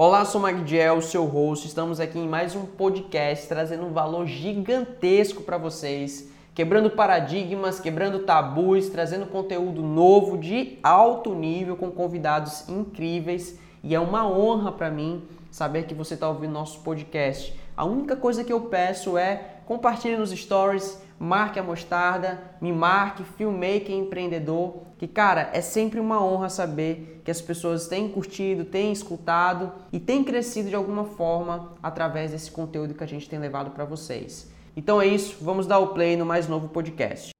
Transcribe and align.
Olá, 0.00 0.24
sou 0.24 0.40
Magdiel, 0.40 1.02
seu 1.02 1.24
host. 1.24 1.66
Estamos 1.66 1.98
aqui 1.98 2.20
em 2.20 2.28
mais 2.28 2.54
um 2.54 2.64
podcast 2.64 3.48
trazendo 3.48 3.84
um 3.84 3.92
valor 3.92 4.28
gigantesco 4.28 5.42
para 5.42 5.58
vocês, 5.58 6.30
quebrando 6.54 6.88
paradigmas, 6.88 7.80
quebrando 7.80 8.20
tabus, 8.20 8.88
trazendo 8.88 9.26
conteúdo 9.26 9.82
novo 9.82 10.38
de 10.38 10.78
alto 10.84 11.34
nível 11.34 11.76
com 11.76 11.90
convidados 11.90 12.68
incríveis. 12.68 13.58
E 13.82 13.92
é 13.92 13.98
uma 13.98 14.24
honra 14.24 14.70
para 14.70 14.88
mim 14.88 15.24
saber 15.50 15.82
que 15.82 15.94
você 15.94 16.14
está 16.14 16.28
ouvindo 16.28 16.52
nosso 16.52 16.78
podcast. 16.82 17.52
A 17.76 17.84
única 17.84 18.14
coisa 18.14 18.44
que 18.44 18.52
eu 18.52 18.60
peço 18.60 19.18
é 19.18 19.56
compartilhe 19.66 20.16
nos 20.16 20.30
stories, 20.30 21.02
marque 21.18 21.58
a 21.58 21.62
mostarda, 21.62 22.40
me 22.60 22.72
marque, 22.72 23.24
filmmaker 23.24 23.90
empreendedor, 23.90 24.82
que 24.96 25.08
cara, 25.08 25.50
é 25.52 25.60
sempre 25.60 25.98
uma 25.98 26.24
honra 26.24 26.48
saber 26.48 27.20
que 27.24 27.30
as 27.30 27.40
pessoas 27.40 27.88
têm 27.88 28.08
curtido, 28.08 28.64
têm 28.64 28.92
escutado 28.92 29.72
e 29.92 29.98
têm 29.98 30.22
crescido 30.22 30.68
de 30.68 30.74
alguma 30.74 31.04
forma 31.04 31.74
através 31.82 32.30
desse 32.30 32.50
conteúdo 32.50 32.94
que 32.94 33.04
a 33.04 33.08
gente 33.08 33.28
tem 33.28 33.38
levado 33.38 33.70
para 33.70 33.84
vocês. 33.84 34.50
Então 34.76 35.02
é 35.02 35.06
isso, 35.06 35.36
vamos 35.42 35.66
dar 35.66 35.78
o 35.78 35.88
play 35.88 36.16
no 36.16 36.24
mais 36.24 36.48
novo 36.48 36.68
podcast. 36.68 37.30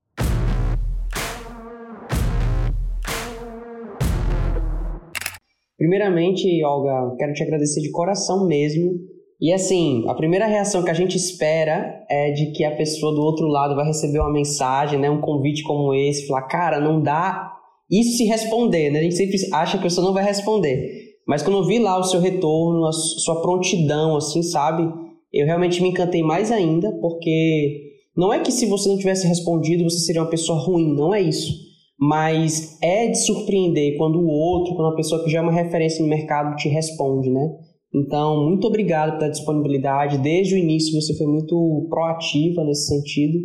Primeiramente, 5.76 6.46
Olga, 6.64 7.14
quero 7.16 7.32
te 7.32 7.44
agradecer 7.44 7.80
de 7.80 7.92
coração 7.92 8.48
mesmo 8.48 9.17
e 9.40 9.52
assim, 9.52 10.04
a 10.08 10.14
primeira 10.14 10.46
reação 10.46 10.82
que 10.82 10.90
a 10.90 10.94
gente 10.94 11.16
espera 11.16 12.04
é 12.10 12.32
de 12.32 12.52
que 12.52 12.64
a 12.64 12.74
pessoa 12.74 13.14
do 13.14 13.22
outro 13.22 13.46
lado 13.46 13.76
vai 13.76 13.86
receber 13.86 14.18
uma 14.18 14.32
mensagem, 14.32 14.98
né, 14.98 15.08
um 15.08 15.20
convite 15.20 15.62
como 15.62 15.94
esse, 15.94 16.26
falar, 16.26 16.42
cara, 16.42 16.80
não 16.80 17.00
dá 17.00 17.52
isso 17.90 18.16
se 18.18 18.24
responder, 18.24 18.90
né? 18.90 18.98
A 18.98 19.02
gente 19.02 19.14
sempre 19.14 19.36
acha 19.52 19.72
que 19.72 19.78
a 19.78 19.82
pessoa 19.82 20.06
não 20.06 20.12
vai 20.12 20.24
responder. 20.24 21.08
Mas 21.26 21.42
quando 21.42 21.58
eu 21.58 21.64
vi 21.64 21.78
lá 21.78 21.98
o 21.98 22.04
seu 22.04 22.20
retorno, 22.20 22.86
a 22.86 22.92
sua 22.92 23.40
prontidão, 23.40 24.16
assim, 24.16 24.42
sabe? 24.42 24.90
Eu 25.32 25.46
realmente 25.46 25.80
me 25.82 25.88
encantei 25.88 26.22
mais 26.22 26.50
ainda, 26.50 26.90
porque 27.00 27.82
não 28.16 28.32
é 28.32 28.40
que 28.40 28.50
se 28.50 28.66
você 28.66 28.88
não 28.88 28.98
tivesse 28.98 29.26
respondido 29.26 29.84
você 29.84 29.98
seria 30.00 30.22
uma 30.22 30.30
pessoa 30.30 30.58
ruim, 30.58 30.94
não 30.94 31.14
é 31.14 31.20
isso. 31.20 31.52
Mas 31.98 32.78
é 32.82 33.08
de 33.08 33.18
surpreender 33.18 33.96
quando 33.96 34.18
o 34.18 34.26
outro, 34.26 34.74
quando 34.74 34.92
a 34.92 34.96
pessoa 34.96 35.22
que 35.22 35.30
já 35.30 35.38
é 35.38 35.42
uma 35.42 35.52
referência 35.52 36.02
no 36.02 36.08
mercado 36.08 36.56
te 36.56 36.68
responde, 36.68 37.30
né? 37.30 37.50
Então, 37.94 38.48
muito 38.48 38.66
obrigado 38.66 39.18
pela 39.18 39.30
disponibilidade. 39.30 40.18
Desde 40.18 40.54
o 40.54 40.58
início 40.58 41.00
você 41.00 41.16
foi 41.16 41.26
muito 41.26 41.86
proativa 41.88 42.64
nesse 42.64 42.88
sentido. 42.88 43.38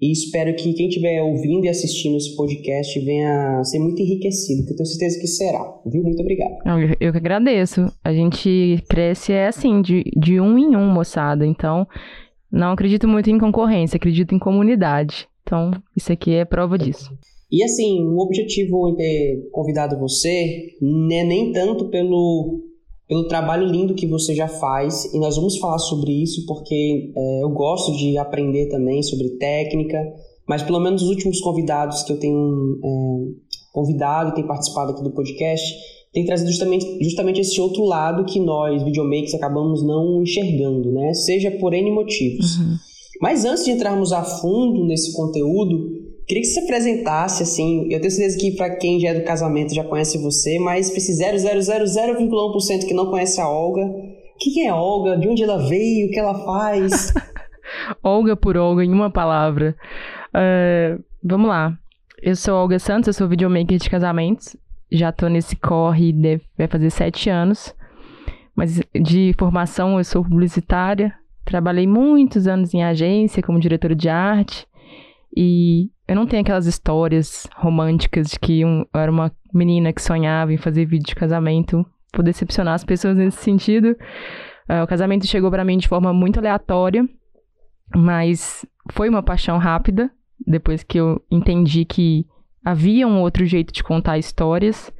E 0.00 0.12
espero 0.12 0.54
que 0.56 0.74
quem 0.74 0.88
estiver 0.88 1.22
ouvindo 1.22 1.64
e 1.64 1.68
assistindo 1.68 2.16
esse 2.16 2.36
podcast 2.36 2.98
venha 3.04 3.62
ser 3.62 3.78
muito 3.78 4.02
enriquecido, 4.02 4.66
que 4.66 4.72
eu 4.72 4.76
tenho 4.76 4.86
certeza 4.86 5.20
que 5.20 5.26
será. 5.26 5.80
Viu? 5.86 6.02
Muito 6.02 6.20
obrigado. 6.20 6.52
Eu, 6.66 6.96
eu 7.00 7.12
que 7.12 7.18
agradeço. 7.18 7.86
A 8.02 8.12
gente 8.12 8.82
cresce 8.88 9.32
é 9.32 9.46
assim, 9.46 9.80
de, 9.80 10.04
de 10.16 10.40
um 10.40 10.58
em 10.58 10.76
um, 10.76 10.92
moçada. 10.92 11.46
Então, 11.46 11.86
não 12.50 12.72
acredito 12.72 13.06
muito 13.06 13.30
em 13.30 13.38
concorrência, 13.38 13.96
acredito 13.96 14.34
em 14.34 14.38
comunidade. 14.38 15.28
Então, 15.42 15.70
isso 15.96 16.12
aqui 16.12 16.34
é 16.34 16.44
prova 16.44 16.76
disso. 16.76 17.10
E 17.50 17.62
assim, 17.62 18.04
o 18.04 18.18
objetivo 18.18 18.88
em 18.88 18.96
ter 18.96 19.48
convidado 19.52 19.98
você 19.98 20.74
não 20.82 21.16
é 21.16 21.24
nem 21.24 21.52
tanto 21.52 21.88
pelo 21.88 22.62
pelo 23.14 23.28
trabalho 23.28 23.64
lindo 23.64 23.94
que 23.94 24.08
você 24.08 24.34
já 24.34 24.48
faz 24.48 25.04
e 25.14 25.20
nós 25.20 25.36
vamos 25.36 25.56
falar 25.58 25.78
sobre 25.78 26.10
isso 26.10 26.44
porque 26.46 27.12
é, 27.14 27.44
eu 27.44 27.50
gosto 27.50 27.96
de 27.96 28.18
aprender 28.18 28.68
também 28.68 29.04
sobre 29.04 29.28
técnica, 29.38 30.02
mas 30.48 30.64
pelo 30.64 30.80
menos 30.80 31.00
os 31.00 31.08
últimos 31.10 31.40
convidados 31.40 32.02
que 32.02 32.12
eu 32.12 32.18
tenho 32.18 32.80
é, 32.84 33.52
convidado 33.72 34.30
e 34.30 34.34
tem 34.34 34.44
participado 34.44 34.90
aqui 34.90 35.04
do 35.04 35.12
podcast 35.12 35.64
tem 36.12 36.24
trazido 36.24 36.50
justamente, 36.50 37.04
justamente 37.04 37.40
esse 37.40 37.60
outro 37.60 37.84
lado 37.84 38.24
que 38.24 38.40
nós, 38.40 38.82
videomakers, 38.82 39.34
acabamos 39.34 39.84
não 39.84 40.22
enxergando, 40.22 40.92
né? 40.92 41.12
Seja 41.12 41.50
por 41.52 41.74
N 41.74 41.90
motivos. 41.90 42.56
Uhum. 42.56 42.76
Mas 43.20 43.44
antes 43.44 43.64
de 43.64 43.72
entrarmos 43.72 44.12
a 44.12 44.22
fundo 44.22 44.84
nesse 44.84 45.12
conteúdo, 45.12 45.93
Queria 46.26 46.42
que 46.42 46.48
você 46.48 46.60
se 46.60 46.64
apresentasse, 46.64 47.42
assim, 47.42 47.92
eu 47.92 48.00
tenho 48.00 48.10
certeza 48.10 48.38
que 48.38 48.56
para 48.56 48.76
quem 48.76 48.98
já 48.98 49.10
é 49.10 49.14
do 49.14 49.24
casamento 49.24 49.74
já 49.74 49.84
conhece 49.84 50.16
você, 50.18 50.58
mas 50.58 50.88
para 50.88 50.98
esse 50.98 51.12
0,000,1% 51.12 52.86
que 52.86 52.94
não 52.94 53.10
conhece 53.10 53.40
a 53.40 53.48
Olga, 53.48 53.82
o 53.82 54.38
que, 54.38 54.50
que 54.50 54.66
é 54.66 54.72
Olga? 54.72 55.16
De 55.18 55.28
onde 55.28 55.42
ela 55.42 55.68
veio? 55.68 56.08
O 56.08 56.10
que 56.10 56.18
ela 56.18 56.34
faz? 56.44 57.12
Olga 58.02 58.34
por 58.34 58.56
Olga, 58.56 58.84
em 58.84 58.92
uma 58.92 59.10
palavra. 59.10 59.76
Uh, 60.34 61.02
vamos 61.22 61.48
lá. 61.48 61.78
Eu 62.22 62.34
sou 62.34 62.54
Olga 62.54 62.78
Santos, 62.78 63.08
eu 63.08 63.12
sou 63.12 63.28
videomaker 63.28 63.78
de 63.78 63.90
casamentos. 63.90 64.56
Já 64.90 65.12
tô 65.12 65.28
nesse 65.28 65.56
corre, 65.56 66.12
deve, 66.12 66.42
vai 66.56 66.66
fazer 66.66 66.90
sete 66.90 67.28
anos. 67.28 67.74
Mas 68.56 68.80
de 68.94 69.34
formação 69.38 69.98
eu 69.98 70.04
sou 70.04 70.24
publicitária. 70.24 71.12
Trabalhei 71.44 71.86
muitos 71.86 72.46
anos 72.46 72.72
em 72.72 72.82
agência 72.82 73.42
como 73.42 73.60
diretora 73.60 73.94
de 73.94 74.08
arte. 74.08 74.66
E 75.36 75.90
eu 76.06 76.14
não 76.14 76.26
tenho 76.26 76.42
aquelas 76.42 76.66
histórias 76.66 77.48
românticas 77.56 78.28
de 78.28 78.38
que 78.38 78.64
um, 78.64 78.84
eu 78.94 79.00
era 79.00 79.10
uma 79.10 79.32
menina 79.52 79.92
que 79.92 80.00
sonhava 80.00 80.52
em 80.52 80.56
fazer 80.56 80.84
vídeo 80.84 81.06
de 81.06 81.14
casamento. 81.14 81.84
Vou 82.14 82.24
decepcionar 82.24 82.74
as 82.74 82.84
pessoas 82.84 83.16
nesse 83.16 83.38
sentido. 83.38 83.96
Uh, 84.68 84.84
o 84.84 84.86
casamento 84.86 85.26
chegou 85.26 85.50
para 85.50 85.64
mim 85.64 85.76
de 85.76 85.88
forma 85.88 86.12
muito 86.12 86.38
aleatória, 86.38 87.04
mas 87.94 88.64
foi 88.92 89.08
uma 89.08 89.22
paixão 89.22 89.58
rápida. 89.58 90.10
Depois 90.46 90.84
que 90.84 90.98
eu 90.98 91.20
entendi 91.30 91.84
que 91.84 92.26
havia 92.64 93.06
um 93.06 93.20
outro 93.20 93.44
jeito 93.44 93.72
de 93.72 93.82
contar 93.82 94.18
histórias. 94.18 94.92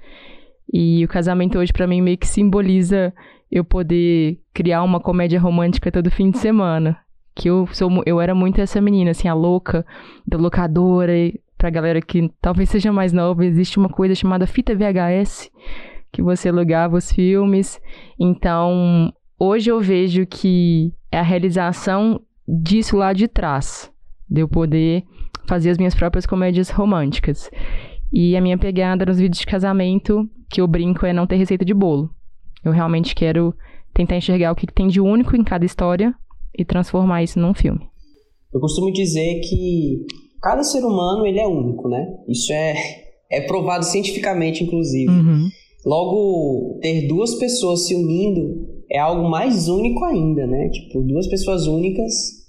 E 0.72 1.04
o 1.04 1.08
casamento 1.08 1.58
hoje 1.58 1.72
para 1.72 1.86
mim 1.86 2.00
meio 2.00 2.18
que 2.18 2.26
simboliza 2.26 3.14
eu 3.50 3.64
poder 3.64 4.40
criar 4.52 4.82
uma 4.82 4.98
comédia 4.98 5.38
romântica 5.38 5.92
todo 5.92 6.10
fim 6.10 6.30
de 6.30 6.38
semana 6.38 7.03
que 7.34 7.48
eu 7.48 7.66
sou 7.72 7.90
eu 8.06 8.20
era 8.20 8.34
muito 8.34 8.60
essa 8.60 8.80
menina, 8.80 9.10
assim, 9.10 9.28
a 9.28 9.34
louca 9.34 9.84
da 10.26 10.38
locadora. 10.38 11.16
E 11.16 11.40
pra 11.58 11.70
galera 11.70 12.00
que 12.00 12.30
talvez 12.40 12.70
seja 12.70 12.92
mais 12.92 13.12
nova, 13.12 13.44
existe 13.44 13.78
uma 13.78 13.88
coisa 13.88 14.14
chamada 14.14 14.46
fita 14.46 14.74
VHS, 14.74 15.50
que 16.12 16.22
você 16.22 16.48
alugava 16.48 16.96
os 16.96 17.10
filmes. 17.10 17.80
Então, 18.18 19.12
hoje 19.38 19.70
eu 19.70 19.80
vejo 19.80 20.26
que 20.26 20.92
é 21.10 21.18
a 21.18 21.22
realização 21.22 22.20
disso 22.46 22.96
lá 22.96 23.12
de 23.12 23.26
trás, 23.26 23.90
de 24.28 24.40
eu 24.40 24.48
poder 24.48 25.04
fazer 25.46 25.70
as 25.70 25.78
minhas 25.78 25.94
próprias 25.94 26.26
comédias 26.26 26.70
românticas. 26.70 27.50
E 28.12 28.36
a 28.36 28.40
minha 28.40 28.56
pegada 28.56 29.04
nos 29.04 29.18
vídeos 29.18 29.40
de 29.40 29.46
casamento, 29.46 30.28
que 30.48 30.60
eu 30.60 30.68
brinco, 30.68 31.04
é 31.04 31.12
não 31.12 31.26
ter 31.26 31.36
receita 31.36 31.64
de 31.64 31.74
bolo. 31.74 32.10
Eu 32.64 32.70
realmente 32.70 33.14
quero 33.14 33.52
tentar 33.92 34.16
enxergar 34.16 34.52
o 34.52 34.54
que 34.54 34.66
tem 34.66 34.86
de 34.86 35.00
único 35.00 35.36
em 35.36 35.42
cada 35.42 35.64
história 35.64 36.14
e 36.56 36.64
transformar 36.64 37.22
isso 37.22 37.38
num 37.38 37.54
filme. 37.54 37.80
Eu 38.52 38.60
costumo 38.60 38.92
dizer 38.92 39.40
que 39.40 40.06
cada 40.40 40.62
ser 40.62 40.84
humano 40.84 41.26
ele 41.26 41.40
é 41.40 41.46
único, 41.46 41.88
né? 41.88 42.06
Isso 42.28 42.52
é, 42.52 42.74
é 43.30 43.40
provado 43.42 43.84
cientificamente, 43.84 44.62
inclusive. 44.62 45.10
Uhum. 45.10 45.48
Logo, 45.84 46.78
ter 46.80 47.08
duas 47.08 47.34
pessoas 47.34 47.86
se 47.86 47.94
unindo 47.94 48.66
é 48.90 48.98
algo 48.98 49.28
mais 49.28 49.68
único 49.68 50.04
ainda, 50.04 50.46
né? 50.46 50.68
Tipo, 50.68 51.02
duas 51.02 51.26
pessoas 51.26 51.66
únicas 51.66 52.44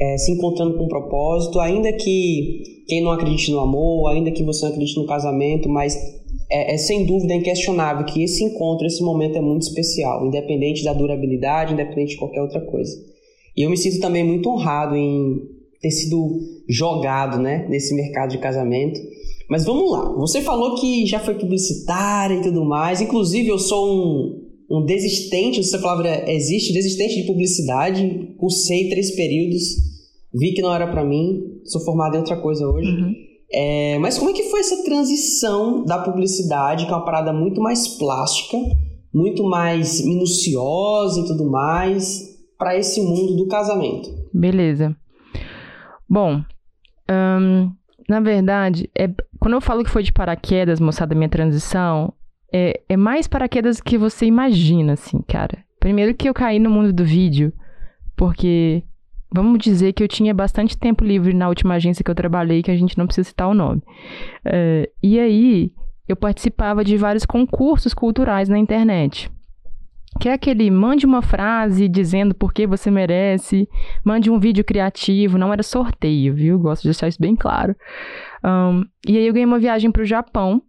é, 0.00 0.16
se 0.16 0.32
encontrando 0.32 0.78
com 0.78 0.84
um 0.84 0.88
propósito, 0.88 1.60
ainda 1.60 1.92
que 1.92 2.62
quem 2.88 3.02
não 3.02 3.10
acredite 3.10 3.50
no 3.50 3.60
amor, 3.60 4.08
ainda 4.08 4.30
que 4.30 4.42
você 4.42 4.64
não 4.64 4.72
acredite 4.72 4.98
no 4.98 5.06
casamento, 5.06 5.68
mas 5.68 5.94
é, 6.50 6.74
é, 6.74 6.78
sem 6.78 7.04
dúvida 7.04 7.34
inquestionável 7.34 8.04
que 8.06 8.22
esse 8.22 8.42
encontro, 8.42 8.86
esse 8.86 9.02
momento 9.02 9.36
é 9.36 9.40
muito 9.40 9.62
especial, 9.62 10.26
independente 10.26 10.82
da 10.82 10.92
durabilidade, 10.92 11.74
independente 11.74 12.12
de 12.12 12.16
qualquer 12.16 12.40
outra 12.40 12.60
coisa. 12.60 12.92
E 13.56 13.62
eu 13.62 13.70
me 13.70 13.76
sinto 13.76 14.00
também 14.00 14.24
muito 14.24 14.48
honrado 14.48 14.96
em 14.96 15.42
ter 15.80 15.90
sido 15.90 16.38
jogado 16.68 17.38
né, 17.38 17.66
nesse 17.68 17.94
mercado 17.94 18.30
de 18.30 18.38
casamento. 18.38 19.00
Mas 19.48 19.64
vamos 19.64 19.90
lá, 19.90 20.12
você 20.12 20.40
falou 20.42 20.76
que 20.76 21.04
já 21.06 21.18
foi 21.18 21.34
publicitária 21.34 22.36
e 22.36 22.42
tudo 22.42 22.64
mais. 22.64 23.00
Inclusive, 23.00 23.48
eu 23.48 23.58
sou 23.58 23.88
um, 23.88 24.78
um 24.78 24.84
desistente, 24.84 25.62
se 25.64 25.74
a 25.74 25.80
palavra 25.80 26.30
existe, 26.30 26.72
desistente 26.72 27.16
de 27.16 27.26
publicidade. 27.26 28.34
Cursei 28.38 28.88
três 28.88 29.10
períodos, 29.10 29.62
vi 30.32 30.52
que 30.52 30.62
não 30.62 30.72
era 30.72 30.86
para 30.86 31.04
mim, 31.04 31.60
sou 31.64 31.80
formado 31.80 32.14
em 32.14 32.18
outra 32.18 32.36
coisa 32.36 32.68
hoje. 32.68 32.88
Uhum. 32.88 33.12
É, 33.52 33.98
mas 33.98 34.16
como 34.16 34.30
é 34.30 34.32
que 34.32 34.44
foi 34.44 34.60
essa 34.60 34.84
transição 34.84 35.84
da 35.84 35.98
publicidade, 35.98 36.86
que 36.86 36.92
é 36.92 36.94
uma 36.94 37.04
parada 37.04 37.32
muito 37.32 37.60
mais 37.60 37.88
plástica, 37.88 38.56
muito 39.12 39.42
mais 39.42 40.00
minuciosa 40.04 41.20
e 41.20 41.26
tudo 41.26 41.50
mais, 41.50 42.29
para 42.60 42.76
esse 42.76 43.00
mundo 43.00 43.36
do 43.36 43.48
casamento. 43.48 44.10
Beleza. 44.34 44.94
Bom, 46.06 46.44
na 48.06 48.20
verdade, 48.20 48.90
é, 48.94 49.08
quando 49.38 49.54
eu 49.54 49.62
falo 49.62 49.82
que 49.82 49.88
foi 49.88 50.02
de 50.02 50.12
paraquedas, 50.12 50.78
moçada, 50.78 51.14
minha 51.14 51.28
transição, 51.28 52.12
é, 52.52 52.82
é 52.86 52.96
mais 52.98 53.26
paraquedas 53.26 53.80
que 53.80 53.96
você 53.96 54.26
imagina, 54.26 54.92
assim, 54.92 55.22
cara. 55.22 55.64
Primeiro 55.80 56.14
que 56.14 56.28
eu 56.28 56.34
caí 56.34 56.58
no 56.58 56.68
mundo 56.68 56.92
do 56.92 57.02
vídeo, 57.02 57.50
porque 58.14 58.82
vamos 59.34 59.58
dizer 59.58 59.94
que 59.94 60.02
eu 60.02 60.08
tinha 60.08 60.34
bastante 60.34 60.76
tempo 60.76 61.02
livre 61.02 61.32
na 61.32 61.48
última 61.48 61.76
agência 61.76 62.04
que 62.04 62.10
eu 62.10 62.14
trabalhei, 62.14 62.62
que 62.62 62.70
a 62.70 62.76
gente 62.76 62.98
não 62.98 63.06
precisa 63.06 63.28
citar 63.28 63.48
o 63.48 63.54
nome. 63.54 63.80
Uh, 64.44 64.86
e 65.02 65.18
aí, 65.18 65.72
eu 66.06 66.14
participava 66.14 66.84
de 66.84 66.98
vários 66.98 67.24
concursos 67.24 67.94
culturais 67.94 68.50
na 68.50 68.58
internet 68.58 69.30
que 70.20 70.28
é 70.28 70.34
aquele 70.34 70.70
mande 70.70 71.06
uma 71.06 71.22
frase 71.22 71.88
dizendo 71.88 72.34
por 72.34 72.52
que 72.52 72.66
você 72.66 72.90
merece, 72.90 73.66
mande 74.04 74.30
um 74.30 74.38
vídeo 74.38 74.62
criativo, 74.62 75.38
não 75.38 75.50
era 75.50 75.62
sorteio, 75.62 76.34
viu? 76.34 76.58
Gosto 76.58 76.82
de 76.82 76.88
deixar 76.88 77.08
isso 77.08 77.18
bem 77.18 77.34
claro. 77.34 77.74
Um, 78.44 78.84
e 79.08 79.16
aí 79.16 79.26
eu 79.26 79.32
ganhei 79.32 79.46
uma 79.46 79.58
viagem 79.58 79.90
para 79.90 80.02
o 80.02 80.04
Japão, 80.04 80.62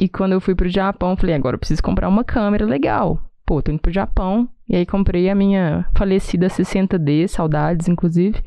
e 0.00 0.08
quando 0.08 0.32
eu 0.32 0.40
fui 0.40 0.54
para 0.54 0.66
o 0.66 0.70
Japão, 0.70 1.16
falei, 1.16 1.34
agora 1.34 1.54
eu 1.54 1.58
preciso 1.58 1.82
comprar 1.82 2.08
uma 2.08 2.24
câmera 2.24 2.64
legal. 2.64 3.20
Pô, 3.46 3.60
tô 3.62 3.70
indo 3.70 3.80
pro 3.80 3.92
Japão, 3.92 4.48
e 4.66 4.74
aí 4.74 4.86
comprei 4.86 5.28
a 5.28 5.34
minha 5.34 5.86
falecida 5.94 6.48
60D, 6.48 7.28
saudades, 7.28 7.88
inclusive. 7.88 8.42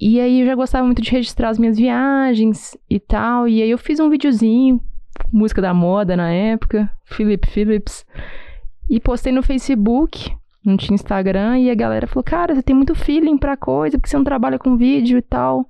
E 0.00 0.20
aí 0.20 0.42
eu 0.42 0.46
já 0.46 0.54
gostava 0.54 0.86
muito 0.86 1.02
de 1.02 1.10
registrar 1.10 1.48
as 1.48 1.58
minhas 1.58 1.76
viagens 1.76 2.78
e 2.88 3.00
tal, 3.00 3.48
e 3.48 3.60
aí 3.60 3.70
eu 3.70 3.78
fiz 3.78 3.98
um 3.98 4.08
videozinho, 4.08 4.80
música 5.32 5.60
da 5.60 5.74
moda 5.74 6.16
na 6.16 6.30
época, 6.30 6.88
Philip 7.04 7.46
Phillips, 7.48 8.06
e 8.90 8.98
postei 8.98 9.32
no 9.32 9.40
Facebook, 9.40 10.36
não 10.64 10.76
tinha 10.76 10.96
Instagram, 10.96 11.60
e 11.60 11.70
a 11.70 11.74
galera 11.76 12.08
falou: 12.08 12.24
Cara, 12.24 12.56
você 12.56 12.62
tem 12.62 12.74
muito 12.74 12.92
feeling 12.94 13.38
pra 13.38 13.56
coisa, 13.56 13.96
porque 13.96 14.10
você 14.10 14.16
não 14.16 14.24
trabalha 14.24 14.58
com 14.58 14.76
vídeo 14.76 15.16
e 15.16 15.22
tal. 15.22 15.64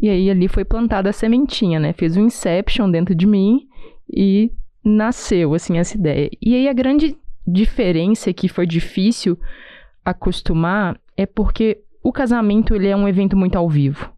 E 0.00 0.08
aí 0.08 0.28
ali 0.28 0.48
foi 0.48 0.64
plantada 0.64 1.08
a 1.08 1.12
sementinha, 1.12 1.78
né? 1.78 1.92
Fez 1.92 2.16
um 2.16 2.26
inception 2.26 2.90
dentro 2.90 3.14
de 3.14 3.26
mim 3.26 3.68
e 4.12 4.50
nasceu, 4.84 5.54
assim, 5.54 5.78
essa 5.78 5.96
ideia. 5.96 6.30
E 6.42 6.54
aí 6.56 6.68
a 6.68 6.72
grande 6.72 7.16
diferença 7.46 8.32
que 8.32 8.48
foi 8.48 8.66
difícil 8.66 9.38
acostumar 10.04 11.00
é 11.16 11.26
porque 11.26 11.82
o 12.02 12.12
casamento 12.12 12.74
ele 12.74 12.88
é 12.88 12.96
um 12.96 13.08
evento 13.08 13.36
muito 13.36 13.56
ao 13.56 13.68
vivo. 13.68 14.12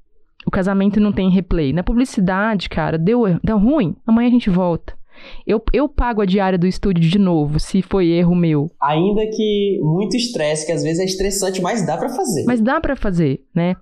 O 0.46 0.50
casamento 0.50 0.98
não 0.98 1.12
tem 1.12 1.30
replay. 1.30 1.72
Na 1.72 1.82
publicidade, 1.82 2.68
cara, 2.68 2.96
deu, 2.96 3.22
deu 3.42 3.58
ruim, 3.58 3.96
amanhã 4.06 4.28
a 4.28 4.32
gente 4.32 4.50
volta. 4.50 4.99
Eu, 5.46 5.62
eu 5.72 5.88
pago 5.88 6.20
a 6.22 6.26
diária 6.26 6.58
do 6.58 6.66
estúdio 6.66 7.08
de 7.08 7.18
novo, 7.18 7.58
se 7.58 7.82
foi 7.82 8.08
erro 8.08 8.34
meu. 8.34 8.70
Ainda 8.82 9.22
que 9.26 9.78
muito 9.82 10.16
estresse, 10.16 10.66
que 10.66 10.72
às 10.72 10.82
vezes 10.82 11.00
é 11.00 11.04
estressante, 11.04 11.60
mas 11.60 11.86
dá 11.86 11.96
para 11.96 12.08
fazer. 12.08 12.44
Mas 12.46 12.60
dá 12.60 12.80
para 12.80 12.96
fazer, 12.96 13.40
né? 13.54 13.76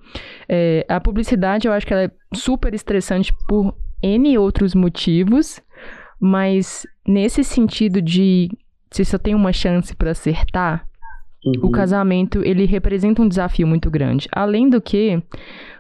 É, 0.49 0.85
a 0.89 1.01
publicidade, 1.01 1.67
eu 1.67 1.73
acho 1.73 1.87
que 1.87 1.93
ela 1.93 2.05
é 2.05 2.11
super 2.35 2.75
estressante 2.75 3.33
por 3.49 3.75
N 4.03 4.39
outros 4.39 4.75
motivos, 4.75 5.61
mas 6.21 6.87
nesse 7.07 7.45
sentido 7.45 8.01
de 8.01 8.49
se 8.91 9.05
só 9.05 9.19
tem 9.19 9.35
uma 9.35 9.53
chance 9.53 9.95
para 9.95 10.13
acertar, 10.13 10.87
uhum. 11.45 11.69
o 11.69 11.71
casamento 11.71 12.43
ele 12.45 12.65
representa 12.65 13.23
um 13.23 13.29
desafio 13.29 13.67
muito 13.67 13.91
grande. 13.91 14.29
Além 14.33 14.69
do 14.69 14.81
que, 14.81 15.23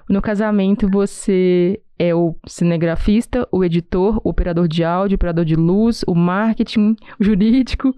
no 0.08 0.22
casamento 0.22 0.88
você 0.90 1.80
é 1.98 2.14
o 2.14 2.36
cinegrafista, 2.46 3.46
o 3.50 3.64
editor, 3.64 4.20
o 4.22 4.30
operador 4.30 4.68
de 4.68 4.84
áudio, 4.84 5.14
o 5.14 5.16
operador 5.16 5.44
de 5.44 5.56
luz, 5.56 6.04
o 6.06 6.14
marketing, 6.14 6.94
o 7.18 7.24
jurídico. 7.24 7.92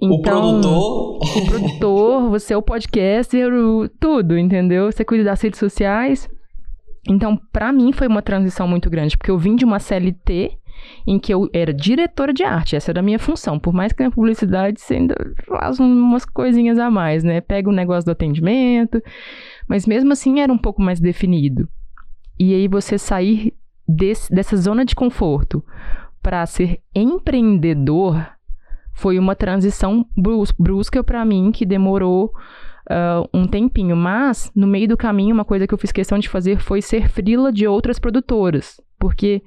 Então, 0.00 0.60
o 0.60 0.60
produtor. 0.60 1.18
O 1.22 1.46
produtor, 1.46 2.30
você 2.30 2.54
é 2.54 2.56
o 2.56 2.62
podcaster, 2.62 3.52
o, 3.52 3.88
tudo, 3.88 4.36
entendeu? 4.36 4.90
Você 4.90 5.04
cuida 5.04 5.24
das 5.24 5.40
redes 5.40 5.60
sociais. 5.60 6.28
Então, 7.08 7.40
para 7.52 7.72
mim 7.72 7.92
foi 7.92 8.08
uma 8.08 8.20
transição 8.20 8.66
muito 8.66 8.90
grande, 8.90 9.16
porque 9.16 9.30
eu 9.30 9.38
vim 9.38 9.54
de 9.54 9.64
uma 9.64 9.78
CLT 9.78 10.58
em 11.06 11.18
que 11.18 11.32
eu 11.32 11.48
era 11.52 11.72
diretora 11.72 12.32
de 12.32 12.42
arte, 12.42 12.76
essa 12.76 12.90
era 12.90 13.00
a 13.00 13.02
minha 13.02 13.18
função. 13.18 13.58
Por 13.58 13.72
mais 13.72 13.92
que 13.92 14.02
na 14.02 14.10
publicidade 14.10 14.80
você 14.80 14.94
ainda 14.94 15.14
faz 15.46 15.78
umas 15.78 16.24
coisinhas 16.24 16.78
a 16.78 16.90
mais, 16.90 17.22
né? 17.22 17.40
Pega 17.40 17.70
o 17.70 17.72
negócio 17.72 18.04
do 18.04 18.10
atendimento, 18.10 19.00
mas 19.68 19.86
mesmo 19.86 20.12
assim 20.12 20.40
era 20.40 20.52
um 20.52 20.58
pouco 20.58 20.82
mais 20.82 21.00
definido. 21.00 21.68
E 22.38 22.54
aí 22.54 22.68
você 22.68 22.98
sair 22.98 23.54
desse, 23.86 24.32
dessa 24.32 24.56
zona 24.56 24.84
de 24.84 24.94
conforto 24.94 25.64
para 26.22 26.44
ser 26.46 26.80
empreendedor 26.94 28.26
foi 28.92 29.18
uma 29.18 29.36
transição 29.36 30.06
brusca 30.58 31.04
para 31.04 31.24
mim 31.24 31.52
que 31.52 31.66
demorou 31.66 32.32
uh, 32.90 33.28
um 33.32 33.46
tempinho. 33.46 33.94
Mas, 33.94 34.50
no 34.54 34.66
meio 34.66 34.88
do 34.88 34.96
caminho, 34.96 35.34
uma 35.34 35.44
coisa 35.44 35.66
que 35.66 35.74
eu 35.74 35.78
fiz 35.78 35.92
questão 35.92 36.18
de 36.18 36.28
fazer 36.28 36.60
foi 36.60 36.80
ser 36.80 37.08
frila 37.08 37.52
de 37.52 37.66
outras 37.66 37.98
produtoras. 37.98 38.80
Porque 38.98 39.42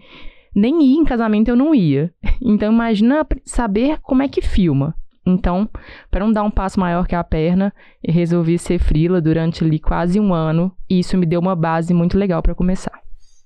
nem 0.56 0.84
ir 0.84 0.98
em 0.98 1.04
casamento 1.04 1.50
eu 1.50 1.56
não 1.56 1.74
ia. 1.74 2.14
Então, 2.42 2.72
imagina 2.72 3.28
saber 3.44 4.00
como 4.02 4.24
é 4.24 4.28
que 4.28 4.42
filma. 4.42 4.96
Então, 5.26 5.68
para 6.10 6.26
não 6.26 6.32
dar 6.32 6.44
um 6.44 6.52
passo 6.52 6.80
maior 6.80 7.08
que 7.08 7.16
a 7.16 7.24
perna, 7.24 7.74
eu 8.04 8.14
resolvi 8.14 8.58
ser 8.58 8.80
frila 8.80 9.22
durante 9.22 9.64
ali 9.64 9.80
quase 9.80 10.20
um 10.20 10.34
ano 10.34 10.72
e 10.90 11.00
isso 11.00 11.18
me 11.18 11.26
deu 11.26 11.40
uma 11.40 11.56
base 11.56 11.94
muito 11.94 12.18
legal 12.18 12.42
para 12.42 12.56
começar. 12.56 13.00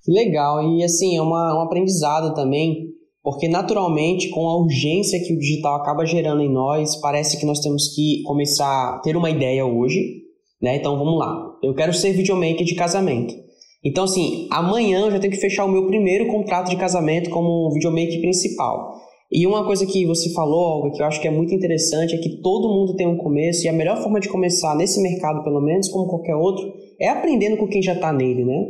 Legal, 0.07 0.61
e 0.61 0.83
assim, 0.83 1.17
é 1.17 1.21
uma, 1.21 1.57
um 1.57 1.61
aprendizado 1.61 2.33
também, 2.33 2.87
porque 3.23 3.47
naturalmente, 3.47 4.29
com 4.29 4.47
a 4.47 4.57
urgência 4.57 5.19
que 5.19 5.33
o 5.33 5.39
digital 5.39 5.75
acaba 5.75 6.05
gerando 6.05 6.41
em 6.41 6.51
nós, 6.51 6.97
parece 6.97 7.39
que 7.39 7.45
nós 7.45 7.59
temos 7.59 7.95
que 7.95 8.21
começar 8.23 8.95
a 8.95 8.99
ter 8.99 9.15
uma 9.15 9.29
ideia 9.29 9.65
hoje, 9.65 10.23
né? 10.61 10.75
Então 10.75 10.97
vamos 10.97 11.17
lá. 11.17 11.57
Eu 11.63 11.73
quero 11.73 11.93
ser 11.93 12.11
videomaker 12.13 12.65
de 12.65 12.75
casamento. 12.75 13.33
Então, 13.83 14.05
assim, 14.05 14.47
amanhã 14.49 15.01
eu 15.01 15.11
já 15.11 15.19
tenho 15.19 15.33
que 15.33 15.39
fechar 15.39 15.65
o 15.65 15.71
meu 15.71 15.87
primeiro 15.87 16.27
contrato 16.27 16.69
de 16.69 16.77
casamento 16.77 17.29
como 17.29 17.71
videomaker 17.73 18.19
principal. 18.21 18.95
E 19.35 19.47
uma 19.47 19.65
coisa 19.65 19.83
que 19.83 20.06
você 20.06 20.31
falou, 20.31 20.62
Olga, 20.62 20.91
que 20.91 21.01
eu 21.01 21.07
acho 21.07 21.19
que 21.19 21.27
é 21.27 21.31
muito 21.31 21.56
interessante, 21.56 22.13
é 22.13 22.19
que 22.19 22.38
todo 22.38 22.69
mundo 22.69 22.95
tem 22.95 23.07
um 23.07 23.18
começo, 23.18 23.65
e 23.65 23.68
a 23.68 23.74
melhor 23.74 23.97
forma 23.97 24.19
de 24.19 24.30
começar 24.30 24.75
nesse 24.75 25.01
mercado, 25.01 25.44
pelo 25.44 25.59
menos, 25.59 25.89
como 25.89 26.07
qualquer 26.07 26.35
outro, 26.35 26.71
é 27.01 27.09
aprendendo 27.09 27.57
com 27.57 27.68
quem 27.68 27.81
já 27.81 27.94
está 27.94 28.13
nele, 28.13 28.45
né? 28.45 28.68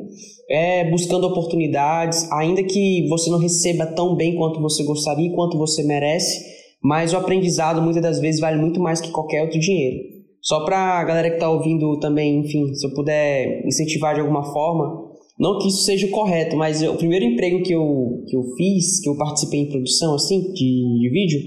É 0.49 0.89
buscando 0.89 1.27
oportunidades, 1.27 2.31
ainda 2.31 2.63
que 2.63 3.05
você 3.09 3.29
não 3.29 3.39
receba 3.39 3.85
tão 3.87 4.15
bem 4.15 4.37
quanto 4.37 4.61
você 4.61 4.85
gostaria, 4.85 5.33
quanto 5.33 5.57
você 5.57 5.83
merece, 5.83 6.41
mas 6.81 7.11
o 7.11 7.17
aprendizado 7.17 7.81
muitas 7.81 8.01
das 8.01 8.19
vezes 8.21 8.39
vale 8.39 8.57
muito 8.57 8.79
mais 8.79 9.01
que 9.01 9.11
qualquer 9.11 9.41
outro 9.41 9.59
dinheiro. 9.59 9.97
Só 10.41 10.63
para 10.63 10.99
a 10.99 11.03
galera 11.03 11.29
que 11.29 11.35
está 11.35 11.49
ouvindo 11.49 11.99
também, 11.99 12.39
enfim, 12.39 12.73
se 12.73 12.87
eu 12.87 12.93
puder 12.93 13.65
incentivar 13.67 14.15
de 14.15 14.21
alguma 14.21 14.45
forma, 14.53 15.11
não 15.39 15.57
que 15.57 15.67
isso 15.67 15.83
seja 15.83 16.05
o 16.05 16.11
correto, 16.11 16.55
mas 16.55 16.81
o 16.83 16.95
primeiro 16.95 17.25
emprego 17.25 17.63
que 17.63 17.73
eu, 17.73 18.23
que 18.27 18.35
eu 18.35 18.43
fiz, 18.55 19.01
que 19.01 19.09
eu 19.09 19.17
participei 19.17 19.61
em 19.61 19.69
produção, 19.69 20.13
assim, 20.13 20.41
de, 20.53 20.99
de 20.99 21.09
vídeo, 21.11 21.39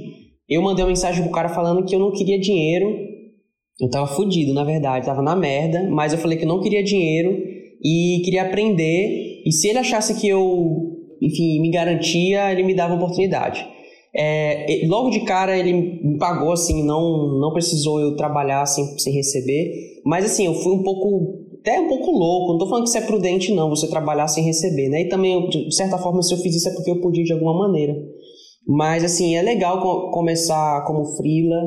eu 0.49 0.63
mandei 0.63 0.85
uma 0.85 0.89
mensagem 0.89 1.23
pro 1.23 1.33
cara 1.33 1.49
falando 1.49 1.85
que 1.85 1.95
eu 1.95 2.01
não 2.01 2.13
queria 2.13 2.39
dinheiro. 2.39 2.95
Eu 3.81 3.91
tava 3.91 4.07
fudido, 4.07 4.55
na 4.55 4.65
verdade, 4.65 5.07
tava 5.07 5.23
na 5.23 5.37
merda, 5.37 5.89
mas 5.91 6.13
eu 6.13 6.19
falei 6.19 6.39
que 6.39 6.45
eu 6.45 6.49
não 6.49 6.61
queria 6.61 6.83
dinheiro 6.83 7.37
e 7.83 8.23
queria 8.25 8.43
aprender. 8.43 9.43
E 9.45 9.53
se 9.53 9.69
ele 9.69 9.79
achasse 9.79 10.19
que 10.21 10.27
eu, 10.27 10.97
enfim, 11.21 11.61
me 11.61 11.71
garantia, 11.71 12.51
ele 12.51 12.63
me 12.63 12.75
dava 12.75 12.95
oportunidade. 12.95 13.67
É, 14.19 14.81
logo 14.87 15.11
de 15.11 15.21
cara 15.21 15.59
ele 15.59 15.75
me 15.75 16.17
pagou 16.19 16.53
assim, 16.53 16.83
não, 16.83 17.39
não 17.39 17.53
precisou 17.53 18.01
eu 18.01 18.17
trabalhar 18.17 18.65
sem, 18.67 18.99
sem 18.99 19.13
receber. 19.13 20.01
Mas 20.05 20.25
assim, 20.25 20.47
eu 20.47 20.55
fui 20.55 20.73
um 20.73 20.83
pouco 20.83 21.46
até 21.67 21.81
um 21.81 21.89
pouco 21.89 22.13
louco. 22.13 22.53
Não 22.53 22.59
tô 22.59 22.69
falando 22.69 22.85
que 22.85 22.91
isso 22.91 22.99
é 22.99 23.07
prudente, 23.07 23.53
não, 23.53 23.69
você 23.69 23.91
trabalhar 23.91 24.29
sem 24.29 24.45
receber, 24.45 24.89
né? 24.89 25.03
E 25.03 25.09
também, 25.09 25.49
de 25.49 25.75
certa 25.75 25.99
forma, 25.99 26.23
se 26.23 26.33
eu 26.33 26.39
fiz 26.39 26.55
isso 26.55 26.69
é 26.69 26.73
porque 26.73 26.91
eu 26.91 27.01
podia 27.01 27.25
de 27.25 27.33
alguma 27.33 27.59
maneira. 27.59 27.95
Mas, 28.67 29.03
assim, 29.03 29.37
é 29.37 29.43
legal 29.43 30.11
começar 30.13 30.85
como 30.87 31.17
frila. 31.17 31.61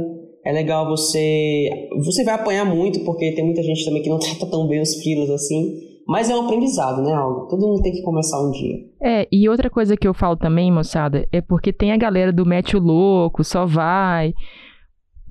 É 0.45 0.53
legal 0.53 0.87
você. 0.87 1.69
Você 2.05 2.23
vai 2.23 2.35
apanhar 2.35 2.65
muito, 2.65 3.03
porque 3.03 3.33
tem 3.33 3.43
muita 3.43 3.61
gente 3.61 3.83
também 3.83 4.01
que 4.01 4.09
não 4.09 4.19
trata 4.19 4.49
tão 4.49 4.67
bem 4.67 4.81
os 4.81 4.95
frilas 5.01 5.29
assim. 5.29 5.89
Mas 6.07 6.29
é 6.29 6.35
um 6.35 6.45
aprendizado, 6.45 7.03
né, 7.03 7.13
algo? 7.13 7.47
Todo 7.47 7.67
mundo 7.67 7.83
tem 7.83 7.91
que 7.91 8.01
começar 8.01 8.41
um 8.41 8.49
dia. 8.49 8.77
É, 8.99 9.27
e 9.31 9.47
outra 9.47 9.69
coisa 9.69 9.95
que 9.95 10.07
eu 10.07 10.13
falo 10.13 10.35
também, 10.35 10.71
moçada, 10.71 11.27
é 11.31 11.39
porque 11.39 11.71
tem 11.71 11.91
a 11.91 11.97
galera 11.97 12.33
do 12.33 12.47
mete 12.47 12.75
o 12.75 12.79
louco, 12.79 13.43
só 13.43 13.63
vai. 13.65 14.33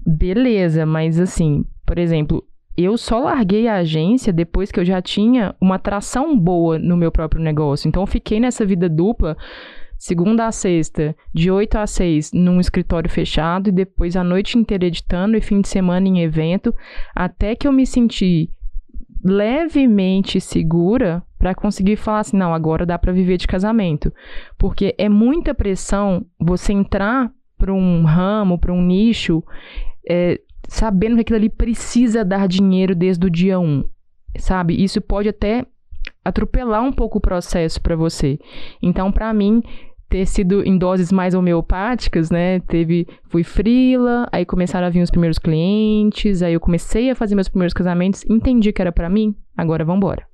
Beleza, 0.06 0.86
mas 0.86 1.18
assim, 1.18 1.64
por 1.84 1.98
exemplo, 1.98 2.44
eu 2.84 2.96
só 2.96 3.18
larguei 3.18 3.66
a 3.66 3.76
agência 3.76 4.32
depois 4.32 4.70
que 4.70 4.78
eu 4.78 4.84
já 4.84 5.02
tinha 5.02 5.54
uma 5.60 5.74
atração 5.74 6.38
boa 6.38 6.78
no 6.78 6.96
meu 6.96 7.10
próprio 7.10 7.42
negócio. 7.42 7.88
Então 7.88 8.02
eu 8.02 8.06
fiquei 8.06 8.38
nessa 8.38 8.64
vida 8.64 8.88
dupla, 8.88 9.36
segunda 9.98 10.46
a 10.46 10.52
sexta, 10.52 11.16
de 11.34 11.50
8 11.50 11.76
a 11.76 11.86
6, 11.86 12.32
num 12.32 12.60
escritório 12.60 13.10
fechado 13.10 13.68
e 13.68 13.72
depois 13.72 14.16
a 14.16 14.22
noite 14.22 14.56
inteira 14.56 14.86
editando 14.86 15.36
e 15.36 15.40
fim 15.40 15.60
de 15.60 15.68
semana 15.68 16.06
em 16.06 16.20
evento, 16.20 16.72
até 17.14 17.56
que 17.56 17.66
eu 17.66 17.72
me 17.72 17.84
senti 17.84 18.48
levemente 19.24 20.40
segura 20.40 21.22
para 21.36 21.54
conseguir 21.54 21.96
falar 21.96 22.20
assim, 22.20 22.36
não, 22.36 22.54
agora 22.54 22.86
dá 22.86 22.98
para 22.98 23.12
viver 23.12 23.36
de 23.36 23.46
casamento. 23.46 24.12
Porque 24.56 24.94
é 24.96 25.08
muita 25.08 25.54
pressão 25.54 26.24
você 26.38 26.72
entrar 26.72 27.30
para 27.56 27.72
um 27.72 28.04
ramo, 28.04 28.56
para 28.56 28.72
um 28.72 28.82
nicho, 28.82 29.42
é, 30.08 30.40
sabendo 30.66 31.16
que 31.16 31.22
aquilo 31.22 31.38
ali 31.38 31.48
precisa 31.48 32.24
dar 32.24 32.48
dinheiro 32.48 32.94
desde 32.94 33.26
o 33.26 33.30
dia 33.30 33.58
1, 33.58 33.84
sabe? 34.38 34.82
Isso 34.82 35.00
pode 35.00 35.28
até 35.28 35.64
atropelar 36.24 36.82
um 36.82 36.92
pouco 36.92 37.18
o 37.18 37.20
processo 37.20 37.80
para 37.80 37.96
você. 37.96 38.38
Então, 38.82 39.12
para 39.12 39.32
mim, 39.32 39.62
ter 40.08 40.26
sido 40.26 40.62
em 40.64 40.78
doses 40.78 41.12
mais 41.12 41.34
homeopáticas, 41.34 42.30
né? 42.30 42.60
Teve, 42.60 43.06
fui 43.30 43.44
frila, 43.44 44.26
aí 44.32 44.44
começaram 44.44 44.86
a 44.86 44.90
vir 44.90 45.02
os 45.02 45.10
primeiros 45.10 45.38
clientes, 45.38 46.42
aí 46.42 46.54
eu 46.54 46.60
comecei 46.60 47.10
a 47.10 47.14
fazer 47.14 47.34
meus 47.34 47.48
primeiros 47.48 47.74
casamentos, 47.74 48.24
entendi 48.28 48.72
que 48.72 48.80
era 48.80 48.92
para 48.92 49.08
mim, 49.10 49.34
agora 49.56 49.84
vamos 49.84 49.98
embora. 49.98 50.26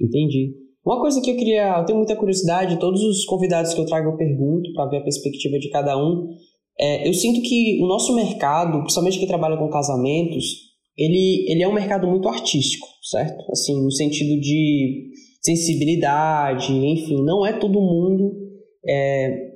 Entendi. 0.00 0.54
Uma 0.84 1.00
coisa 1.00 1.20
que 1.20 1.30
eu 1.30 1.36
queria, 1.36 1.78
eu 1.78 1.84
tenho 1.84 1.98
muita 1.98 2.14
curiosidade, 2.14 2.78
todos 2.78 3.02
os 3.02 3.24
convidados 3.24 3.74
que 3.74 3.80
eu 3.80 3.86
trago 3.86 4.10
eu 4.10 4.16
pergunto 4.16 4.72
para 4.72 4.88
ver 4.90 4.98
a 4.98 5.02
perspectiva 5.02 5.58
de 5.58 5.68
cada 5.70 5.96
um. 5.96 6.28
É, 6.78 7.08
eu 7.08 7.14
sinto 7.14 7.40
que 7.40 7.78
o 7.82 7.86
nosso 7.86 8.14
mercado, 8.14 8.80
principalmente 8.80 9.18
quem 9.18 9.26
trabalha 9.26 9.56
com 9.56 9.68
casamentos, 9.68 10.44
ele, 10.96 11.46
ele 11.48 11.62
é 11.62 11.68
um 11.68 11.74
mercado 11.74 12.06
muito 12.06 12.28
artístico, 12.28 12.86
certo? 13.02 13.44
Assim, 13.50 13.82
no 13.82 13.90
sentido 13.90 14.40
de 14.40 15.10
sensibilidade, 15.42 16.72
enfim, 16.72 17.22
não 17.22 17.46
é 17.46 17.52
todo 17.52 17.80
mundo 17.80 18.32
é, 18.86 19.46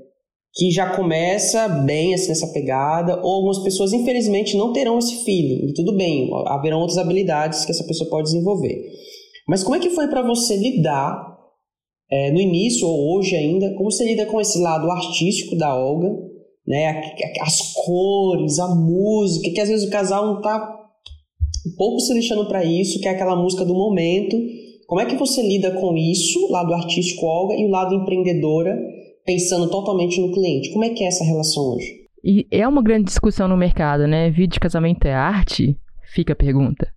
que 0.55 0.71
já 0.71 0.95
começa 0.95 1.69
bem 1.69 2.15
assim, 2.15 2.29
nessa 2.29 2.53
pegada, 2.53 3.21
ou 3.23 3.33
algumas 3.33 3.59
pessoas, 3.59 3.93
infelizmente, 3.93 4.57
não 4.57 4.73
terão 4.73 4.99
esse 4.99 5.25
feeling, 5.25 5.69
e 5.69 5.75
tudo 5.75 5.97
bem, 5.97 6.31
haverão 6.47 6.81
outras 6.81 6.99
habilidades 6.99 7.65
que 7.65 7.73
essa 7.73 7.85
pessoa 7.85 8.09
pode 8.09 8.31
desenvolver. 8.31 8.83
Mas 9.49 9.62
como 9.62 9.77
é 9.77 9.81
que 9.81 9.91
foi 9.91 10.09
para 10.09 10.23
você 10.23 10.57
lidar 10.57 11.29
é, 12.11 12.31
no 12.33 12.41
início 12.41 12.87
ou 12.87 13.17
hoje 13.17 13.35
ainda, 13.37 13.73
como 13.75 13.91
você 13.91 14.05
lida 14.05 14.27
com 14.27 14.41
esse 14.41 14.59
lado 14.61 14.91
artístico 14.91 15.57
da 15.57 15.75
Olga, 15.75 16.30
né, 16.71 17.03
as 17.41 17.73
cores, 17.85 18.61
a 18.61 18.69
música, 18.69 19.50
que 19.53 19.61
às 19.61 19.69
vezes 19.69 19.89
o 19.89 19.91
casal 19.91 20.25
não 20.25 20.41
tá 20.41 20.77
um 21.67 21.77
pouco 21.77 21.99
se 21.99 22.15
lixando 22.15 22.47
para 22.47 22.65
isso, 22.65 23.00
que 23.00 23.09
é 23.09 23.11
aquela 23.11 23.35
música 23.35 23.65
do 23.65 23.75
momento. 23.75 24.37
Como 24.87 25.00
é 25.00 25.05
que 25.05 25.17
você 25.17 25.43
lida 25.43 25.73
com 25.73 25.97
isso, 25.97 26.49
lado 26.50 26.73
artístico 26.73 27.27
Olga, 27.27 27.57
e 27.57 27.67
o 27.67 27.71
lado 27.71 27.93
empreendedora, 27.93 28.81
pensando 29.27 29.69
totalmente 29.69 30.21
no 30.21 30.33
cliente? 30.33 30.71
Como 30.71 30.85
é 30.85 30.91
que 30.91 31.03
é 31.03 31.09
essa 31.09 31.25
relação 31.25 31.75
hoje? 31.75 32.07
E 32.23 32.47
é 32.53 32.67
uma 32.69 32.83
grande 32.83 33.07
discussão 33.07 33.49
no 33.49 33.57
mercado, 33.57 34.07
né? 34.07 34.31
Vídeo 34.31 34.55
de 34.55 34.61
casamento 34.61 35.05
é 35.07 35.12
arte? 35.12 35.77
Fica 36.15 36.35
a 36.35 36.37
pergunta. 36.37 36.93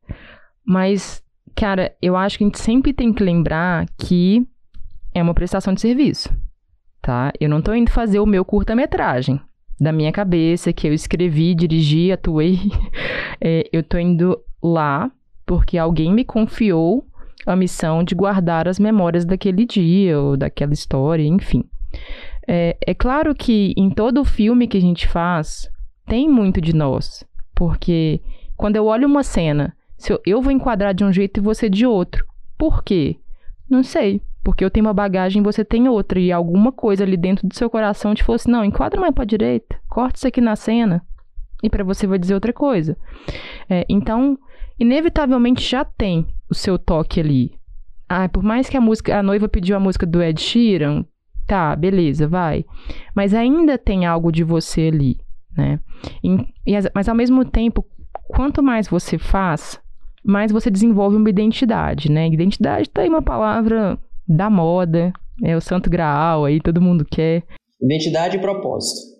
Mas, 0.63 1.23
cara, 1.55 1.95
eu 1.99 2.15
acho 2.15 2.37
que 2.37 2.43
a 2.43 2.47
gente 2.47 2.59
sempre 2.59 2.93
tem 2.93 3.11
que 3.11 3.23
lembrar 3.23 3.87
que 3.97 4.45
é 5.15 5.21
uma 5.21 5.33
prestação 5.33 5.73
de 5.73 5.81
serviço, 5.81 6.29
tá? 7.01 7.31
Eu 7.39 7.49
não 7.49 7.61
tô 7.61 7.73
indo 7.73 7.89
fazer 7.89 8.19
o 8.19 8.25
meu 8.25 8.45
curta-metragem 8.45 9.39
da 9.79 9.91
minha 9.91 10.11
cabeça, 10.11 10.73
que 10.73 10.87
eu 10.87 10.93
escrevi, 10.93 11.55
dirigi, 11.55 12.11
atuei. 12.11 12.59
É, 13.45 13.67
eu 13.73 13.83
tô 13.83 13.97
indo 13.97 14.39
lá 14.61 15.11
porque 15.45 15.77
alguém 15.77 16.13
me 16.13 16.23
confiou 16.23 17.05
a 17.45 17.57
missão 17.57 18.01
de 18.01 18.15
guardar 18.15 18.69
as 18.69 18.79
memórias 18.79 19.25
daquele 19.25 19.65
dia 19.65 20.17
ou 20.17 20.37
daquela 20.37 20.71
história, 20.71 21.23
enfim. 21.23 21.65
É, 22.47 22.77
é 22.85 22.93
claro 22.93 23.35
que 23.35 23.73
em 23.75 23.89
todo 23.89 24.23
filme 24.23 24.67
que 24.67 24.77
a 24.77 24.81
gente 24.81 25.07
faz, 25.07 25.69
tem 26.05 26.29
muito 26.29 26.61
de 26.61 26.73
nós. 26.73 27.25
Porque 27.53 28.21
quando 28.55 28.77
eu 28.77 28.85
olho 28.85 29.07
uma 29.07 29.23
cena, 29.23 29.75
se 29.97 30.11
eu, 30.11 30.21
eu 30.25 30.41
vou 30.41 30.51
enquadrar 30.51 30.93
de 30.93 31.03
um 31.03 31.11
jeito 31.11 31.39
e 31.39 31.43
você 31.43 31.69
de 31.69 31.85
outro. 31.85 32.25
Por 32.57 32.83
quê? 32.83 33.17
Não 33.69 33.83
sei. 33.83 34.21
Porque 34.43 34.63
eu 34.63 34.69
tenho 34.69 34.85
uma 34.85 34.93
bagagem 34.93 35.41
e 35.41 35.43
você 35.43 35.63
tem 35.63 35.87
outra. 35.87 36.19
E 36.19 36.31
alguma 36.31 36.71
coisa 36.71 37.03
ali 37.03 37.15
dentro 37.15 37.47
do 37.47 37.55
seu 37.55 37.69
coração 37.69 38.13
te 38.13 38.23
fosse, 38.23 38.43
assim, 38.43 38.51
não, 38.51 38.65
enquadra 38.65 38.99
mais 38.99 39.13
pra 39.13 39.25
direita, 39.25 39.79
corta 39.89 40.17
isso 40.17 40.27
aqui 40.27 40.41
na 40.41 40.55
cena. 40.55 41.01
E 41.61 41.69
para 41.69 41.83
você 41.83 42.05
vai 42.05 42.19
dizer 42.19 42.33
outra 42.33 42.51
coisa. 42.51 42.97
É, 43.69 43.85
então, 43.87 44.37
inevitavelmente 44.77 45.61
já 45.61 45.85
tem 45.85 46.27
o 46.49 46.53
seu 46.53 46.77
toque 46.77 47.21
ali. 47.21 47.53
Ah, 48.09 48.27
por 48.27 48.43
mais 48.43 48.67
que 48.67 48.75
a 48.75 48.81
música, 48.81 49.17
a 49.17 49.23
noiva 49.23 49.47
pediu 49.47 49.75
a 49.75 49.79
música 49.79 50.05
do 50.05 50.21
Ed 50.21 50.39
Sheeran, 50.41 51.05
tá, 51.47 51.73
beleza, 51.75 52.27
vai. 52.27 52.65
Mas 53.15 53.33
ainda 53.33 53.77
tem 53.77 54.05
algo 54.05 54.29
de 54.29 54.43
você 54.43 54.89
ali, 54.93 55.17
né? 55.55 55.79
E, 56.21 56.73
mas 56.93 57.07
ao 57.07 57.15
mesmo 57.15 57.45
tempo, 57.45 57.85
quanto 58.27 58.61
mais 58.61 58.89
você 58.89 59.17
faz, 59.17 59.81
mais 60.23 60.51
você 60.51 60.69
desenvolve 60.69 61.15
uma 61.15 61.29
identidade, 61.29 62.11
né? 62.11 62.27
Identidade 62.27 62.89
tá 62.89 63.01
aí 63.01 63.09
uma 63.09 63.21
palavra 63.21 63.97
da 64.27 64.49
moda, 64.49 65.11
é 65.43 65.55
o 65.55 65.61
santo 65.61 65.89
graal 65.89 66.45
aí, 66.45 66.59
todo 66.59 66.81
mundo 66.81 67.05
quer. 67.05 67.43
Identidade 67.81 68.37
e 68.37 68.41
propósito. 68.41 69.13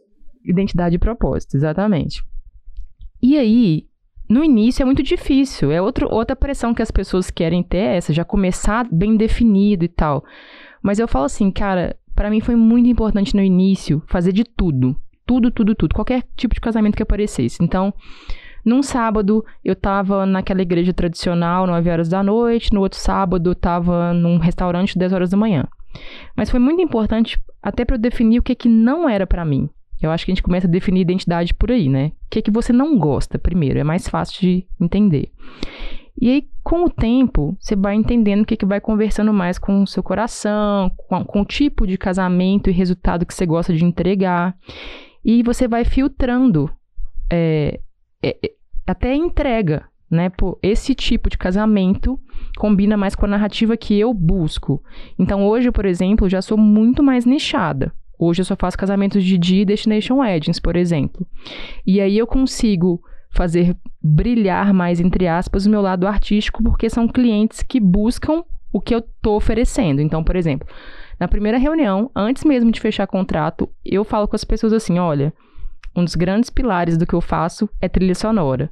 Identidade 0.46 0.96
e 0.96 1.00
propósito, 1.00 1.56
exatamente. 1.56 2.24
E 3.22 3.38
aí, 3.38 3.88
no 4.30 4.44
início 4.44 4.82
é 4.82 4.86
muito 4.86 5.04
difícil, 5.04 5.72
é 5.72 5.82
outro, 5.82 6.08
outra 6.10 6.36
pressão 6.36 6.74
que 6.74 6.82
as 6.82 6.92
pessoas 6.92 7.30
querem 7.30 7.64
ter 7.64 7.78
é 7.78 7.98
essa, 7.98 8.14
já 8.14 8.26
começar 8.26 8.88
bem 8.92 9.16
definido 9.16 9.86
e 9.86 9.88
tal. 9.88 10.24
Mas 10.82 11.00
eu 11.00 11.08
falo 11.08 11.26
assim, 11.26 11.52
cara, 11.52 11.96
para 12.16 12.30
mim 12.30 12.42
foi 12.42 12.56
muito 12.56 12.90
importante 12.90 13.36
no 13.36 13.42
início 13.42 14.02
fazer 14.08 14.32
de 14.32 14.44
tudo. 14.44 14.96
Tudo, 15.26 15.50
tudo, 15.52 15.74
tudo. 15.74 15.96
Qualquer 15.96 16.24
tipo 16.36 16.54
de 16.54 16.60
casamento 16.60 16.96
que 16.96 17.04
aparecesse. 17.04 17.64
Então, 17.64 17.94
num 18.66 18.82
sábado, 18.82 19.44
eu 19.64 19.76
tava 19.76 20.26
naquela 20.26 20.62
igreja 20.62 20.94
tradicional, 20.94 21.68
9 21.68 21.90
horas 21.90 22.10
da 22.10 22.24
noite. 22.24 22.74
No 22.74 22.82
outro 22.82 23.00
sábado, 23.00 23.50
eu 23.50 23.56
tava 23.56 24.14
num 24.14 24.38
restaurante, 24.38 24.98
10 24.98 25.14
horas 25.14 25.30
da 25.30 25.38
manhã. 25.38 25.66
Mas 26.36 26.50
foi 26.50 26.60
muito 26.60 26.82
importante 26.82 27.42
até 27.62 27.84
para 27.84 27.96
eu 27.96 28.00
definir 28.00 28.40
o 28.40 28.44
que 28.44 28.56
que 28.56 28.70
não 28.70 29.08
era 29.08 29.28
para 29.28 29.46
mim. 29.46 29.70
Eu 30.02 30.12
acho 30.12 30.26
que 30.26 30.32
a 30.32 30.36
gente 30.36 30.44
começa 30.44 30.68
a 30.68 30.70
definir 30.70 31.02
identidade 31.02 31.54
por 31.54 31.72
aí, 31.72 31.88
né? 31.88 32.12
O 32.26 32.30
que 32.30 32.42
que 32.42 32.52
você 32.52 32.74
não 32.74 32.98
gosta 32.98 33.40
primeiro, 33.40 33.80
é 33.80 33.84
mais 33.84 34.08
fácil 34.08 34.42
de 34.42 34.68
entender. 34.80 35.32
E 36.20 36.30
aí, 36.30 36.48
com 36.64 36.84
o 36.84 36.90
tempo, 36.90 37.58
você 37.60 37.76
vai 37.76 37.96
entendendo 37.96 38.42
o 38.42 38.46
que, 38.46 38.58
que 38.58 38.66
vai 38.66 38.80
conversando 38.80 39.34
mais 39.34 39.58
com 39.58 39.84
o 39.84 39.88
seu 39.88 40.04
coração, 40.04 40.92
com, 40.96 41.24
com 41.24 41.42
o 41.42 41.46
tipo 41.46 41.88
de 41.88 41.98
casamento 41.98 42.70
e 42.70 42.74
resultado 42.74 43.26
que 43.26 43.34
você 43.34 43.46
gosta 43.46 43.74
de 43.74 43.84
entregar. 43.84 44.56
E 45.24 45.42
você 45.42 45.68
vai 45.68 45.86
filtrando 45.86 46.70
é, 47.32 47.80
é, 48.24 48.38
é, 48.44 48.52
até 48.88 49.14
entrega, 49.14 49.86
né? 50.10 50.30
Pô, 50.30 50.58
esse 50.62 50.96
tipo 50.96 51.30
de 51.30 51.38
casamento 51.38 52.20
combina 52.58 52.96
mais 52.96 53.16
com 53.16 53.26
a 53.26 53.30
narrativa 53.30 53.76
que 53.76 54.00
eu 54.00 54.14
busco. 54.14 54.82
Então, 55.20 55.46
hoje, 55.46 55.72
por 55.72 55.86
exemplo, 55.86 56.30
já 56.30 56.42
sou 56.42 56.58
muito 56.58 57.04
mais 57.04 57.26
nichada. 57.26 57.92
Hoje 58.18 58.42
eu 58.42 58.46
só 58.46 58.56
faço 58.56 58.78
casamentos 58.78 59.24
de 59.24 59.38
dia 59.38 59.64
e 59.64 59.66
destination 59.66 60.20
weddings, 60.20 60.60
por 60.60 60.76
exemplo. 60.76 61.28
E 61.86 62.00
aí 62.00 62.18
eu 62.18 62.26
consigo 62.26 63.02
fazer 63.32 63.76
brilhar 64.02 64.74
mais, 64.74 65.00
entre 65.00 65.28
aspas, 65.28 65.66
o 65.66 65.70
meu 65.70 65.82
lado 65.82 66.08
artístico, 66.08 66.64
porque 66.64 66.90
são 66.90 67.08
clientes 67.08 67.64
que 67.64 67.80
buscam 67.80 68.44
o 68.72 68.80
que 68.80 68.94
eu 68.94 69.00
estou 69.00 69.36
oferecendo. 69.36 70.00
Então, 70.02 70.24
por 70.24 70.36
exemplo, 70.36 70.68
na 71.20 71.28
primeira 71.28 71.58
reunião, 71.58 72.12
antes 72.16 72.44
mesmo 72.44 72.72
de 72.72 72.80
fechar 72.80 73.08
contrato, 73.08 73.70
eu 73.84 74.04
falo 74.04 74.28
com 74.28 74.36
as 74.36 74.44
pessoas 74.44 74.72
assim: 74.74 75.00
olha, 75.00 75.34
um 75.96 76.04
dos 76.04 76.16
grandes 76.16 76.50
pilares 76.50 76.98
do 76.98 77.06
que 77.06 77.14
eu 77.14 77.22
faço 77.22 77.70
é 77.82 77.88
trilha 77.88 78.16
sonora. 78.16 78.70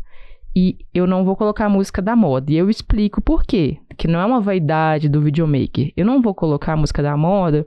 E 0.56 0.78
eu 0.94 1.08
não 1.08 1.24
vou 1.24 1.36
colocar 1.36 1.70
música 1.70 2.02
da 2.02 2.16
moda. 2.16 2.52
E 2.52 2.58
eu 2.58 2.70
explico 2.70 3.22
por 3.22 3.44
quê. 3.44 3.78
Que 3.98 4.08
não 4.08 4.20
é 4.20 4.26
uma 4.26 4.42
vaidade 4.42 5.08
do 5.08 5.22
videomaker. 5.22 5.94
Eu 5.96 6.06
não 6.06 6.22
vou 6.22 6.36
colocar 6.36 6.76
música 6.76 7.02
da 7.02 7.16
moda 7.16 7.66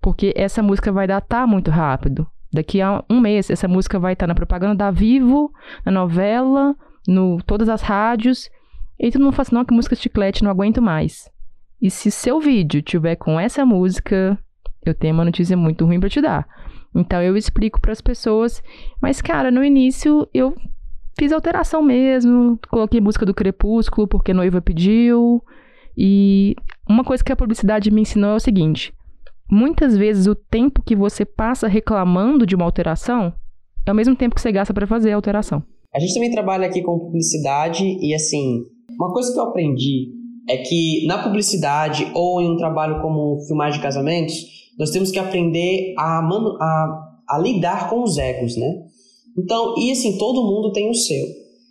porque 0.00 0.32
essa 0.36 0.62
música 0.62 0.90
vai 0.90 1.06
datar 1.06 1.46
muito 1.46 1.70
rápido. 1.70 2.26
Daqui 2.52 2.80
a 2.80 3.04
um 3.08 3.20
mês, 3.20 3.50
essa 3.50 3.68
música 3.68 3.98
vai 3.98 4.14
estar 4.14 4.26
na 4.26 4.34
propaganda 4.34 4.74
da 4.74 4.90
Vivo, 4.90 5.52
na 5.84 5.92
novela, 5.92 6.74
no 7.06 7.38
todas 7.46 7.68
as 7.68 7.82
rádios. 7.82 8.50
E 8.98 9.06
mundo 9.18 9.32
fala 9.32 9.42
assim, 9.42 9.54
não, 9.54 9.64
que 9.64 9.74
música 9.74 9.94
chiclete, 9.94 10.42
não 10.42 10.50
aguento 10.50 10.80
mais. 10.80 11.30
E 11.80 11.90
se 11.90 12.10
seu 12.10 12.40
vídeo 12.40 12.80
tiver 12.80 13.16
com 13.16 13.38
essa 13.38 13.64
música, 13.66 14.38
eu 14.84 14.94
tenho 14.94 15.14
uma 15.14 15.24
notícia 15.24 15.56
muito 15.56 15.84
ruim 15.84 16.00
para 16.00 16.08
te 16.08 16.20
dar. 16.20 16.46
Então 16.96 17.22
eu 17.22 17.36
explico 17.36 17.80
para 17.80 17.92
as 17.92 18.00
pessoas, 18.00 18.62
mas 19.00 19.20
cara, 19.20 19.50
no 19.50 19.62
início 19.62 20.26
eu 20.32 20.54
fiz 21.18 21.32
alteração 21.32 21.82
mesmo, 21.82 22.58
coloquei 22.68 23.00
música 23.00 23.26
do 23.26 23.34
Crepúsculo 23.34 24.08
porque 24.08 24.32
noiva 24.32 24.60
pediu. 24.60 25.42
E 25.96 26.54
uma 26.88 27.04
coisa 27.04 27.22
que 27.22 27.32
a 27.32 27.36
publicidade 27.36 27.90
me 27.90 28.02
ensinou 28.02 28.30
é 28.30 28.36
o 28.36 28.40
seguinte: 28.40 28.94
muitas 29.50 29.96
vezes 29.96 30.26
o 30.26 30.34
tempo 30.34 30.82
que 30.82 30.96
você 30.96 31.24
passa 31.24 31.68
reclamando 31.68 32.46
de 32.46 32.54
uma 32.54 32.64
alteração 32.64 33.32
é 33.84 33.92
o 33.92 33.94
mesmo 33.94 34.16
tempo 34.16 34.34
que 34.34 34.40
você 34.40 34.50
gasta 34.50 34.74
para 34.74 34.86
fazer 34.86 35.12
a 35.12 35.16
alteração. 35.16 35.62
A 35.94 36.00
gente 36.00 36.14
também 36.14 36.30
trabalha 36.30 36.66
aqui 36.66 36.82
com 36.82 36.98
publicidade 36.98 37.84
e 37.84 38.14
assim, 38.14 38.64
uma 38.98 39.12
coisa 39.12 39.32
que 39.32 39.38
eu 39.38 39.44
aprendi 39.44 40.12
é 40.48 40.58
que 40.58 41.06
na 41.06 41.22
publicidade 41.22 42.10
ou 42.14 42.40
em 42.40 42.50
um 42.50 42.56
trabalho 42.56 43.00
como 43.00 43.40
filmagem 43.46 43.78
de 43.78 43.82
casamentos, 43.82 44.34
nós 44.78 44.90
temos 44.90 45.10
que 45.10 45.18
aprender 45.18 45.94
a, 45.98 46.18
a, 46.18 47.08
a 47.28 47.38
lidar 47.38 47.88
com 47.88 48.02
os 48.02 48.18
egos, 48.18 48.56
né? 48.56 48.82
Então, 49.38 49.74
e 49.76 49.90
assim, 49.90 50.16
todo 50.18 50.44
mundo 50.44 50.72
tem 50.72 50.90
o 50.90 50.94
seu. 50.94 51.26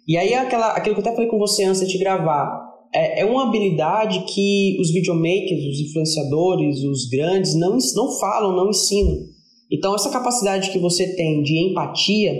E 0.07 0.17
aí, 0.17 0.33
aquela, 0.33 0.71
aquilo 0.71 0.95
que 0.95 1.01
eu 1.01 1.05
até 1.05 1.13
falei 1.13 1.29
com 1.29 1.39
você 1.39 1.63
antes 1.63 1.87
de 1.87 1.97
gravar, 1.97 2.63
é, 2.93 3.21
é 3.21 3.25
uma 3.25 3.47
habilidade 3.47 4.23
que 4.33 4.77
os 4.79 4.91
videomakers, 4.91 5.65
os 5.65 5.79
influenciadores, 5.81 6.83
os 6.83 7.09
grandes, 7.09 7.55
não, 7.55 7.77
não 7.95 8.11
falam, 8.19 8.55
não 8.55 8.69
ensinam. 8.69 9.17
Então, 9.71 9.95
essa 9.95 10.09
capacidade 10.09 10.71
que 10.71 10.77
você 10.77 11.15
tem 11.15 11.41
de 11.41 11.57
empatia, 11.57 12.33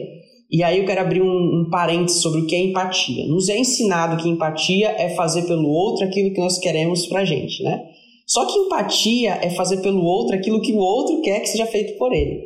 e 0.52 0.64
aí 0.64 0.78
eu 0.78 0.86
quero 0.86 1.02
abrir 1.02 1.22
um, 1.22 1.62
um 1.62 1.70
parênteses 1.72 2.22
sobre 2.22 2.42
o 2.42 2.46
que 2.46 2.56
é 2.56 2.60
empatia. 2.60 3.28
Nos 3.28 3.50
é 3.50 3.58
ensinado 3.58 4.22
que 4.22 4.30
empatia 4.30 4.90
é 4.90 5.10
fazer 5.10 5.44
pelo 5.44 5.68
outro 5.68 6.06
aquilo 6.06 6.34
que 6.34 6.40
nós 6.40 6.60
queremos 6.60 7.08
pra 7.08 7.26
gente, 7.26 7.64
né? 7.64 7.84
Só 8.26 8.46
que 8.46 8.58
empatia 8.58 9.40
é 9.42 9.50
fazer 9.52 9.78
pelo 9.82 10.04
outro 10.04 10.36
aquilo 10.36 10.62
que 10.62 10.74
o 10.74 10.78
outro 10.78 11.22
quer 11.22 11.40
que 11.42 11.48
seja 11.48 11.66
feito 11.66 11.98
por 11.98 12.12
ele. 12.12 12.42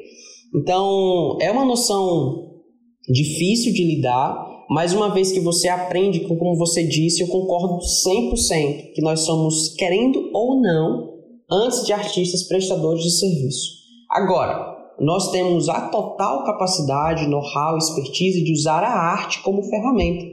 Então, 0.56 1.38
é 1.42 1.52
uma 1.52 1.64
noção 1.64 2.48
difícil 3.08 3.74
de 3.74 3.84
lidar, 3.84 4.48
mas 4.70 4.94
uma 4.94 5.10
vez 5.10 5.32
que 5.32 5.40
você 5.40 5.68
aprende, 5.68 6.20
como 6.22 6.58
você 6.58 6.84
disse, 6.84 7.22
eu 7.22 7.28
concordo 7.28 7.80
100% 7.80 8.94
que 8.94 9.02
nós 9.02 9.22
somos, 9.22 9.74
querendo 9.76 10.30
ou 10.34 10.62
não, 10.62 11.10
antes 11.50 11.86
de 11.86 11.94
artistas 11.94 12.44
prestadores 12.44 13.04
de 13.04 13.12
serviço. 13.12 13.80
Agora, 14.12 14.78
nós 15.00 15.32
temos 15.32 15.70
a 15.70 15.90
total 15.90 16.44
capacidade, 16.44 17.28
know-how, 17.28 17.78
expertise 17.78 18.44
de 18.44 18.52
usar 18.52 18.84
a 18.84 18.92
arte 18.92 19.42
como 19.42 19.64
ferramenta. 19.64 20.26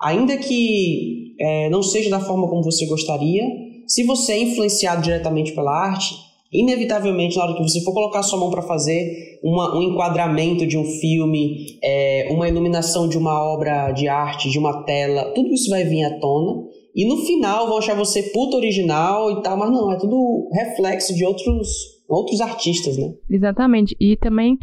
Ainda 0.00 0.36
que 0.36 1.34
é, 1.38 1.68
não 1.68 1.82
seja 1.82 2.10
da 2.10 2.20
forma 2.20 2.48
como 2.48 2.62
você 2.62 2.86
gostaria, 2.86 3.44
se 3.86 4.04
você 4.04 4.32
é 4.32 4.42
influenciado 4.42 5.02
diretamente 5.02 5.52
pela 5.54 5.70
arte, 5.70 6.14
inevitavelmente, 6.52 7.36
na 7.36 7.44
hora 7.44 7.54
que 7.54 7.62
você 7.62 7.82
for 7.82 7.92
colocar 7.92 8.22
sua 8.22 8.38
mão 8.38 8.50
para 8.50 8.62
fazer 8.62 9.38
uma, 9.42 9.76
um 9.76 9.82
enquadramento 9.82 10.66
de 10.66 10.78
um 10.78 10.84
filme, 10.84 11.78
é, 11.82 12.28
uma 12.30 12.48
iluminação 12.48 13.08
de 13.08 13.18
uma 13.18 13.42
obra 13.52 13.92
de 13.92 14.08
arte, 14.08 14.50
de 14.50 14.58
uma 14.58 14.84
tela, 14.84 15.32
tudo 15.34 15.52
isso 15.52 15.70
vai 15.70 15.84
vir 15.84 16.04
à 16.04 16.18
tona. 16.18 16.64
E 16.94 17.06
no 17.06 17.18
final 17.26 17.66
vão 17.66 17.76
achar 17.76 17.94
você 17.94 18.22
puta 18.22 18.56
original 18.56 19.30
e 19.30 19.42
tal, 19.42 19.56
mas 19.56 19.70
não, 19.70 19.92
é 19.92 19.98
tudo 19.98 20.48
reflexo 20.52 21.14
de 21.14 21.24
outros 21.24 21.96
outros 22.08 22.40
artistas, 22.40 22.96
né? 22.96 23.12
Exatamente. 23.28 23.96
E 24.00 24.16
também 24.16 24.56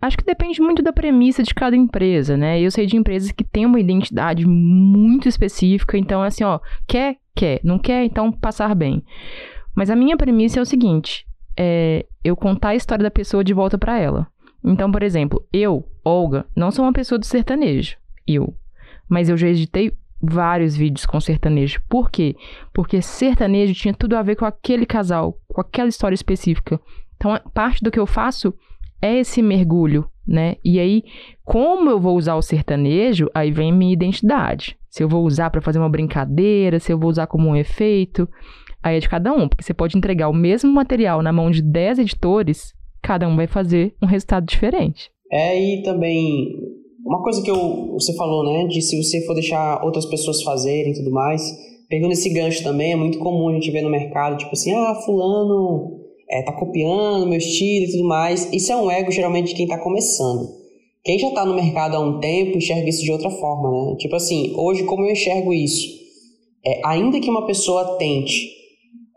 acho 0.00 0.16
que 0.16 0.24
depende 0.24 0.60
muito 0.60 0.82
da 0.82 0.92
premissa 0.92 1.42
de 1.42 1.54
cada 1.54 1.76
empresa, 1.76 2.36
né? 2.36 2.60
Eu 2.60 2.70
sei 2.70 2.86
de 2.86 2.96
empresas 2.96 3.32
que 3.32 3.44
têm 3.44 3.66
uma 3.66 3.80
identidade 3.80 4.46
muito 4.46 5.28
específica, 5.28 5.98
então 5.98 6.22
assim, 6.22 6.44
ó, 6.44 6.60
quer, 6.88 7.16
quer, 7.34 7.60
não 7.64 7.78
quer, 7.78 8.04
então 8.04 8.30
passar 8.32 8.74
bem. 8.74 9.04
Mas 9.74 9.90
a 9.90 9.96
minha 9.96 10.16
premissa 10.16 10.58
é 10.58 10.62
o 10.62 10.66
seguinte: 10.66 11.26
é 11.56 12.06
eu 12.22 12.36
contar 12.36 12.70
a 12.70 12.74
história 12.74 13.02
da 13.02 13.10
pessoa 13.10 13.42
de 13.42 13.54
volta 13.54 13.78
para 13.78 13.98
ela. 13.98 14.26
Então, 14.62 14.90
por 14.92 15.02
exemplo, 15.02 15.46
eu, 15.52 15.88
Olga, 16.04 16.46
não 16.54 16.70
sou 16.70 16.84
uma 16.84 16.92
pessoa 16.92 17.18
do 17.18 17.24
sertanejo. 17.24 17.96
Eu. 18.26 18.54
Mas 19.08 19.28
eu 19.28 19.36
já 19.36 19.48
editei 19.48 19.92
vários 20.20 20.76
vídeos 20.76 21.06
com 21.06 21.18
sertanejo. 21.20 21.80
Por 21.88 22.10
quê? 22.10 22.36
Porque 22.72 23.00
sertanejo 23.00 23.74
tinha 23.74 23.94
tudo 23.94 24.16
a 24.16 24.22
ver 24.22 24.36
com 24.36 24.44
aquele 24.44 24.84
casal, 24.84 25.38
com 25.48 25.60
aquela 25.60 25.88
história 25.88 26.14
específica. 26.14 26.80
Então, 27.16 27.38
parte 27.54 27.82
do 27.82 27.90
que 27.90 27.98
eu 27.98 28.06
faço 28.06 28.54
é 29.00 29.18
esse 29.18 29.40
mergulho, 29.42 30.08
né? 30.26 30.56
E 30.62 30.78
aí, 30.78 31.04
como 31.42 31.90
eu 31.90 31.98
vou 31.98 32.16
usar 32.16 32.34
o 32.34 32.42
sertanejo, 32.42 33.30
aí 33.34 33.50
vem 33.50 33.72
minha 33.72 33.92
identidade. 33.92 34.78
Se 34.90 35.02
eu 35.02 35.08
vou 35.08 35.24
usar 35.24 35.50
para 35.50 35.62
fazer 35.62 35.78
uma 35.78 35.88
brincadeira, 35.88 36.80
se 36.80 36.92
eu 36.92 36.98
vou 36.98 37.08
usar 37.08 37.26
como 37.26 37.48
um 37.48 37.56
efeito, 37.56 38.28
aí 38.82 38.96
é 38.96 39.00
de 39.00 39.08
cada 39.08 39.32
um, 39.32 39.48
porque 39.48 39.62
você 39.62 39.72
pode 39.72 39.96
entregar 39.96 40.28
o 40.28 40.34
mesmo 40.34 40.70
material 40.70 41.22
na 41.22 41.32
mão 41.32 41.50
de 41.50 41.62
10 41.62 42.00
editores, 42.00 42.74
cada 43.00 43.28
um 43.28 43.36
vai 43.36 43.46
fazer 43.46 43.94
um 44.02 44.06
resultado 44.06 44.44
diferente. 44.46 45.10
É, 45.30 45.58
e 45.58 45.82
também 45.82 46.48
uma 47.04 47.22
coisa 47.22 47.42
que 47.42 47.50
eu, 47.50 47.92
você 47.92 48.14
falou, 48.14 48.44
né, 48.44 48.66
de 48.66 48.82
se 48.82 49.00
você 49.00 49.24
for 49.24 49.34
deixar 49.34 49.82
outras 49.84 50.04
pessoas 50.06 50.42
fazerem 50.42 50.92
e 50.92 50.96
tudo 50.96 51.10
mais, 51.10 51.42
pegando 51.88 52.12
esse 52.12 52.28
gancho 52.32 52.62
também, 52.62 52.92
é 52.92 52.96
muito 52.96 53.18
comum 53.18 53.48
a 53.48 53.54
gente 53.54 53.70
ver 53.70 53.82
no 53.82 53.90
mercado, 53.90 54.36
tipo 54.36 54.52
assim, 54.52 54.72
ah, 54.72 54.94
fulano 55.04 56.00
é, 56.30 56.42
tá 56.42 56.52
copiando 56.52 57.26
meu 57.26 57.38
estilo 57.38 57.86
e 57.86 57.90
tudo 57.90 58.04
mais. 58.04 58.52
Isso 58.52 58.72
é 58.72 58.76
um 58.76 58.90
ego 58.90 59.10
geralmente 59.10 59.48
de 59.48 59.54
quem 59.54 59.66
tá 59.66 59.78
começando. 59.78 60.59
Quem 61.02 61.18
já 61.18 61.30
tá 61.30 61.44
no 61.44 61.54
mercado 61.54 61.96
há 61.96 62.00
um 62.00 62.20
tempo 62.20 62.58
enxerga 62.58 62.88
isso 62.88 63.02
de 63.02 63.12
outra 63.12 63.30
forma, 63.30 63.70
né? 63.70 63.96
Tipo 63.96 64.16
assim, 64.16 64.52
hoje 64.56 64.84
como 64.84 65.04
eu 65.04 65.12
enxergo 65.12 65.52
isso? 65.52 65.88
É, 66.64 66.80
ainda 66.84 67.20
que 67.20 67.30
uma 67.30 67.46
pessoa 67.46 67.96
tente 67.96 68.60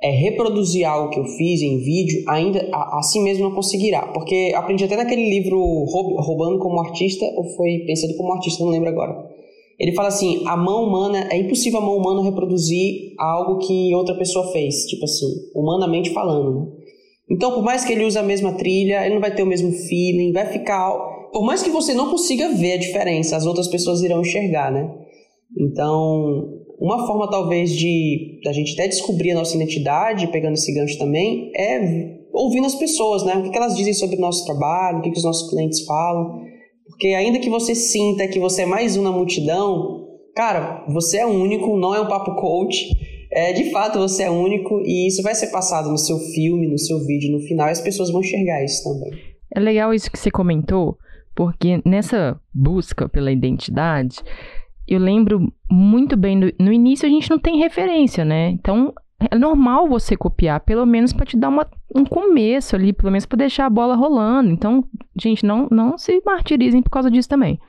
é, 0.02 0.10
reproduzir 0.12 0.86
algo 0.86 1.10
que 1.10 1.20
eu 1.20 1.26
fiz 1.26 1.62
em 1.62 1.80
vídeo, 1.80 2.24
ainda 2.28 2.70
assim 2.94 3.24
mesmo 3.24 3.46
não 3.46 3.56
conseguirá. 3.56 4.08
Porque 4.08 4.54
aprendi 4.56 4.84
até 4.84 4.98
naquele 4.98 5.30
livro 5.30 5.58
Roubando 6.20 6.60
como 6.60 6.80
Artista, 6.80 7.26
ou 7.36 7.46
foi 7.56 7.84
Pensando 7.88 8.16
como 8.16 8.34
Artista, 8.34 8.64
não 8.64 8.72
lembro 8.72 8.90
agora. 8.90 9.34
Ele 9.80 9.94
fala 9.94 10.10
assim: 10.10 10.44
a 10.46 10.56
mão 10.56 10.84
humana, 10.84 11.28
é 11.32 11.38
impossível 11.38 11.80
a 11.80 11.82
mão 11.82 11.98
humana 11.98 12.24
reproduzir 12.24 13.14
algo 13.18 13.60
que 13.60 13.94
outra 13.96 14.16
pessoa 14.16 14.52
fez, 14.52 14.86
tipo 14.86 15.06
assim, 15.06 15.28
humanamente 15.56 16.12
falando. 16.12 16.60
Né? 16.60 16.68
Então, 17.32 17.52
por 17.54 17.64
mais 17.64 17.84
que 17.84 17.94
ele 17.94 18.06
use 18.06 18.18
a 18.18 18.24
mesma 18.24 18.54
trilha, 18.54 19.06
ele 19.06 19.16
não 19.16 19.22
vai 19.22 19.34
ter 19.34 19.44
o 19.44 19.48
mesmo 19.48 19.72
feeling, 19.72 20.32
vai 20.32 20.46
ficar. 20.52 21.13
Por 21.34 21.44
mais 21.44 21.64
que 21.64 21.72
você 21.72 21.96
não 21.96 22.12
consiga 22.12 22.50
ver 22.50 22.74
a 22.74 22.78
diferença, 22.78 23.36
as 23.36 23.48
outras 23.48 23.68
pessoas 23.68 24.04
irão 24.04 24.22
enxergar, 24.22 24.72
né? 24.72 24.88
Então, 25.60 26.62
uma 26.80 27.08
forma, 27.08 27.30
talvez, 27.30 27.72
de 27.72 28.40
a 28.48 28.54
gente 28.54 28.74
até 28.74 28.88
descobrir 28.88 29.32
a 29.32 29.36
nossa 29.36 29.56
identidade, 29.56 30.28
pegando 30.28 30.54
esse 30.54 30.72
gancho 30.72 30.98
também, 31.00 31.52
é 31.56 32.22
ouvindo 32.32 32.68
as 32.68 32.76
pessoas, 32.76 33.24
né? 33.24 33.36
O 33.36 33.50
que 33.50 33.58
elas 33.58 33.76
dizem 33.76 33.94
sobre 33.94 34.16
o 34.16 34.22
nosso 34.22 34.46
trabalho, 34.46 35.00
o 35.00 35.02
que 35.02 35.10
os 35.10 35.24
nossos 35.24 35.50
clientes 35.50 35.84
falam. 35.86 36.40
Porque 36.88 37.08
ainda 37.08 37.40
que 37.40 37.50
você 37.50 37.74
sinta 37.74 38.28
que 38.28 38.40
você 38.40 38.62
é 38.62 38.66
mais 38.68 38.96
um 38.96 39.02
na 39.02 39.12
multidão, 39.12 40.06
cara, 40.36 40.86
você 40.88 41.18
é 41.18 41.26
único, 41.26 41.78
não 41.78 41.96
é 41.96 42.02
um 42.02 42.08
papo 42.08 42.36
coach. 42.36 42.90
É, 43.32 43.52
de 43.54 43.72
fato, 43.72 43.98
você 43.98 44.24
é 44.24 44.30
único 44.30 44.82
e 44.86 45.08
isso 45.08 45.24
vai 45.24 45.34
ser 45.34 45.48
passado 45.48 45.90
no 45.90 45.98
seu 45.98 46.20
filme, 46.20 46.68
no 46.68 46.78
seu 46.78 47.04
vídeo, 47.04 47.32
no 47.32 47.40
final, 47.40 47.68
e 47.68 47.72
as 47.72 47.82
pessoas 47.82 48.12
vão 48.12 48.22
enxergar 48.22 48.64
isso 48.64 48.84
também. 48.84 49.20
É 49.56 49.60
legal 49.60 49.92
isso 49.94 50.12
que 50.12 50.20
você 50.20 50.30
comentou, 50.30 50.96
porque 51.36 51.82
nessa 51.86 52.40
busca 52.54 53.10
pela 53.10 53.32
identidade, 53.32 54.22
eu 54.88 55.00
lembro 55.00 55.52
muito 55.70 56.16
bem, 56.16 56.36
no, 56.36 56.52
no 56.60 56.72
início 56.72 57.08
a 57.08 57.10
gente 57.10 57.30
não 57.30 57.40
tem 57.40 57.58
referência, 57.58 58.24
né? 58.24 58.50
Então 58.50 58.94
é 59.32 59.38
normal 59.38 59.88
você 59.88 60.16
copiar, 60.16 60.60
pelo 60.62 60.86
menos 60.86 61.14
para 61.14 61.26
te 61.26 61.38
dar 61.38 61.50
uma, 61.50 61.68
um 61.96 62.04
começo 62.04 62.76
ali, 62.76 62.92
pelo 62.92 63.12
menos 63.12 63.26
para 63.26 63.38
deixar 63.38 63.66
a 63.66 63.70
bola 63.70 63.96
rolando. 63.96 64.50
Então, 64.50 64.84
gente, 65.20 65.46
não, 65.46 65.68
não 65.72 65.98
se 65.98 66.22
martirizem 66.26 66.82
por 66.82 66.90
causa 66.90 67.10
disso 67.10 67.30
também. 67.30 67.60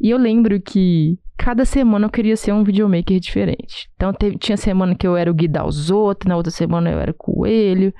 E 0.00 0.10
eu 0.10 0.18
lembro 0.18 0.60
que 0.60 1.18
cada 1.36 1.64
semana 1.64 2.06
eu 2.06 2.10
queria 2.10 2.36
ser 2.36 2.52
um 2.52 2.64
videomaker 2.64 3.18
diferente. 3.20 3.90
Então, 3.96 4.12
teve, 4.12 4.38
tinha 4.38 4.56
semana 4.56 4.94
que 4.94 5.06
eu 5.06 5.16
era 5.16 5.30
o 5.30 5.34
outros, 5.90 6.28
na 6.28 6.36
outra 6.36 6.50
semana 6.50 6.90
eu 6.90 6.98
era 6.98 7.10
o 7.10 7.14
coelho. 7.14 7.92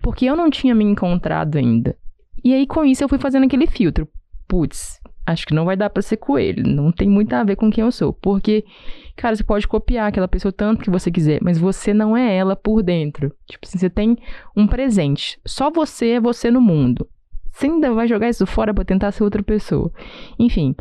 porque 0.00 0.26
eu 0.26 0.36
não 0.36 0.48
tinha 0.48 0.74
me 0.74 0.84
encontrado 0.84 1.56
ainda. 1.56 1.96
E 2.42 2.54
aí, 2.54 2.66
com 2.66 2.84
isso, 2.84 3.02
eu 3.04 3.08
fui 3.08 3.18
fazendo 3.18 3.44
aquele 3.44 3.66
filtro. 3.66 4.08
Putz, 4.48 5.00
acho 5.26 5.46
que 5.46 5.54
não 5.54 5.64
vai 5.64 5.76
dar 5.76 5.90
para 5.90 6.02
ser 6.02 6.16
coelho. 6.16 6.66
Não 6.66 6.90
tem 6.90 7.08
muito 7.08 7.32
a 7.32 7.44
ver 7.44 7.56
com 7.56 7.70
quem 7.70 7.84
eu 7.84 7.92
sou. 7.92 8.12
Porque, 8.12 8.64
cara, 9.16 9.36
você 9.36 9.44
pode 9.44 9.68
copiar 9.68 10.08
aquela 10.08 10.28
pessoa 10.28 10.52
tanto 10.52 10.82
que 10.82 10.90
você 10.90 11.10
quiser, 11.10 11.40
mas 11.42 11.58
você 11.58 11.94
não 11.94 12.16
é 12.16 12.36
ela 12.36 12.56
por 12.56 12.82
dentro. 12.82 13.32
Tipo 13.48 13.66
assim, 13.66 13.78
você 13.78 13.90
tem 13.90 14.16
um 14.56 14.66
presente. 14.66 15.40
Só 15.46 15.70
você 15.70 16.10
é 16.10 16.20
você 16.20 16.50
no 16.50 16.60
mundo. 16.60 17.08
Você 17.52 17.66
ainda 17.66 17.92
vai 17.92 18.08
jogar 18.08 18.28
isso 18.28 18.46
fora 18.46 18.72
para 18.72 18.84
tentar 18.84 19.12
ser 19.12 19.22
outra 19.22 19.42
pessoa. 19.42 19.92
Enfim. 20.38 20.74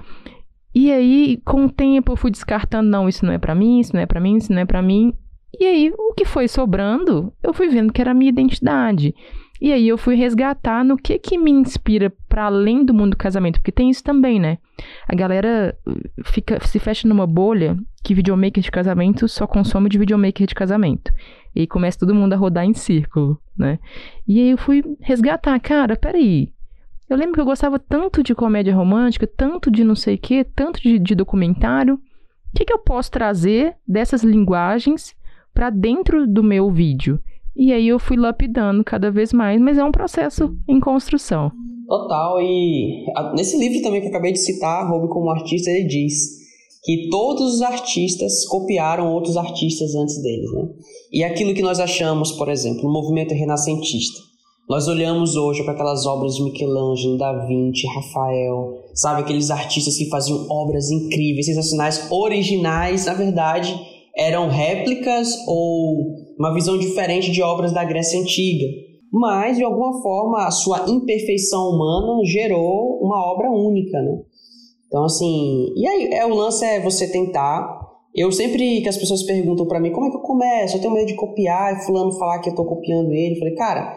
E 0.74 0.92
aí, 0.92 1.42
com 1.44 1.66
o 1.66 1.72
tempo, 1.72 2.12
eu 2.12 2.16
fui 2.16 2.32
descartando: 2.32 2.90
não, 2.90 3.10
isso 3.10 3.26
não 3.26 3.34
é 3.34 3.38
para 3.38 3.56
mim, 3.56 3.80
isso 3.80 3.94
não 3.94 4.02
é 4.02 4.06
para 4.06 4.20
mim, 4.20 4.38
isso 4.38 4.52
não 4.52 4.62
é 4.62 4.66
para 4.66 4.82
mim. 4.82 5.14
E 5.60 5.66
aí, 5.66 5.92
o 5.98 6.14
que 6.14 6.26
foi 6.26 6.48
sobrando, 6.48 7.34
eu 7.44 7.54
fui 7.54 7.70
vendo 7.70 7.92
que 7.92 8.02
era 8.02 8.12
a 8.12 8.14
minha 8.14 8.30
identidade. 8.30 9.16
E 9.62 9.74
aí 9.74 9.88
eu 9.88 9.98
fui 9.98 10.16
resgatar 10.16 10.86
no 10.86 10.96
que 10.96 11.20
que 11.20 11.38
me 11.38 11.52
inspira 11.52 12.12
para 12.30 12.46
além 12.46 12.86
do 12.86 12.94
mundo 12.94 13.12
do 13.12 13.18
casamento, 13.18 13.60
porque 13.60 13.72
tem 13.72 13.90
isso 13.90 14.04
também, 14.04 14.40
né? 14.40 14.58
A 15.08 15.16
galera 15.16 15.78
uh, 15.86 16.24
fica 16.24 16.66
se 16.66 16.80
fecha 16.80 17.08
numa 17.08 17.28
bolha 17.28 17.78
que 18.04 18.14
videomaker 18.14 18.64
de 18.64 18.72
casamento 18.72 19.28
só 19.28 19.46
consome 19.46 19.90
de 19.90 20.00
videomaker 20.00 20.48
de 20.48 20.56
casamento. 20.56 21.12
E 21.54 21.68
começa 21.68 22.00
todo 22.00 22.16
mundo 22.16 22.34
a 22.34 22.38
rodar 22.38 22.64
em 22.64 22.74
círculo, 22.74 23.38
né? 23.58 23.80
E 24.28 24.40
aí 24.40 24.50
eu 24.52 24.58
fui 24.58 24.84
resgatar, 25.02 25.60
cara, 25.60 25.98
peraí. 25.98 26.54
Eu 27.10 27.18
lembro 27.18 27.34
que 27.34 27.42
eu 27.42 27.46
gostava 27.46 27.80
tanto 27.80 28.24
de 28.24 28.36
comédia 28.36 28.74
romântica, 28.74 29.28
tanto 29.28 29.70
de 29.72 29.84
não 29.84 29.96
sei 29.96 30.16
o 30.16 30.20
que, 30.20 30.44
tanto 30.44 30.80
de, 30.82 31.00
de 31.00 31.16
documentário. 31.16 31.96
O 31.96 32.00
que, 32.56 32.64
que 32.64 32.72
eu 32.72 32.80
posso 32.80 33.12
trazer 33.12 33.76
dessas 33.88 34.24
linguagens 34.24 35.16
para 35.54 35.70
dentro 35.70 36.28
do 36.28 36.44
meu 36.44 36.72
vídeo? 36.72 37.20
E 37.56 37.74
aí 37.74 37.88
eu 37.88 38.00
fui 38.00 38.18
lapidando 38.18 38.84
cada 38.84 39.12
vez 39.12 39.34
mais, 39.34 39.60
mas 39.60 39.78
é 39.78 39.84
um 39.84 39.92
processo 39.92 40.56
em 40.68 40.80
construção. 40.80 41.52
Total, 41.88 42.40
e 42.42 43.06
nesse 43.36 43.58
livro 43.58 43.82
também 43.82 44.00
que 44.00 44.08
eu 44.08 44.12
acabei 44.12 44.32
de 44.32 44.40
citar, 44.40 44.88
Roube 44.88 45.08
como 45.10 45.30
artista, 45.32 45.72
ele 45.72 45.88
diz 45.88 46.40
que 46.84 47.10
todos 47.10 47.56
os 47.56 47.62
artistas 47.62 48.46
copiaram 48.46 49.12
outros 49.12 49.36
artistas 49.36 49.96
antes 49.96 50.22
deles, 50.22 50.52
né? 50.54 50.70
E 51.12 51.24
aquilo 51.24 51.54
que 51.54 51.62
nós 51.62 51.80
achamos, 51.80 52.32
por 52.34 52.48
exemplo, 52.48 52.88
o 52.88 52.94
movimento 52.94 53.34
renascentista. 53.34 54.20
Nós 54.70 54.88
olhamos 54.88 55.36
hoje 55.36 55.64
para 55.64 55.74
aquelas 55.74 56.06
obras 56.06 56.36
de 56.36 56.44
Michelangelo, 56.44 57.18
Da 57.18 57.46
Vinci, 57.48 57.88
Rafael, 57.88 58.84
sabe? 58.94 59.22
Aqueles 59.22 59.50
artistas 59.50 59.98
que 59.98 60.08
faziam 60.10 60.46
obras 60.48 60.92
incríveis, 60.92 61.48
sensacionais, 61.48 62.08
originais, 62.12 63.08
na 63.08 63.16
verdade, 63.16 63.76
eram 64.20 64.50
réplicas 64.50 65.30
ou 65.48 66.16
uma 66.38 66.54
visão 66.54 66.78
diferente 66.78 67.32
de 67.32 67.42
obras 67.42 67.72
da 67.72 67.84
Grécia 67.86 68.20
Antiga. 68.20 68.68
Mas, 69.12 69.58
de 69.58 69.64
alguma 69.64 70.02
forma, 70.02 70.46
a 70.46 70.52
sua 70.52 70.86
imperfeição 70.88 71.70
humana 71.70 72.24
gerou 72.26 73.00
uma 73.02 73.32
obra 73.32 73.50
única, 73.50 74.00
né? 74.02 74.20
Então, 74.88 75.06
assim, 75.06 75.72
e 75.76 75.88
aí 75.88 76.10
é, 76.14 76.26
o 76.26 76.34
lance 76.34 76.64
é 76.66 76.80
você 76.80 77.08
tentar. 77.08 77.80
Eu 78.14 78.32
sempre 78.32 78.82
que 78.82 78.90
as 78.90 78.98
pessoas 78.98 79.24
perguntam 79.24 79.68
para 79.68 79.80
mim 79.80 79.92
como 79.92 80.08
é 80.08 80.10
que 80.12 80.18
eu 80.18 80.22
começo, 80.22 80.76
eu 80.76 80.82
tenho 80.82 80.94
medo 80.94 81.08
de 81.08 81.16
copiar 81.16 81.76
e 81.76 81.86
fulano 81.86 82.12
falar 82.12 82.40
que 82.40 82.50
eu 82.50 82.56
tô 82.56 82.66
copiando 82.66 83.12
ele. 83.12 83.36
Eu 83.36 83.40
falei, 83.40 83.56
cara, 83.56 83.96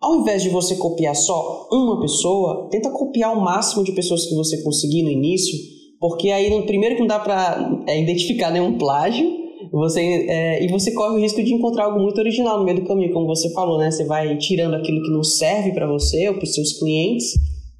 ao 0.00 0.16
invés 0.16 0.42
de 0.42 0.48
você 0.48 0.76
copiar 0.76 1.14
só 1.14 1.68
uma 1.70 2.00
pessoa, 2.00 2.68
tenta 2.70 2.90
copiar 2.90 3.36
o 3.36 3.40
máximo 3.40 3.84
de 3.84 3.92
pessoas 3.92 4.26
que 4.26 4.34
você 4.34 4.62
conseguir 4.62 5.02
no 5.02 5.10
início, 5.10 5.56
porque 6.00 6.30
aí, 6.30 6.48
primeiro, 6.62 6.94
que 6.94 7.02
não 7.02 7.08
dá 7.08 7.18
para 7.18 7.84
é, 7.86 8.00
identificar 8.00 8.50
nenhum 8.50 8.78
plágio, 8.78 9.39
Você, 9.72 10.00
é, 10.00 10.64
e 10.64 10.68
você 10.68 10.92
corre 10.92 11.16
o 11.16 11.20
risco 11.20 11.42
de 11.42 11.54
encontrar 11.54 11.84
algo 11.84 12.00
muito 12.00 12.18
original 12.18 12.58
no 12.58 12.64
meio 12.64 12.80
do 12.80 12.86
caminho, 12.86 13.12
como 13.12 13.26
você 13.26 13.52
falou, 13.52 13.78
né? 13.78 13.90
Você 13.90 14.04
vai 14.04 14.36
tirando 14.38 14.74
aquilo 14.74 15.02
que 15.02 15.10
não 15.10 15.22
serve 15.22 15.72
para 15.72 15.86
você 15.86 16.28
ou 16.28 16.34
para 16.34 16.44
os 16.44 16.54
seus 16.54 16.78
clientes 16.78 17.34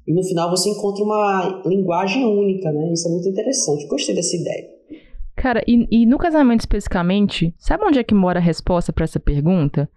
e 0.07 0.13
no 0.13 0.23
final 0.23 0.49
você 0.49 0.69
encontra 0.69 1.03
uma 1.03 1.61
linguagem 1.65 2.25
única, 2.25 2.71
né? 2.71 2.91
Isso 2.93 3.07
é 3.07 3.11
muito 3.11 3.27
interessante. 3.27 3.87
Gostei 3.87 4.15
dessa 4.15 4.35
ideia. 4.35 4.69
Cara, 5.35 5.63
e, 5.67 5.87
e 5.91 6.05
no 6.05 6.17
casamento 6.17 6.61
especificamente, 6.61 7.53
sabe 7.57 7.83
onde 7.83 7.99
é 7.99 8.03
que 8.03 8.13
mora 8.13 8.39
a 8.39 8.41
resposta 8.41 8.93
para 8.93 9.03
essa 9.03 9.19
pergunta? 9.19 9.89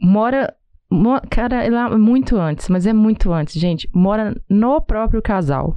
Mora 0.00 0.54
Cara, 1.30 1.64
é 1.64 1.70
lá 1.70 1.98
muito 1.98 2.36
antes, 2.36 2.68
mas 2.68 2.86
é 2.86 2.92
muito 2.92 3.32
antes, 3.32 3.60
gente. 3.60 3.88
Mora 3.92 4.40
no 4.48 4.80
próprio 4.80 5.20
casal. 5.20 5.76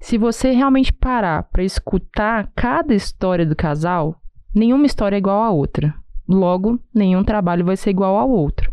Se 0.00 0.16
você 0.16 0.52
realmente 0.52 0.92
parar 0.92 1.42
para 1.42 1.62
escutar 1.62 2.50
cada 2.56 2.94
história 2.94 3.44
do 3.44 3.54
casal, 3.54 4.16
nenhuma 4.54 4.86
história 4.86 5.16
é 5.16 5.18
igual 5.18 5.42
à 5.42 5.50
outra. 5.50 5.94
Logo, 6.28 6.78
nenhum 6.94 7.24
trabalho 7.24 7.64
vai 7.64 7.76
ser 7.76 7.90
igual 7.90 8.16
ao 8.16 8.30
outro. 8.30 8.72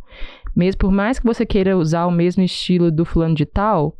Mesmo 0.55 0.79
por 0.79 0.91
mais 0.91 1.19
que 1.19 1.25
você 1.25 1.45
queira 1.45 1.77
usar 1.77 2.05
o 2.05 2.11
mesmo 2.11 2.43
estilo 2.43 2.91
do 2.91 3.05
fulano 3.05 3.35
de 3.35 3.45
tal, 3.45 3.95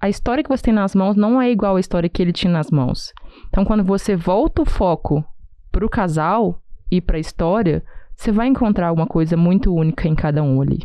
a 0.00 0.08
história 0.08 0.44
que 0.44 0.48
você 0.48 0.64
tem 0.64 0.74
nas 0.74 0.94
mãos 0.94 1.16
não 1.16 1.40
é 1.40 1.50
igual 1.50 1.76
à 1.76 1.80
história 1.80 2.08
que 2.08 2.22
ele 2.22 2.32
tinha 2.32 2.52
nas 2.52 2.70
mãos. 2.70 3.12
Então, 3.48 3.64
quando 3.64 3.82
você 3.82 4.14
volta 4.14 4.62
o 4.62 4.66
foco 4.66 5.24
para 5.72 5.84
o 5.84 5.88
casal 5.88 6.62
e 6.90 7.00
para 7.00 7.16
a 7.16 7.20
história, 7.20 7.82
você 8.14 8.30
vai 8.30 8.46
encontrar 8.48 8.88
alguma 8.88 9.06
coisa 9.06 9.36
muito 9.36 9.74
única 9.74 10.08
em 10.08 10.14
cada 10.14 10.42
um 10.42 10.60
ali. 10.60 10.78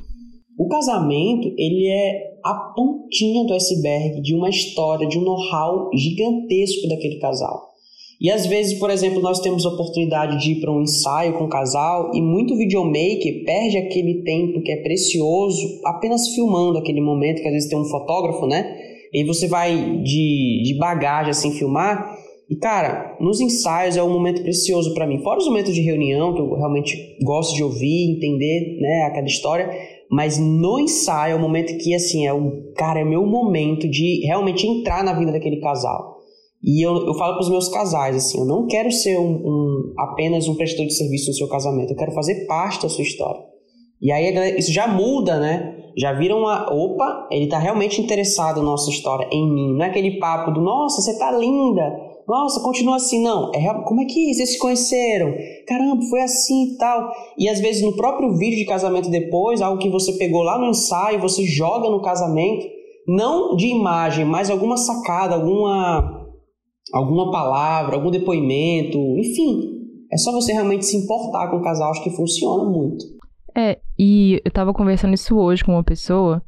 O 0.58 0.68
casamento, 0.68 1.48
ele 1.58 1.88
é 1.88 2.40
a 2.46 2.54
pontinha 2.76 3.46
do 3.46 3.54
iceberg 3.54 4.22
de 4.22 4.36
uma 4.36 4.50
história, 4.50 5.08
de 5.08 5.18
um 5.18 5.24
know-how 5.24 5.90
gigantesco 5.96 6.88
daquele 6.88 7.20
casal. 7.20 7.73
E 8.21 8.32
às 8.32 8.45
vezes, 8.45 8.80
por 8.80 8.89
exemplo, 8.89 9.21
nós 9.21 9.39
temos 9.39 9.65
a 9.65 9.69
oportunidade 9.69 10.39
de 10.39 10.54
ir 10.54 10.62
para 10.62 10.71
um 10.71 10.82
ensaio 10.82 11.34
com 11.34 11.45
o 11.45 11.49
casal 11.49 12.12
e 12.13 12.21
muito 12.21 12.56
videomaker 12.56 13.43
perde 13.45 13.78
aquele 13.78 14.23
tempo 14.23 14.62
que 14.62 14.71
é 14.71 14.78
precioso 14.78 15.82
apenas 15.86 16.30
filmando 16.30 16.78
aquele 16.78 17.02
momento, 17.02 17.41
que 17.41 17.47
às 17.47 17.54
vezes 17.54 17.69
tem 17.69 17.80
um 17.80 17.86
fotógrafo, 17.86 18.47
né? 18.47 18.78
E 19.13 19.23
você 19.26 19.47
vai 19.47 20.02
de, 20.04 20.63
de 20.63 20.78
bagagem 20.80 21.32
assim 21.32 21.52
filmar 21.52 22.17
e, 22.49 22.56
cara, 22.58 23.17
nos 23.19 23.39
ensaios 23.39 23.97
é 23.97 24.04
um 24.04 24.12
momento 24.12 24.43
precioso 24.43 24.93
para 24.93 25.08
mim. 25.08 25.23
Fora 25.23 25.39
os 25.39 25.47
momentos 25.47 25.73
de 25.73 25.82
reunião, 25.82 26.34
que 26.36 26.39
eu 26.41 26.54
realmente 26.56 27.17
gosto 27.23 27.56
de 27.56 27.63
ouvir, 27.63 28.15
entender, 28.15 28.78
né, 28.80 29.06
aquela 29.06 29.26
história. 29.26 29.69
Mas 30.08 30.38
no 30.38 30.80
ensaio 30.80 31.34
é 31.34 31.36
o 31.36 31.41
momento 31.41 31.76
que, 31.78 31.95
assim, 31.95 32.28
é 32.28 32.34
o, 32.34 32.73
cara, 32.76 32.99
é 32.99 33.04
meu 33.04 33.26
momento 33.26 33.89
de 33.89 34.23
realmente 34.26 34.67
entrar 34.67 35.04
na 35.04 35.17
vida 35.17 35.32
daquele 35.32 35.60
casal. 35.62 36.12
E 36.63 36.86
eu, 36.86 36.95
eu 37.06 37.13
falo 37.15 37.34
para 37.34 37.41
os 37.41 37.49
meus 37.49 37.67
casais, 37.67 38.15
assim, 38.15 38.39
eu 38.39 38.45
não 38.45 38.67
quero 38.67 38.89
ser 38.91 39.17
um, 39.19 39.34
um, 39.34 39.93
apenas 39.97 40.47
um 40.47 40.56
prestador 40.56 40.88
de 40.88 40.95
serviço 40.95 41.28
no 41.30 41.34
seu 41.36 41.47
casamento, 41.49 41.91
eu 41.91 41.97
quero 41.97 42.13
fazer 42.13 42.45
parte 42.47 42.84
da 42.84 42.89
sua 42.89 43.04
história. 43.04 43.41
E 44.02 44.12
aí 44.12 44.34
isso 44.58 44.71
já 44.71 44.88
muda, 44.88 45.39
né? 45.39 45.78
Já 45.97 46.12
viram 46.13 46.39
uma. 46.39 46.73
Opa, 46.73 47.28
ele 47.32 47.47
tá 47.47 47.58
realmente 47.60 48.02
interessado 48.02 48.58
na 48.58 48.63
nossa 48.63 48.89
história, 48.89 49.28
em 49.32 49.49
mim. 49.54 49.76
Não 49.76 49.86
é 49.86 49.89
aquele 49.89 50.19
papo 50.19 50.52
do, 50.52 50.60
nossa, 50.60 51.02
você 51.02 51.17
tá 51.17 51.32
linda 51.32 52.13
nossa, 52.28 52.62
continua 52.62 52.95
assim, 52.95 53.21
não. 53.21 53.52
É, 53.54 53.73
como 53.84 54.02
é 54.02 54.06
que 54.06 54.34
vocês 54.34 54.54
se 54.54 54.58
conheceram? 54.58 55.34
Caramba, 55.67 56.02
foi 56.10 56.21
assim 56.21 56.67
e 56.67 56.78
tal. 56.78 57.12
E 57.38 57.49
às 57.49 57.60
vezes 57.60 57.82
no 57.82 57.95
próprio 57.95 58.36
vídeo 58.38 58.58
de 58.58 58.65
casamento 58.65 59.10
depois, 59.10 59.62
algo 59.62 59.80
que 59.80 59.89
você 59.89 60.13
pegou 60.13 60.41
lá 60.41 60.58
no 60.58 60.69
ensaio, 60.69 61.19
você 61.19 61.45
joga 61.45 61.89
no 61.89 62.02
casamento, 62.02 62.65
não 63.08 63.56
de 63.56 63.67
imagem, 63.67 64.26
mas 64.26 64.49
alguma 64.49 64.78
sacada, 64.78 65.36
alguma, 65.36 66.23
alguma 66.94 67.32
palavra, 67.32 67.96
algum 67.96 68.12
depoimento, 68.12 68.98
enfim. 69.18 69.82
É 70.12 70.18
só 70.18 70.32
você 70.32 70.54
realmente 70.54 70.86
se 70.86 70.96
importar 70.96 71.50
com 71.50 71.58
o 71.58 71.64
casal, 71.64 71.90
acho 71.90 72.04
que 72.04 72.16
funciona 72.16 72.70
muito. 72.70 73.04
É, 73.56 73.80
e 73.98 74.42
eu 74.46 74.52
tava 74.52 74.74
conversando 74.74 75.14
isso 75.14 75.36
hoje 75.36 75.64
com 75.64 75.74
uma 75.74 75.84
pessoa 75.84 76.44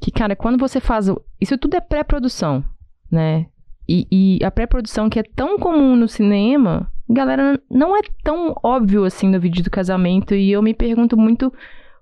que, 0.00 0.10
cara, 0.10 0.36
quando 0.36 0.58
você 0.58 0.80
faz. 0.80 1.06
Isso 1.40 1.56
tudo 1.56 1.76
é 1.76 1.80
pré-produção, 1.80 2.62
né? 3.10 3.46
E, 3.88 4.06
e 4.10 4.44
a 4.44 4.50
pré-produção 4.50 5.08
que 5.08 5.18
é 5.18 5.22
tão 5.22 5.58
comum 5.58 5.96
no 5.96 6.06
cinema, 6.06 6.90
galera, 7.08 7.60
não 7.70 7.96
é 7.96 8.00
tão 8.22 8.54
óbvio 8.62 9.04
assim 9.04 9.28
no 9.28 9.40
vídeo 9.40 9.64
do 9.64 9.70
casamento. 9.70 10.34
E 10.34 10.52
eu 10.52 10.62
me 10.62 10.74
pergunto 10.74 11.16
muito 11.16 11.52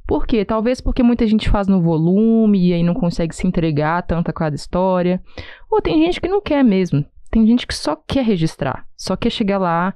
por 0.06 0.26
quê? 0.26 0.44
Talvez 0.44 0.80
porque 0.80 1.02
muita 1.02 1.26
gente 1.26 1.48
faz 1.48 1.68
no 1.68 1.82
volume 1.82 2.68
e 2.68 2.72
aí 2.72 2.82
não 2.82 2.94
consegue 2.94 3.34
se 3.34 3.46
entregar 3.46 4.02
tanto 4.02 4.30
a 4.30 4.32
cada 4.32 4.56
história. 4.56 5.22
Ou 5.70 5.80
tem 5.80 6.04
gente 6.04 6.20
que 6.20 6.28
não 6.28 6.40
quer 6.40 6.64
mesmo. 6.64 7.04
Tem 7.30 7.46
gente 7.46 7.66
que 7.66 7.74
só 7.74 7.94
quer 7.94 8.24
registrar, 8.24 8.86
só 8.96 9.16
quer 9.16 9.30
chegar 9.30 9.58
lá 9.58 9.94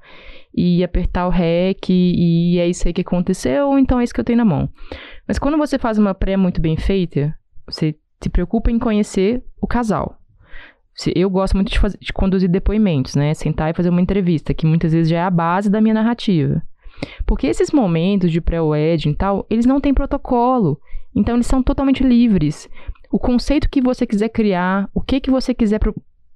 e 0.54 0.84
apertar 0.84 1.26
o 1.26 1.30
REC 1.30 1.88
e 1.88 2.58
é 2.58 2.68
isso 2.68 2.86
aí 2.86 2.92
que 2.92 3.00
aconteceu, 3.00 3.78
então 3.78 3.98
é 3.98 4.04
isso 4.04 4.12
que 4.12 4.20
eu 4.20 4.24
tenho 4.24 4.38
na 4.38 4.44
mão. 4.44 4.68
Mas 5.26 5.38
quando 5.38 5.56
você 5.56 5.78
faz 5.78 5.98
uma 5.98 6.14
pré 6.14 6.36
muito 6.36 6.60
bem 6.60 6.76
feita, 6.76 7.34
você 7.66 7.96
se 8.20 8.28
preocupa 8.28 8.70
em 8.70 8.78
conhecer 8.78 9.42
o 9.60 9.66
casal. 9.66 10.18
Eu 11.14 11.30
gosto 11.30 11.54
muito 11.54 11.70
de, 11.70 11.78
fazer, 11.78 11.98
de 11.98 12.12
conduzir 12.12 12.48
depoimentos, 12.50 13.14
né? 13.14 13.32
Sentar 13.32 13.70
e 13.70 13.74
fazer 13.74 13.88
uma 13.88 14.00
entrevista, 14.00 14.52
que 14.52 14.66
muitas 14.66 14.92
vezes 14.92 15.08
já 15.08 15.18
é 15.18 15.22
a 15.22 15.30
base 15.30 15.70
da 15.70 15.80
minha 15.80 15.94
narrativa. 15.94 16.62
Porque 17.26 17.46
esses 17.46 17.72
momentos 17.72 18.30
de 18.30 18.40
pré-wedding 18.40 19.10
e 19.10 19.14
tal, 19.14 19.46
eles 19.48 19.66
não 19.66 19.80
têm 19.80 19.94
protocolo. 19.94 20.78
Então, 21.14 21.34
eles 21.34 21.46
são 21.46 21.62
totalmente 21.62 22.04
livres. 22.04 22.68
O 23.10 23.18
conceito 23.18 23.68
que 23.68 23.80
você 23.80 24.06
quiser 24.06 24.28
criar, 24.28 24.88
o 24.94 25.00
que, 25.00 25.20
que 25.20 25.30
você 25.30 25.54
quiser 25.54 25.80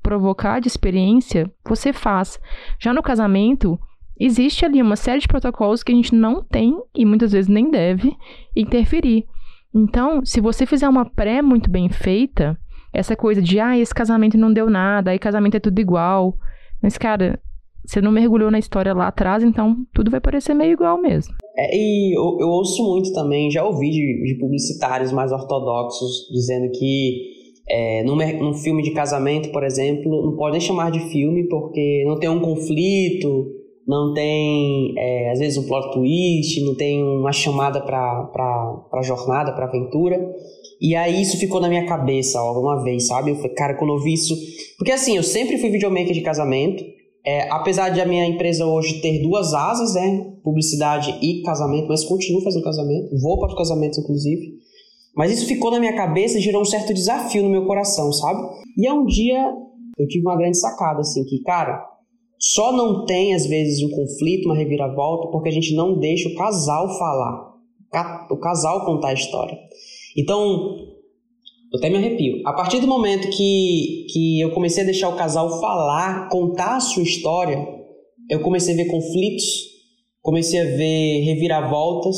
provocar 0.07 0.61
de 0.61 0.69
experiência, 0.69 1.51
você 1.69 1.93
faz. 1.93 2.39
Já 2.79 2.95
no 2.95 3.03
casamento, 3.03 3.77
existe 4.19 4.65
ali 4.65 4.81
uma 4.81 4.95
série 4.95 5.19
de 5.19 5.27
protocolos 5.27 5.83
que 5.83 5.91
a 5.91 5.95
gente 5.97 6.15
não 6.15 6.45
tem 6.45 6.81
e 6.95 7.05
muitas 7.05 7.33
vezes 7.33 7.49
nem 7.49 7.69
deve 7.69 8.15
interferir. 8.55 9.27
Então, 9.75 10.25
se 10.25 10.41
você 10.41 10.65
fizer 10.65 10.89
uma 10.89 11.05
pré 11.05 11.43
muito 11.43 11.69
bem 11.69 11.89
feita, 11.89 12.57
essa 12.93 13.17
coisa 13.17 13.43
de, 13.43 13.59
ah, 13.59 13.77
esse 13.77 13.93
casamento 13.93 14.39
não 14.39 14.53
deu 14.53 14.71
nada, 14.71 15.11
aí 15.11 15.19
casamento 15.19 15.57
é 15.57 15.61
tudo 15.61 15.81
igual. 15.81 16.39
Mas, 16.81 16.97
cara, 16.97 17.41
você 17.85 18.01
não 18.01 18.13
mergulhou 18.13 18.49
na 18.49 18.61
história 18.61 18.95
lá 18.95 19.09
atrás, 19.09 19.43
então 19.43 19.77
tudo 19.93 20.09
vai 20.09 20.21
parecer 20.21 20.55
meio 20.55 20.75
igual 20.75 21.03
mesmo. 21.03 21.35
É, 21.59 21.77
e 21.77 22.17
eu, 22.17 22.39
eu, 22.39 22.49
ouço 22.49 22.81
muito 22.85 23.13
também, 23.13 23.51
já 23.51 23.65
ouvi 23.65 23.91
de, 23.91 24.23
de 24.25 24.39
publicitários 24.39 25.11
mais 25.11 25.33
ortodoxos 25.33 26.29
dizendo 26.33 26.71
que 26.71 27.36
é, 27.69 28.03
num, 28.05 28.17
num 28.17 28.55
filme 28.55 28.83
de 28.83 28.93
casamento, 28.93 29.51
por 29.51 29.65
exemplo, 29.65 30.25
não 30.25 30.37
pode 30.37 30.53
nem 30.53 30.61
chamar 30.61 30.91
de 30.91 31.01
filme 31.11 31.49
porque 31.49 32.05
não 32.07 32.19
tem 32.19 32.29
um 32.29 32.41
conflito, 32.41 33.47
não 33.87 34.13
tem, 34.13 34.95
é, 34.99 35.31
às 35.31 35.39
vezes, 35.39 35.57
um 35.57 35.67
plot 35.67 35.93
twist, 35.93 36.61
não 36.65 36.75
tem 36.75 37.03
uma 37.03 37.33
chamada 37.33 37.81
para 37.81 39.03
jornada, 39.03 39.53
para 39.53 39.67
aventura. 39.67 40.35
E 40.81 40.95
aí 40.95 41.23
isso 41.23 41.39
ficou 41.39 41.61
na 41.61 41.69
minha 41.69 41.87
cabeça 41.87 42.39
alguma 42.39 42.83
vez, 42.83 43.07
sabe? 43.07 43.31
Eu 43.31 43.37
falei, 43.37 43.53
cara, 43.53 43.75
quando 43.75 43.95
eu 43.95 44.03
vi 44.03 44.13
isso. 44.13 44.37
Porque 44.77 44.93
assim, 44.93 45.17
eu 45.17 45.23
sempre 45.23 45.57
fui 45.59 45.71
videomaker 45.71 46.13
de 46.13 46.21
casamento. 46.21 46.85
É, 47.25 47.49
apesar 47.51 47.89
de 47.89 48.01
a 48.01 48.07
minha 48.07 48.25
empresa 48.27 48.67
hoje 48.67 49.01
ter 49.01 49.21
duas 49.21 49.53
asas, 49.55 49.95
né? 49.95 50.33
Publicidade 50.45 51.17
e 51.23 51.43
casamento, 51.43 51.89
mas 51.89 52.05
continuo 52.05 52.43
fazendo 52.43 52.63
casamento. 52.63 53.19
Vou 53.21 53.39
para 53.39 53.49
os 53.49 53.55
casamentos, 53.55 53.99
inclusive. 53.99 54.66
Mas 55.17 55.33
isso 55.33 55.47
ficou 55.47 55.71
na 55.71 55.81
minha 55.81 55.97
cabeça 55.97 56.39
e 56.39 56.43
gerou 56.43 56.63
um 56.63 56.67
certo 56.67 56.93
desafio 56.93 57.43
no 57.43 57.49
meu 57.49 57.65
coração, 57.65 58.13
sabe? 58.13 58.43
E 58.77 58.87
é 58.87 58.93
um 58.93 59.07
dia 59.07 59.51
eu 59.99 60.07
tive 60.07 60.27
uma 60.27 60.37
grande 60.37 60.59
sacada, 60.59 61.01
assim, 61.01 61.25
que, 61.25 61.41
cara, 61.41 61.83
só 62.39 62.71
não 62.71 63.07
tem, 63.07 63.35
às 63.35 63.47
vezes, 63.47 63.83
um 63.83 63.91
conflito, 63.91 64.45
uma 64.45 64.57
reviravolta, 64.57 65.29
porque 65.31 65.49
a 65.49 65.53
gente 65.53 65.75
não 65.75 65.99
deixa 65.99 66.29
o 66.29 66.35
casal 66.35 66.99
falar, 66.99 67.55
o 68.31 68.37
casal 68.37 68.85
contar 68.85 69.09
a 69.09 69.15
história. 69.15 69.57
Então, 70.15 70.77
eu 71.73 71.79
até 71.79 71.89
me 71.89 71.97
arrepio. 71.97 72.43
A 72.47 72.53
partir 72.53 72.79
do 72.81 72.87
momento 72.87 73.31
que, 73.31 74.07
que 74.11 74.41
eu 74.41 74.51
comecei 74.51 74.83
a 74.83 74.87
deixar 74.87 75.09
o 75.09 75.17
casal 75.17 75.61
falar, 75.61 76.29
contar 76.29 76.77
a 76.77 76.81
sua 76.81 77.03
história, 77.03 77.67
eu 78.29 78.41
comecei 78.41 78.75
a 78.75 78.77
ver 78.77 78.91
conflitos, 78.91 79.45
comecei 80.21 80.61
a 80.61 80.65
ver 80.65 81.21
reviravoltas, 81.21 82.17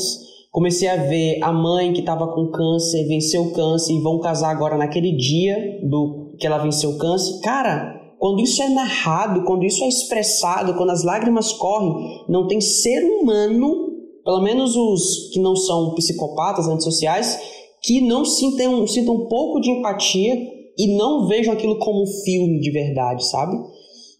comecei 0.51 0.87
a 0.87 0.95
ver 0.95 1.39
a 1.43 1.51
mãe 1.51 1.93
que 1.93 1.99
estava 1.99 2.27
com 2.27 2.51
câncer, 2.51 3.07
venceu 3.07 3.43
o 3.43 3.53
câncer 3.53 3.93
e 3.93 4.01
vão 4.01 4.19
casar 4.19 4.49
agora 4.49 4.77
naquele 4.77 5.15
dia 5.15 5.55
do 5.83 6.35
que 6.39 6.47
ela 6.47 6.57
venceu 6.57 6.91
o 6.91 6.97
câncer. 6.97 7.39
Cara, 7.41 7.99
quando 8.17 8.41
isso 8.41 8.61
é 8.61 8.69
narrado, 8.69 9.43
quando 9.45 9.63
isso 9.63 9.83
é 9.83 9.87
expressado, 9.87 10.75
quando 10.75 10.89
as 10.89 11.03
lágrimas 11.03 11.53
correm, 11.53 12.25
não 12.27 12.47
tem 12.47 12.59
ser 12.59 13.01
humano, 13.03 13.89
pelo 14.23 14.41
menos 14.41 14.75
os 14.75 15.29
que 15.31 15.39
não 15.39 15.55
são 15.55 15.93
psicopatas 15.95 16.67
antissociais, 16.67 17.39
que 17.81 18.01
não 18.01 18.25
sintam, 18.25 18.85
sintam 18.87 19.15
um 19.15 19.27
pouco 19.27 19.61
de 19.61 19.71
empatia 19.71 20.35
e 20.77 20.97
não 20.97 21.27
vejam 21.27 21.53
aquilo 21.53 21.79
como 21.79 22.03
um 22.03 22.23
filme 22.23 22.59
de 22.59 22.71
verdade, 22.71 23.25
sabe? 23.25 23.57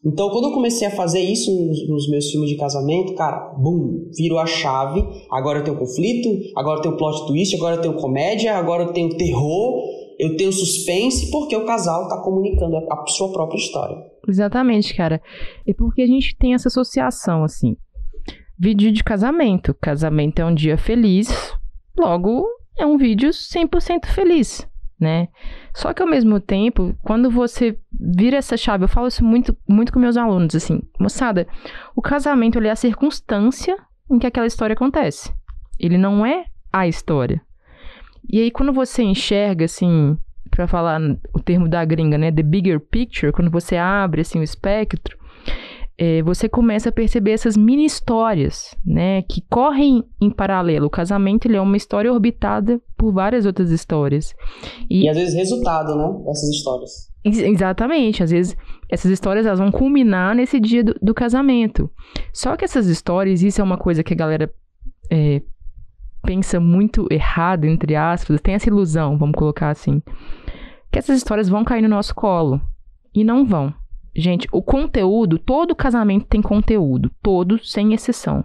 Então, 0.05 0.29
quando 0.29 0.45
eu 0.45 0.53
comecei 0.53 0.88
a 0.88 0.91
fazer 0.91 1.19
isso 1.19 1.51
nos, 1.51 1.88
nos 1.89 2.09
meus 2.09 2.31
filmes 2.31 2.49
de 2.49 2.55
casamento, 2.55 3.13
cara, 3.15 3.53
bum, 3.57 4.09
virou 4.15 4.39
a 4.39 4.45
chave. 4.45 5.05
Agora 5.29 5.59
eu 5.59 5.63
tenho 5.63 5.77
conflito, 5.77 6.29
agora 6.55 6.79
eu 6.79 6.81
tenho 6.81 6.97
plot 6.97 7.27
twist, 7.27 7.55
agora 7.55 7.75
eu 7.75 7.81
tenho 7.81 7.95
comédia, 7.95 8.55
agora 8.55 8.83
eu 8.83 8.93
tenho 8.93 9.09
terror, 9.17 9.83
eu 10.17 10.38
tenho 10.38 10.53
suspense, 10.53 11.29
porque 11.29 11.55
o 11.55 11.65
casal 11.65 12.03
está 12.03 12.21
comunicando 12.21 12.77
a 12.77 13.07
sua 13.07 13.31
própria 13.33 13.57
história. 13.57 13.97
Exatamente, 14.27 14.95
cara. 14.95 15.21
E 15.67 15.73
porque 15.73 16.01
a 16.01 16.07
gente 16.07 16.35
tem 16.38 16.53
essa 16.53 16.69
associação, 16.69 17.43
assim. 17.43 17.75
vídeo 18.57 18.91
de 18.93 19.03
casamento. 19.03 19.73
Casamento 19.81 20.39
é 20.39 20.45
um 20.45 20.55
dia 20.55 20.77
feliz, 20.77 21.27
logo 21.97 22.45
é 22.77 22.85
um 22.85 22.97
vídeo 22.97 23.29
100% 23.29 24.05
feliz, 24.05 24.65
né? 24.99 25.29
Só 25.73 25.93
que 25.93 26.01
ao 26.01 26.07
mesmo 26.07 26.39
tempo, 26.39 26.95
quando 27.03 27.29
você 27.29 27.77
vira 27.91 28.38
essa 28.38 28.57
chave, 28.57 28.83
eu 28.83 28.89
falo 28.89 29.07
isso 29.07 29.23
muito, 29.23 29.55
muito 29.67 29.93
com 29.93 29.99
meus 29.99 30.17
alunos, 30.17 30.55
assim, 30.55 30.81
moçada, 30.99 31.47
o 31.95 32.01
casamento 32.01 32.59
é 32.59 32.69
a 32.69 32.75
circunstância 32.75 33.77
em 34.12 34.19
que 34.19 34.27
aquela 34.27 34.47
história 34.47 34.73
acontece. 34.73 35.33
Ele 35.79 35.97
não 35.97 36.25
é 36.25 36.45
a 36.71 36.88
história. 36.88 37.41
E 38.27 38.41
aí, 38.41 38.51
quando 38.51 38.73
você 38.73 39.03
enxerga, 39.03 39.65
assim, 39.65 40.17
para 40.49 40.67
falar 40.67 40.99
o 41.33 41.39
termo 41.39 41.69
da 41.69 41.83
gringa, 41.85 42.17
né, 42.17 42.31
the 42.31 42.43
bigger 42.43 42.79
picture, 42.79 43.31
quando 43.31 43.49
você 43.49 43.77
abre, 43.77 44.21
assim, 44.21 44.39
o 44.39 44.43
espectro, 44.43 45.17
é, 46.01 46.23
você 46.23 46.47
começa 46.47 46.88
a 46.88 46.93
perceber 46.93 47.31
essas 47.31 47.57
mini 47.57 47.83
histórias, 47.83 48.73
né, 48.85 49.21
que 49.23 49.41
correm 49.49 50.01
em 50.21 50.31
paralelo. 50.31 50.85
O 50.85 50.89
casamento 50.89 51.45
ele 51.45 51.57
é 51.57 51.62
uma 51.62 51.75
história 51.75 52.12
orbitada 52.12 52.81
por 52.97 53.12
várias 53.12 53.45
outras 53.45 53.69
histórias. 53.69 54.33
E, 54.89 55.03
e 55.03 55.09
às 55.09 55.17
vezes 55.17 55.35
resultado, 55.35 55.93
né, 55.97 56.23
dessas 56.25 56.49
histórias. 56.51 57.09
Exatamente, 57.21 58.23
às 58.23 58.31
vezes 58.31 58.55
essas 58.88 59.12
histórias 59.12 59.45
elas 59.45 59.59
vão 59.59 59.71
culminar 59.71 60.33
nesse 60.33 60.57
dia 60.57 60.85
do, 60.85 60.95
do 61.01 61.13
casamento. 61.13 61.91
Só 62.31 62.55
que 62.55 62.63
essas 62.63 62.88
histórias, 62.88 63.43
isso 63.43 63.59
é 63.59 63.63
uma 63.63 63.77
coisa 63.77 64.01
que 64.01 64.13
a 64.13 64.17
galera 64.17 64.49
é, 65.12 65.41
pensa 66.23 66.62
muito 66.62 67.07
errado, 67.12 67.65
entre 67.65 67.97
aspas, 67.97 68.39
tem 68.39 68.53
essa 68.53 68.69
ilusão, 68.69 69.17
vamos 69.17 69.35
colocar 69.35 69.69
assim, 69.69 70.01
que 70.89 70.97
essas 70.97 71.17
histórias 71.17 71.49
vão 71.49 71.65
cair 71.65 71.81
no 71.81 71.89
nosso 71.89 72.15
colo. 72.15 72.62
E 73.13 73.21
não 73.21 73.45
vão. 73.45 73.73
Gente, 74.15 74.48
o 74.52 74.62
conteúdo, 74.62 75.38
todo 75.38 75.76
casamento 75.76 76.26
tem 76.26 76.41
conteúdo, 76.41 77.12
todo 77.22 77.63
sem 77.63 77.93
exceção. 77.93 78.43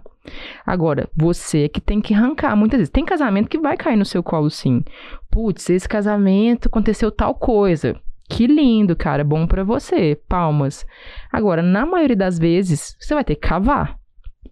Agora, 0.65 1.09
você 1.15 1.69
que 1.69 1.81
tem 1.81 2.01
que 2.01 2.13
arrancar 2.13 2.55
muitas 2.55 2.79
vezes. 2.79 2.91
Tem 2.91 3.05
casamento 3.05 3.49
que 3.49 3.59
vai 3.59 3.77
cair 3.77 3.95
no 3.95 4.05
seu 4.05 4.23
colo 4.23 4.49
sim. 4.49 4.83
Putz, 5.29 5.69
esse 5.69 5.87
casamento 5.87 6.67
aconteceu 6.67 7.11
tal 7.11 7.35
coisa. 7.35 7.95
Que 8.27 8.47
lindo, 8.47 8.95
cara, 8.95 9.23
bom 9.23 9.45
para 9.45 9.63
você. 9.63 10.19
Palmas. 10.27 10.85
Agora, 11.31 11.61
na 11.61 11.85
maioria 11.85 12.15
das 12.15 12.39
vezes, 12.39 12.95
você 12.99 13.13
vai 13.13 13.23
ter 13.23 13.35
que 13.35 13.47
cavar. 13.47 13.97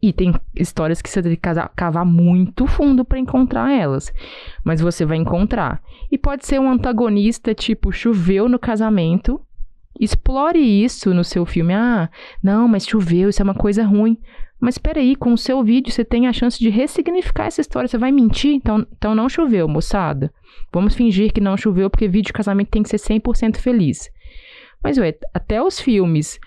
E 0.02 0.12
tem 0.12 0.34
histórias 0.54 1.02
que 1.02 1.10
você 1.10 1.21
tem 1.21 1.36
que 1.36 1.41
cavar 1.76 2.06
muito 2.06 2.67
fundo 2.67 3.06
para 3.06 3.17
encontrar 3.17 3.71
elas. 3.71 4.13
Mas 4.63 4.82
você 4.82 5.06
vai 5.06 5.17
encontrar. 5.17 5.82
E 6.12 6.17
pode 6.17 6.45
ser 6.45 6.60
um 6.60 6.69
antagonista 6.69 7.56
tipo 7.56 7.91
choveu 7.91 8.49
no 8.49 8.60
casamento 8.60 9.41
Explore 9.99 10.60
isso 10.60 11.13
no 11.13 11.23
seu 11.23 11.45
filme. 11.45 11.73
Ah, 11.73 12.10
não, 12.41 12.67
mas 12.67 12.88
choveu, 12.88 13.29
isso 13.29 13.41
é 13.41 13.43
uma 13.43 13.53
coisa 13.53 13.84
ruim. 13.84 14.17
Mas 14.60 14.75
espera 14.75 14.99
aí, 14.99 15.15
com 15.15 15.34
o 15.34 15.38
seu 15.38 15.62
vídeo 15.63 15.91
você 15.91 16.06
tem 16.06 16.25
a 16.25 16.34
chance 16.34 16.58
de 16.58 16.69
ressignificar 16.69 17.47
essa 17.47 17.62
história. 17.62 17.88
Você 17.88 17.97
vai 17.97 18.12
mentir? 18.12 18.53
Então, 18.53 18.88
então 18.97 19.13
não 19.13 19.27
choveu, 19.27 19.67
moçada. 19.67 20.34
Vamos 20.71 20.95
fingir 20.95 21.34
que 21.34 21.41
não 21.41 21.58
choveu, 21.58 21.89
porque 21.89 22.08
vídeo 22.08 22.27
de 22.27 22.34
casamento 22.34 22.69
tem 22.69 22.82
que 22.82 22.89
ser 22.89 22.97
100% 22.97 23.58
feliz. 23.58 24.10
Mas, 24.82 24.97
ué, 24.97 25.15
até 25.34 25.62
os 25.62 25.79
filmes 25.79 26.39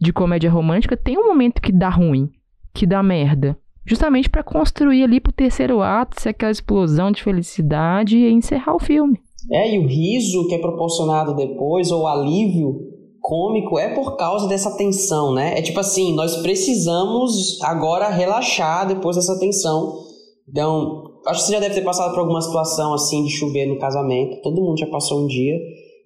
de 0.00 0.12
comédia 0.12 0.50
romântica 0.50 0.96
tem 0.96 1.16
um 1.16 1.26
momento 1.26 1.62
que 1.62 1.70
dá 1.70 1.88
ruim, 1.88 2.30
que 2.74 2.86
dá 2.86 3.02
merda. 3.02 3.56
Justamente 3.86 4.28
para 4.28 4.42
construir 4.42 5.04
ali 5.04 5.20
pro 5.20 5.32
terceiro 5.32 5.82
ato, 5.82 6.20
ser 6.20 6.30
aquela 6.30 6.52
explosão 6.52 7.10
de 7.10 7.22
felicidade 7.22 8.16
e 8.16 8.30
encerrar 8.30 8.74
o 8.74 8.80
filme. 8.80 9.20
É, 9.50 9.74
e 9.74 9.78
o 9.78 9.86
riso 9.86 10.46
que 10.48 10.54
é 10.54 10.58
proporcionado 10.58 11.34
depois, 11.34 11.90
ou 11.90 12.02
o 12.02 12.06
alívio 12.06 12.74
cômico, 13.20 13.78
é 13.78 13.94
por 13.94 14.16
causa 14.16 14.46
dessa 14.48 14.76
tensão, 14.76 15.32
né? 15.32 15.58
É 15.58 15.62
tipo 15.62 15.78
assim, 15.80 16.14
nós 16.14 16.36
precisamos 16.38 17.60
agora 17.62 18.08
relaxar 18.08 18.86
depois 18.86 19.16
dessa 19.16 19.38
tensão. 19.38 19.94
Então, 20.48 21.04
acho 21.26 21.40
que 21.40 21.46
você 21.46 21.52
já 21.52 21.60
deve 21.60 21.74
ter 21.74 21.84
passado 21.84 22.12
por 22.12 22.20
alguma 22.20 22.40
situação 22.40 22.92
assim 22.92 23.24
de 23.24 23.30
chover 23.30 23.66
no 23.66 23.78
casamento. 23.78 24.42
Todo 24.42 24.60
mundo 24.60 24.78
já 24.78 24.86
passou 24.86 25.22
um 25.22 25.26
dia. 25.26 25.54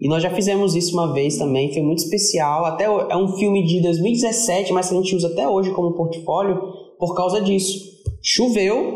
E 0.01 0.09
nós 0.09 0.23
já 0.23 0.31
fizemos 0.31 0.75
isso 0.75 0.93
uma 0.93 1.13
vez 1.13 1.39
também, 1.39 1.73
foi 1.73 1.81
muito 1.81 2.01
especial. 2.01 2.65
Até 2.65 2.85
é 2.85 3.17
um 3.17 3.29
filme 3.37 3.65
de 3.65 3.81
2017, 3.81 4.73
mas 4.73 4.89
que 4.89 4.95
a 4.95 4.99
gente 4.99 5.15
usa 5.15 5.29
até 5.29 5.49
hoje 5.49 5.73
como 5.73 5.95
portfólio 5.95 6.61
por 6.99 7.15
causa 7.15 7.41
disso. 7.41 7.95
Choveu, 8.21 8.94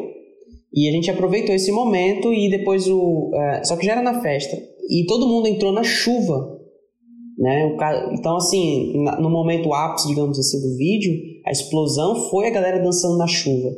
e 0.73 0.89
a 0.89 0.93
gente 0.93 1.11
aproveitou 1.11 1.55
esse 1.55 1.73
momento 1.73 2.33
e 2.33 2.51
depois 2.51 2.87
o. 2.87 3.31
É, 3.35 3.65
só 3.65 3.77
que 3.77 3.87
já 3.87 3.93
era 3.93 4.03
na 4.03 4.21
festa. 4.21 4.57
E 4.89 5.05
todo 5.07 5.27
mundo 5.27 5.49
entrou 5.49 5.73
na 5.73 5.83
chuva. 5.83 6.57
Né? 7.39 7.77
Então, 8.13 8.37
assim, 8.37 8.93
no 9.21 9.31
momento 9.31 9.73
ápice, 9.73 10.09
digamos 10.09 10.39
assim, 10.39 10.61
do 10.61 10.77
vídeo, 10.77 11.13
a 11.47 11.53
explosão 11.53 12.29
foi 12.31 12.49
a 12.49 12.51
galera 12.51 12.83
dançando 12.83 13.17
na 13.17 13.27
chuva. 13.27 13.71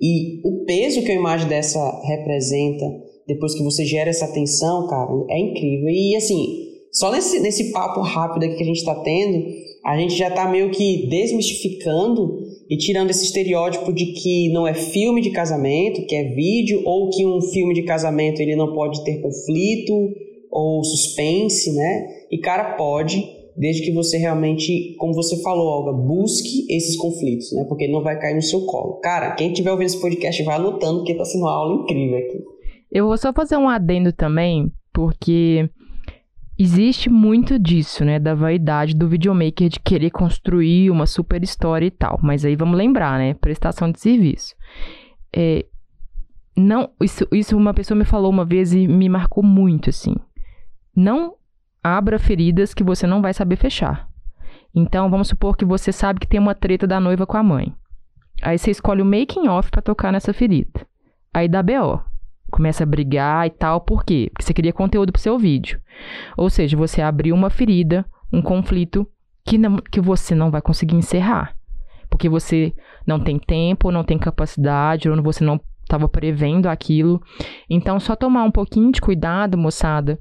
E 0.00 0.40
o 0.46 0.64
peso 0.64 1.02
que 1.02 1.10
a 1.10 1.16
imagem 1.16 1.48
dessa 1.48 1.80
representa, 2.06 2.86
depois 3.26 3.54
que 3.54 3.64
você 3.64 3.84
gera 3.84 4.10
essa 4.10 4.32
tensão, 4.32 4.86
cara, 4.86 5.10
é 5.30 5.40
incrível. 5.40 5.88
E 5.88 6.14
assim, 6.14 6.68
só 6.92 7.10
nesse, 7.10 7.40
nesse 7.40 7.72
papo 7.72 8.00
rápido 8.00 8.44
aqui 8.44 8.56
que 8.56 8.62
a 8.62 8.66
gente 8.66 8.78
está 8.78 8.94
tendo, 9.02 9.44
a 9.84 9.98
gente 9.98 10.14
já 10.16 10.28
está 10.28 10.48
meio 10.48 10.70
que 10.70 11.08
desmistificando 11.08 12.38
e 12.68 12.76
tirando 12.76 13.10
esse 13.10 13.24
estereótipo 13.24 13.92
de 13.92 14.12
que 14.12 14.50
não 14.52 14.66
é 14.66 14.74
filme 14.74 15.20
de 15.20 15.30
casamento, 15.30 16.06
que 16.06 16.14
é 16.14 16.24
vídeo, 16.34 16.82
ou 16.84 17.08
que 17.10 17.24
um 17.24 17.40
filme 17.40 17.72
de 17.74 17.82
casamento 17.82 18.40
ele 18.40 18.56
não 18.56 18.74
pode 18.74 19.02
ter 19.04 19.20
conflito 19.20 19.92
ou 20.50 20.84
suspense, 20.84 21.72
né? 21.74 22.06
E 22.30 22.38
cara, 22.38 22.74
pode, 22.74 23.24
desde 23.56 23.82
que 23.82 23.92
você 23.92 24.18
realmente, 24.18 24.94
como 24.98 25.14
você 25.14 25.40
falou, 25.42 25.66
Olga, 25.66 25.92
busque 25.92 26.66
esses 26.68 26.96
conflitos, 26.96 27.52
né? 27.52 27.64
Porque 27.68 27.88
não 27.88 28.02
vai 28.02 28.18
cair 28.18 28.34
no 28.34 28.42
seu 28.42 28.66
colo. 28.66 29.00
Cara, 29.00 29.34
quem 29.34 29.52
tiver 29.52 29.70
ouvindo 29.70 29.86
esse 29.86 30.00
podcast 30.00 30.42
vai 30.42 30.56
anotando, 30.56 30.98
porque 30.98 31.14
tá 31.14 31.24
sendo 31.24 31.42
uma 31.42 31.52
aula 31.52 31.82
incrível 31.82 32.18
aqui. 32.18 32.38
Eu 32.90 33.06
vou 33.06 33.16
só 33.16 33.32
fazer 33.32 33.56
um 33.56 33.68
adendo 33.68 34.12
também, 34.12 34.70
porque 34.92 35.68
Existe 36.60 37.08
muito 37.08 37.56
disso, 37.56 38.04
né, 38.04 38.18
da 38.18 38.34
vaidade 38.34 38.92
do 38.92 39.08
videomaker 39.08 39.68
de 39.68 39.78
querer 39.78 40.10
construir 40.10 40.90
uma 40.90 41.06
super 41.06 41.40
história 41.42 41.86
e 41.86 41.90
tal. 41.90 42.18
Mas 42.20 42.44
aí 42.44 42.56
vamos 42.56 42.76
lembrar, 42.76 43.16
né, 43.16 43.34
prestação 43.34 43.92
de 43.92 44.00
serviço. 44.00 44.56
É, 45.32 45.64
não, 46.56 46.90
isso, 47.00 47.24
isso 47.30 47.56
uma 47.56 47.72
pessoa 47.72 47.96
me 47.96 48.04
falou 48.04 48.28
uma 48.28 48.44
vez 48.44 48.72
e 48.72 48.88
me 48.88 49.08
marcou 49.08 49.44
muito, 49.44 49.90
assim. 49.90 50.16
Não 50.96 51.36
abra 51.80 52.18
feridas 52.18 52.74
que 52.74 52.82
você 52.82 53.06
não 53.06 53.22
vai 53.22 53.32
saber 53.32 53.54
fechar. 53.54 54.08
Então, 54.74 55.08
vamos 55.08 55.28
supor 55.28 55.56
que 55.56 55.64
você 55.64 55.92
sabe 55.92 56.18
que 56.18 56.26
tem 56.26 56.40
uma 56.40 56.56
treta 56.56 56.88
da 56.88 56.98
noiva 56.98 57.24
com 57.24 57.36
a 57.36 57.42
mãe. 57.42 57.72
Aí 58.42 58.58
você 58.58 58.72
escolhe 58.72 59.00
o 59.00 59.04
making 59.04 59.46
off 59.46 59.70
para 59.70 59.80
tocar 59.80 60.12
nessa 60.12 60.32
ferida. 60.32 60.84
Aí 61.32 61.48
dá 61.48 61.62
BO 61.62 62.02
começa 62.50 62.82
a 62.82 62.86
brigar 62.86 63.46
e 63.46 63.50
tal. 63.50 63.80
Por 63.80 64.04
quê? 64.04 64.28
Porque 64.32 64.44
você 64.44 64.54
queria 64.54 64.72
conteúdo 64.72 65.12
pro 65.12 65.20
seu 65.20 65.38
vídeo. 65.38 65.80
Ou 66.36 66.48
seja, 66.50 66.76
você 66.76 67.02
abriu 67.02 67.34
uma 67.34 67.50
ferida, 67.50 68.04
um 68.32 68.42
conflito 68.42 69.06
que, 69.44 69.58
não, 69.58 69.76
que 69.76 70.00
você 70.00 70.34
não 70.34 70.50
vai 70.50 70.60
conseguir 70.60 70.96
encerrar. 70.96 71.54
Porque 72.10 72.28
você 72.28 72.72
não 73.06 73.20
tem 73.20 73.38
tempo, 73.38 73.90
não 73.90 74.04
tem 74.04 74.18
capacidade, 74.18 75.08
ou 75.08 75.22
você 75.22 75.44
não 75.44 75.60
estava 75.82 76.08
prevendo 76.08 76.68
aquilo. 76.68 77.22
Então, 77.68 77.98
só 77.98 78.14
tomar 78.14 78.44
um 78.44 78.50
pouquinho 78.50 78.92
de 78.92 79.00
cuidado, 79.00 79.56
moçada, 79.56 80.18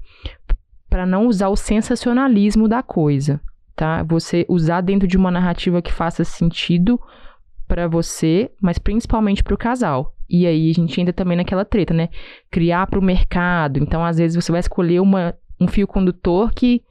para 0.89 1.05
não 1.05 1.27
usar 1.27 1.49
o 1.49 1.55
sensacionalismo 1.55 2.67
da 2.67 2.81
coisa, 2.81 3.41
tá? 3.75 4.03
Você 4.03 4.45
usar 4.47 4.81
dentro 4.81 5.07
de 5.07 5.17
uma 5.17 5.29
narrativa 5.29 5.81
que 5.81 5.91
faça 5.91 6.23
sentido 6.23 6.99
para 7.67 7.87
você, 7.87 8.49
mas 8.61 8.77
principalmente 8.77 9.43
para 9.43 9.53
o 9.53 9.57
casal. 9.57 10.15
E 10.29 10.45
aí 10.45 10.69
a 10.69 10.73
gente 10.73 10.99
ainda 10.99 11.13
também 11.13 11.37
naquela 11.37 11.63
treta, 11.63 11.93
né? 11.93 12.09
Criar 12.51 12.87
para 12.87 12.99
o 12.99 13.03
mercado. 13.03 13.79
Então, 13.79 14.03
às 14.03 14.17
vezes, 14.17 14.35
você 14.35 14.51
vai 14.51 14.59
escolher 14.59 14.99
uma, 14.99 15.33
um 15.59 15.67
fio 15.67 15.87
condutor 15.87 16.51
que 16.53 16.83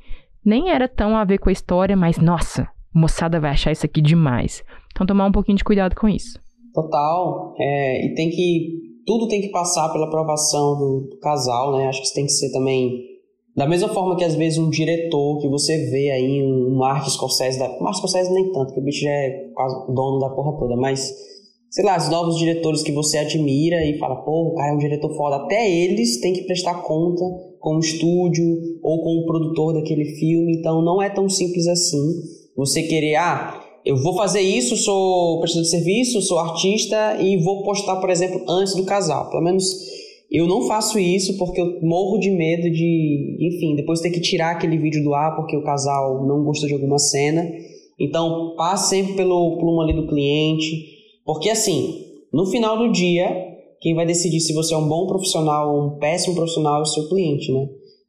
nem 0.44 0.70
era 0.70 0.88
tão 0.88 1.16
a 1.16 1.24
ver 1.24 1.38
com 1.38 1.48
a 1.48 1.52
história, 1.52 1.96
mas 1.96 2.18
nossa, 2.18 2.68
moçada 2.94 3.40
vai 3.40 3.50
achar 3.50 3.72
isso 3.72 3.84
aqui 3.84 4.00
demais. 4.00 4.64
Então, 4.92 5.06
tomar 5.06 5.26
um 5.26 5.32
pouquinho 5.32 5.58
de 5.58 5.64
cuidado 5.64 5.94
com 5.94 6.08
isso. 6.08 6.38
Total. 6.72 7.54
É, 7.58 8.06
e 8.06 8.14
tem 8.14 8.30
que. 8.30 8.96
Tudo 9.06 9.28
tem 9.28 9.40
que 9.40 9.50
passar 9.50 9.90
pela 9.92 10.06
aprovação 10.06 10.76
do, 10.76 11.08
do 11.10 11.18
casal, 11.18 11.76
né? 11.76 11.86
Acho 11.86 12.00
que 12.00 12.06
isso 12.06 12.14
tem 12.14 12.26
que 12.26 12.32
ser 12.32 12.50
também. 12.52 13.16
Da 13.56 13.66
mesma 13.66 13.88
forma 13.88 14.16
que 14.16 14.24
às 14.24 14.34
vezes 14.34 14.58
um 14.58 14.68
diretor 14.68 15.40
que 15.40 15.48
você 15.48 15.90
vê 15.90 16.10
aí, 16.10 16.42
um 16.42 16.76
Mark 16.76 17.08
Scorsese, 17.08 17.58
da, 17.58 17.68
Mark 17.80 17.96
Scorsese 17.96 18.30
nem 18.32 18.52
tanto, 18.52 18.74
que 18.74 18.80
o 18.80 18.82
bicho 18.82 19.02
já 19.02 19.10
é 19.10 19.50
quase 19.54 19.94
dono 19.94 20.18
da 20.18 20.28
porra 20.28 20.58
toda, 20.58 20.76
mas 20.76 21.14
sei 21.76 21.84
lá, 21.84 21.98
os 21.98 22.08
novos 22.08 22.38
diretores 22.38 22.82
que 22.82 22.90
você 22.90 23.18
admira 23.18 23.84
e 23.84 23.98
fala, 23.98 24.16
pô, 24.16 24.48
o 24.48 24.54
cara 24.54 24.72
é 24.72 24.74
um 24.74 24.78
diretor 24.78 25.14
foda. 25.14 25.36
Até 25.36 25.70
eles 25.70 26.18
têm 26.22 26.32
que 26.32 26.44
prestar 26.44 26.80
conta 26.80 27.22
com 27.60 27.76
o 27.76 27.80
estúdio 27.80 28.78
ou 28.82 29.02
com 29.02 29.18
o 29.18 29.26
produtor 29.26 29.74
daquele 29.74 30.06
filme. 30.16 30.56
Então 30.56 30.80
não 30.80 31.02
é 31.02 31.10
tão 31.10 31.28
simples 31.28 31.66
assim. 31.66 32.22
Você 32.56 32.82
querer, 32.84 33.16
ah, 33.16 33.62
eu 33.84 33.94
vou 33.94 34.16
fazer 34.16 34.40
isso, 34.40 34.74
sou 34.74 35.38
prestador 35.40 35.64
de 35.64 35.68
serviço, 35.68 36.22
sou 36.22 36.38
artista 36.38 37.18
e 37.20 37.36
vou 37.44 37.62
postar, 37.62 37.96
por 37.96 38.08
exemplo, 38.08 38.42
antes 38.48 38.74
do 38.74 38.86
casal. 38.86 39.28
Pelo 39.28 39.44
menos 39.44 39.66
eu 40.30 40.46
não 40.46 40.62
faço 40.66 40.98
isso 40.98 41.36
porque 41.36 41.60
eu 41.60 41.78
morro 41.82 42.18
de 42.18 42.30
medo 42.30 42.70
de, 42.70 43.36
enfim, 43.38 43.76
depois 43.76 44.00
ter 44.00 44.08
que 44.08 44.20
tirar 44.22 44.52
aquele 44.52 44.78
vídeo 44.78 45.04
do 45.04 45.12
ar 45.12 45.36
porque 45.36 45.54
o 45.54 45.62
casal 45.62 46.26
não 46.26 46.42
gostou 46.42 46.68
de 46.68 46.74
alguma 46.74 46.98
cena. 46.98 47.46
Então, 48.00 48.54
passe 48.56 48.88
sempre 48.88 49.12
pelo 49.12 49.58
plumo 49.58 49.82
ali 49.82 49.92
do 49.92 50.06
cliente 50.06 50.95
porque 51.26 51.50
assim, 51.50 52.04
no 52.32 52.46
final 52.46 52.78
do 52.78 52.90
dia, 52.92 53.28
quem 53.80 53.94
vai 53.94 54.06
decidir 54.06 54.40
se 54.40 54.54
você 54.54 54.72
é 54.72 54.78
um 54.78 54.88
bom 54.88 55.06
profissional 55.06 55.74
ou 55.74 55.86
um 55.86 55.98
péssimo 55.98 56.34
profissional 56.34 56.78
é 56.78 56.82
o 56.82 56.86
seu 56.86 57.08
cliente, 57.08 57.52
né? 57.52 57.68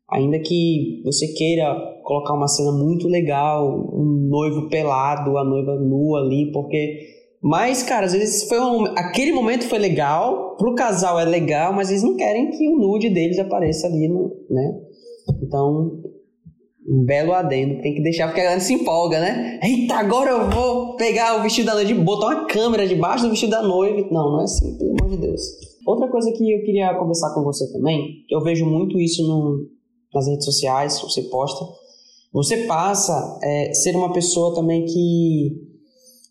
Ainda 0.09 0.39
que 0.39 1.01
você 1.03 1.27
queira 1.33 1.75
colocar 2.03 2.33
uma 2.33 2.47
cena 2.47 2.71
muito 2.71 3.09
legal, 3.09 3.67
um 3.93 4.27
noivo 4.29 4.69
pelado, 4.69 5.37
a 5.37 5.43
noiva 5.43 5.75
nua 5.75 6.21
ali, 6.21 6.49
porque 6.53 7.17
mas, 7.41 7.83
cara, 7.83 8.05
às 8.05 8.13
vezes 8.13 8.47
foi 8.47 8.59
um, 8.59 8.85
aquele 8.97 9.31
momento 9.31 9.67
foi 9.67 9.77
legal, 9.77 10.55
pro 10.57 10.73
casal 10.73 11.19
é 11.19 11.25
legal, 11.25 11.71
mas 11.71 11.89
eles 11.89 12.03
não 12.03 12.15
querem 12.15 12.49
que 12.49 12.67
o 12.67 12.77
nude 12.77 13.09
deles 13.09 13.37
apareça 13.37 13.87
ali, 13.87 14.07
no, 14.07 14.35
né? 14.49 14.81
Então, 15.41 16.01
um 16.87 17.03
belo 17.03 17.33
adendo, 17.33 17.81
tem 17.81 17.93
que 17.95 18.01
deixar 18.01 18.27
porque 18.27 18.39
a 18.39 18.45
galera 18.45 18.61
se 18.61 18.73
empolga, 18.73 19.19
né? 19.19 19.59
Eita, 19.61 19.95
agora 19.95 20.31
eu 20.31 20.49
vou 20.49 20.95
pegar 20.95 21.37
o 21.37 21.43
vestido 21.43 21.65
da 21.65 21.75
noiva, 21.75 22.01
botar 22.01 22.27
uma 22.27 22.45
câmera 22.47 22.87
debaixo 22.87 23.25
do 23.25 23.29
vestido 23.29 23.51
da 23.51 23.61
noiva. 23.61 24.07
Não, 24.09 24.31
não 24.31 24.41
é 24.41 24.43
assim, 24.43 24.77
pelo 24.77 24.91
amor 24.91 25.09
de 25.09 25.17
Deus. 25.17 25.41
Outra 25.85 26.09
coisa 26.09 26.31
que 26.31 26.51
eu 26.51 26.63
queria 26.63 26.97
conversar 26.97 27.33
com 27.33 27.43
você 27.43 27.71
também, 27.71 28.25
eu 28.29 28.41
vejo 28.41 28.65
muito 28.65 28.99
isso 28.99 29.21
no, 29.21 29.67
nas 30.13 30.27
redes 30.27 30.45
sociais, 30.45 30.99
você 31.01 31.23
posta. 31.23 31.65
Você 32.33 32.65
passa 32.65 33.39
é, 33.43 33.73
ser 33.73 33.95
uma 33.95 34.13
pessoa 34.13 34.53
também 34.53 34.85
que 34.85 35.67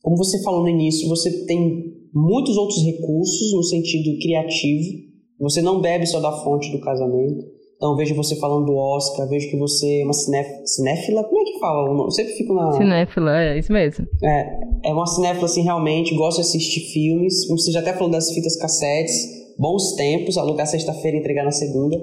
como 0.06 0.16
você 0.16 0.40
falou 0.40 0.62
no 0.62 0.68
início, 0.68 1.08
você 1.08 1.44
tem 1.46 1.92
muitos 2.14 2.56
outros 2.56 2.80
recursos 2.84 3.52
no 3.52 3.64
sentido 3.64 4.16
criativo. 4.20 5.00
Você 5.40 5.60
não 5.60 5.80
bebe 5.80 6.06
só 6.06 6.20
da 6.20 6.30
fonte 6.30 6.70
do 6.70 6.80
casamento. 6.80 7.44
Então 7.76 7.94
vejo 7.94 8.14
você 8.14 8.34
falando 8.36 8.66
do 8.66 8.74
Oscar, 8.74 9.28
vejo 9.28 9.50
que 9.50 9.56
você 9.58 10.00
é 10.00 10.04
uma 10.04 10.14
cinéf... 10.14 10.48
cinéfila. 10.64 11.22
Como 11.24 11.40
é 11.40 11.44
que 11.44 11.58
fala? 11.58 12.04
Eu 12.04 12.10
sempre 12.10 12.32
fico 12.32 12.54
na. 12.54 12.72
Cinéfila, 12.72 13.42
é 13.42 13.58
isso 13.58 13.72
mesmo. 13.72 14.06
É, 14.24 14.60
é 14.86 14.92
uma 14.92 15.06
cinéfila 15.06 15.44
assim, 15.44 15.62
realmente, 15.62 16.14
gosta 16.14 16.40
de 16.40 16.48
assistir 16.48 16.80
filmes. 16.92 17.46
Como 17.46 17.58
você 17.58 17.70
já 17.70 17.80
até 17.80 17.92
falou 17.92 18.10
das 18.10 18.30
fitas 18.32 18.56
cassetes, 18.56 19.54
bons 19.58 19.94
tempos, 19.94 20.38
alugar 20.38 20.66
sexta-feira 20.66 21.18
e 21.18 21.20
entregar 21.20 21.44
na 21.44 21.52
segunda. 21.52 22.02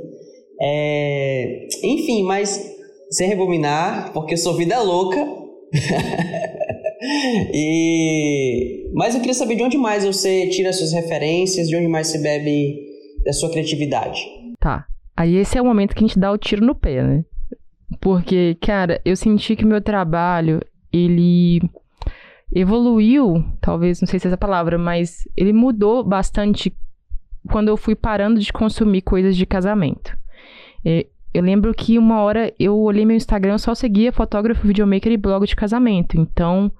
É... 0.62 1.68
Enfim, 1.84 2.24
mas 2.24 2.72
sem 3.10 3.28
rebobinar, 3.28 4.14
porque 4.14 4.38
sua 4.38 4.56
vida 4.56 4.76
é 4.76 4.80
louca. 4.80 5.28
e... 7.52 8.92
Mas 8.94 9.16
eu 9.16 9.22
queria 9.22 9.34
saber 9.34 9.56
de 9.56 9.64
onde 9.64 9.78
mais 9.78 10.06
você 10.06 10.48
tira 10.50 10.72
suas 10.72 10.94
referências, 10.94 11.68
de 11.68 11.76
onde 11.76 11.88
mais 11.88 12.08
você 12.08 12.20
bebe 12.20 12.80
da 13.26 13.34
sua 13.34 13.50
criatividade. 13.50 14.22
Tá. 14.60 14.86
Aí 15.16 15.36
esse 15.36 15.58
é 15.58 15.62
o 15.62 15.66
momento 15.66 15.96
que 15.96 16.04
a 16.04 16.08
gente 16.08 16.20
dá 16.20 16.32
o 16.32 16.38
tiro 16.38 16.66
no 16.66 16.76
pé, 16.76 17.04
né? 17.04 17.26
Porque, 18.02 18.58
cara, 18.62 19.00
eu 19.06 19.16
senti 19.16 19.56
que 19.56 19.66
meu 19.66 19.82
trabalho, 19.82 20.60
ele 20.92 21.62
evoluiu, 22.52 23.44
talvez, 23.62 24.02
não 24.02 24.08
sei 24.08 24.20
se 24.20 24.28
é 24.28 24.30
essa 24.30 24.38
palavra, 24.38 24.78
mas 24.78 25.28
ele 25.36 25.54
mudou 25.54 26.04
bastante 26.04 26.76
quando 27.50 27.68
eu 27.68 27.78
fui 27.78 27.96
parando 27.96 28.40
de 28.40 28.54
consumir 28.54 29.02
coisas 29.02 29.36
de 29.36 29.46
casamento. 29.46 30.18
É, 30.86 31.08
eu 31.34 31.42
lembro 31.42 31.74
que 31.74 31.98
uma 31.98 32.22
hora 32.22 32.54
eu 32.60 32.78
olhei 32.78 33.06
meu 33.06 33.18
Instagram, 33.18 33.58
só 33.58 33.74
seguia 33.74 34.12
fotógrafo, 34.12 34.68
videomaker 34.68 35.12
e 35.12 35.18
blog 35.18 35.46
de 35.46 35.56
casamento. 35.56 36.18
Então, 36.18 36.72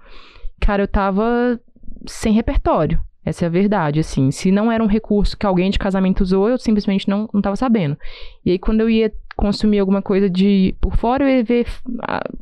cara, 0.60 0.84
eu 0.84 0.88
tava 0.88 1.60
sem 2.06 2.34
repertório. 2.34 3.02
Essa 3.26 3.46
é 3.46 3.48
a 3.48 3.52
verdade, 3.52 4.00
assim. 4.00 4.32
Se 4.32 4.52
não 4.52 4.72
era 4.72 4.84
um 4.84 4.88
recurso 4.88 5.38
que 5.38 5.46
alguém 5.46 5.70
de 5.70 5.80
casamento 5.80 6.22
usou, 6.22 6.50
eu 6.50 6.58
simplesmente 6.58 7.08
não, 7.08 7.30
não 7.34 7.42
tava 7.42 7.56
sabendo. 7.56 7.98
E 8.46 8.52
aí, 8.52 8.60
quando 8.60 8.82
eu 8.82 8.90
ia 8.90 9.14
consumir 9.36 9.80
alguma 9.80 10.02
coisa 10.02 10.30
de 10.30 10.76
por 10.80 10.96
fora, 10.96 11.24
eu 11.24 11.38
ia 11.38 11.44
ver 11.44 11.68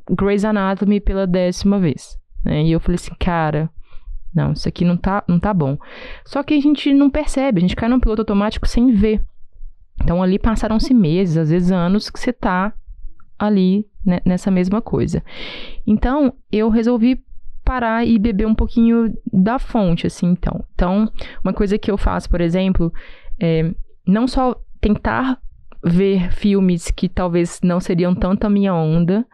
Grey's 0.10 0.44
Anatomy 0.44 1.00
pela 1.00 1.28
décima 1.28 1.80
vez. 1.80 2.18
Né? 2.44 2.64
E 2.64 2.72
eu 2.72 2.80
falei 2.80 2.96
assim, 2.96 3.14
cara, 3.20 3.70
não, 4.34 4.54
isso 4.54 4.68
aqui 4.68 4.86
não 4.86 4.98
tá, 4.98 5.24
não 5.28 5.40
tá 5.40 5.54
bom. 5.54 5.78
Só 6.26 6.42
que 6.44 6.54
a 6.54 6.62
gente 6.62 6.94
não 6.94 7.10
percebe, 7.10 7.60
a 7.60 7.62
gente 7.62 7.76
cai 7.76 7.90
num 7.90 8.00
piloto 8.00 8.22
automático 8.22 8.68
sem 8.68 8.94
ver. 8.94 9.22
Então 10.02 10.22
ali 10.24 10.40
passaram-se 10.40 10.94
meses, 10.94 11.38
às 11.38 11.50
vezes 11.50 11.72
anos, 11.72 12.10
que 12.10 12.20
você 12.20 12.34
tá 12.34 12.74
ali 13.38 13.86
né, 14.06 14.20
nessa 14.26 14.50
mesma 14.50 14.82
coisa. 14.82 15.24
Então 15.86 16.34
eu 16.52 16.70
resolvi 16.70 17.24
parar 17.72 18.06
e 18.06 18.20
beber 18.20 18.46
um 18.46 18.54
pouquinho 18.54 19.14
da 19.32 19.58
fonte, 19.58 20.06
assim, 20.06 20.28
então. 20.28 20.62
Então, 20.76 21.10
uma 21.42 21.54
coisa 21.54 21.78
que 21.78 21.90
eu 21.90 21.98
faço, 21.98 22.30
por 22.30 22.42
exemplo, 22.42 22.92
é 23.40 23.72
não 24.06 24.28
só 24.28 24.62
tentar 24.82 25.40
ver 25.82 26.34
filmes 26.34 26.92
que 26.92 27.08
talvez 27.08 27.62
não 27.64 27.80
seriam 27.80 28.14
tanto 28.14 28.46
a 28.46 28.50
minha 28.50 28.74
onda, 28.74 29.26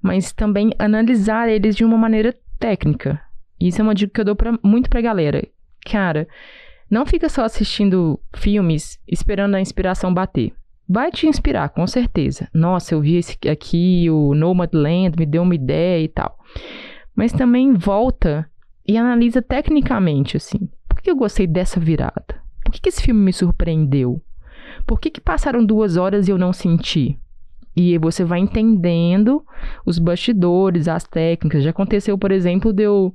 mas 0.00 0.32
também 0.32 0.70
analisar 0.78 1.48
eles 1.48 1.74
de 1.74 1.84
uma 1.84 1.98
maneira 1.98 2.32
técnica. 2.56 3.20
Isso 3.58 3.80
é 3.80 3.82
uma 3.82 3.96
dica 3.96 4.12
que 4.14 4.20
eu 4.20 4.26
dou 4.26 4.36
pra, 4.36 4.56
muito 4.62 4.88
pra 4.88 5.00
galera. 5.00 5.44
Cara, 5.84 6.28
não 6.88 7.04
fica 7.04 7.28
só 7.28 7.42
assistindo 7.42 8.20
filmes 8.32 9.00
esperando 9.08 9.56
a 9.56 9.60
inspiração 9.60 10.14
bater. 10.14 10.52
Vai 10.88 11.10
te 11.10 11.26
inspirar, 11.26 11.70
com 11.70 11.84
certeza. 11.86 12.48
Nossa, 12.54 12.94
eu 12.94 13.00
vi 13.00 13.16
esse 13.16 13.36
aqui, 13.50 14.08
o 14.08 14.34
Nomadland, 14.34 15.16
me 15.18 15.26
deu 15.26 15.42
uma 15.42 15.54
ideia 15.54 16.04
e 16.04 16.08
tal. 16.08 16.38
Mas 17.14 17.32
também 17.32 17.74
volta 17.74 18.48
e 18.86 18.96
analisa 18.96 19.40
tecnicamente, 19.40 20.36
assim. 20.36 20.68
Por 20.88 21.00
que 21.00 21.10
eu 21.10 21.16
gostei 21.16 21.46
dessa 21.46 21.78
virada? 21.78 22.42
Por 22.64 22.72
que, 22.72 22.88
esse 22.88 23.02
filme 23.02 23.20
me 23.20 23.32
surpreendeu? 23.32 24.20
Por 24.86 25.00
que, 25.00 25.10
que 25.10 25.20
passaram 25.20 25.64
duas 25.64 25.96
horas 25.96 26.28
e 26.28 26.30
eu 26.30 26.38
não 26.38 26.52
senti? 26.52 27.18
E 27.74 27.96
você 27.98 28.22
vai 28.22 28.38
entendendo 28.38 29.42
os 29.84 29.98
bastidores, 29.98 30.88
as 30.88 31.04
técnicas. 31.04 31.64
Já 31.64 31.70
aconteceu, 31.70 32.18
por 32.18 32.30
exemplo, 32.30 32.72
de 32.72 32.82
eu 32.82 33.14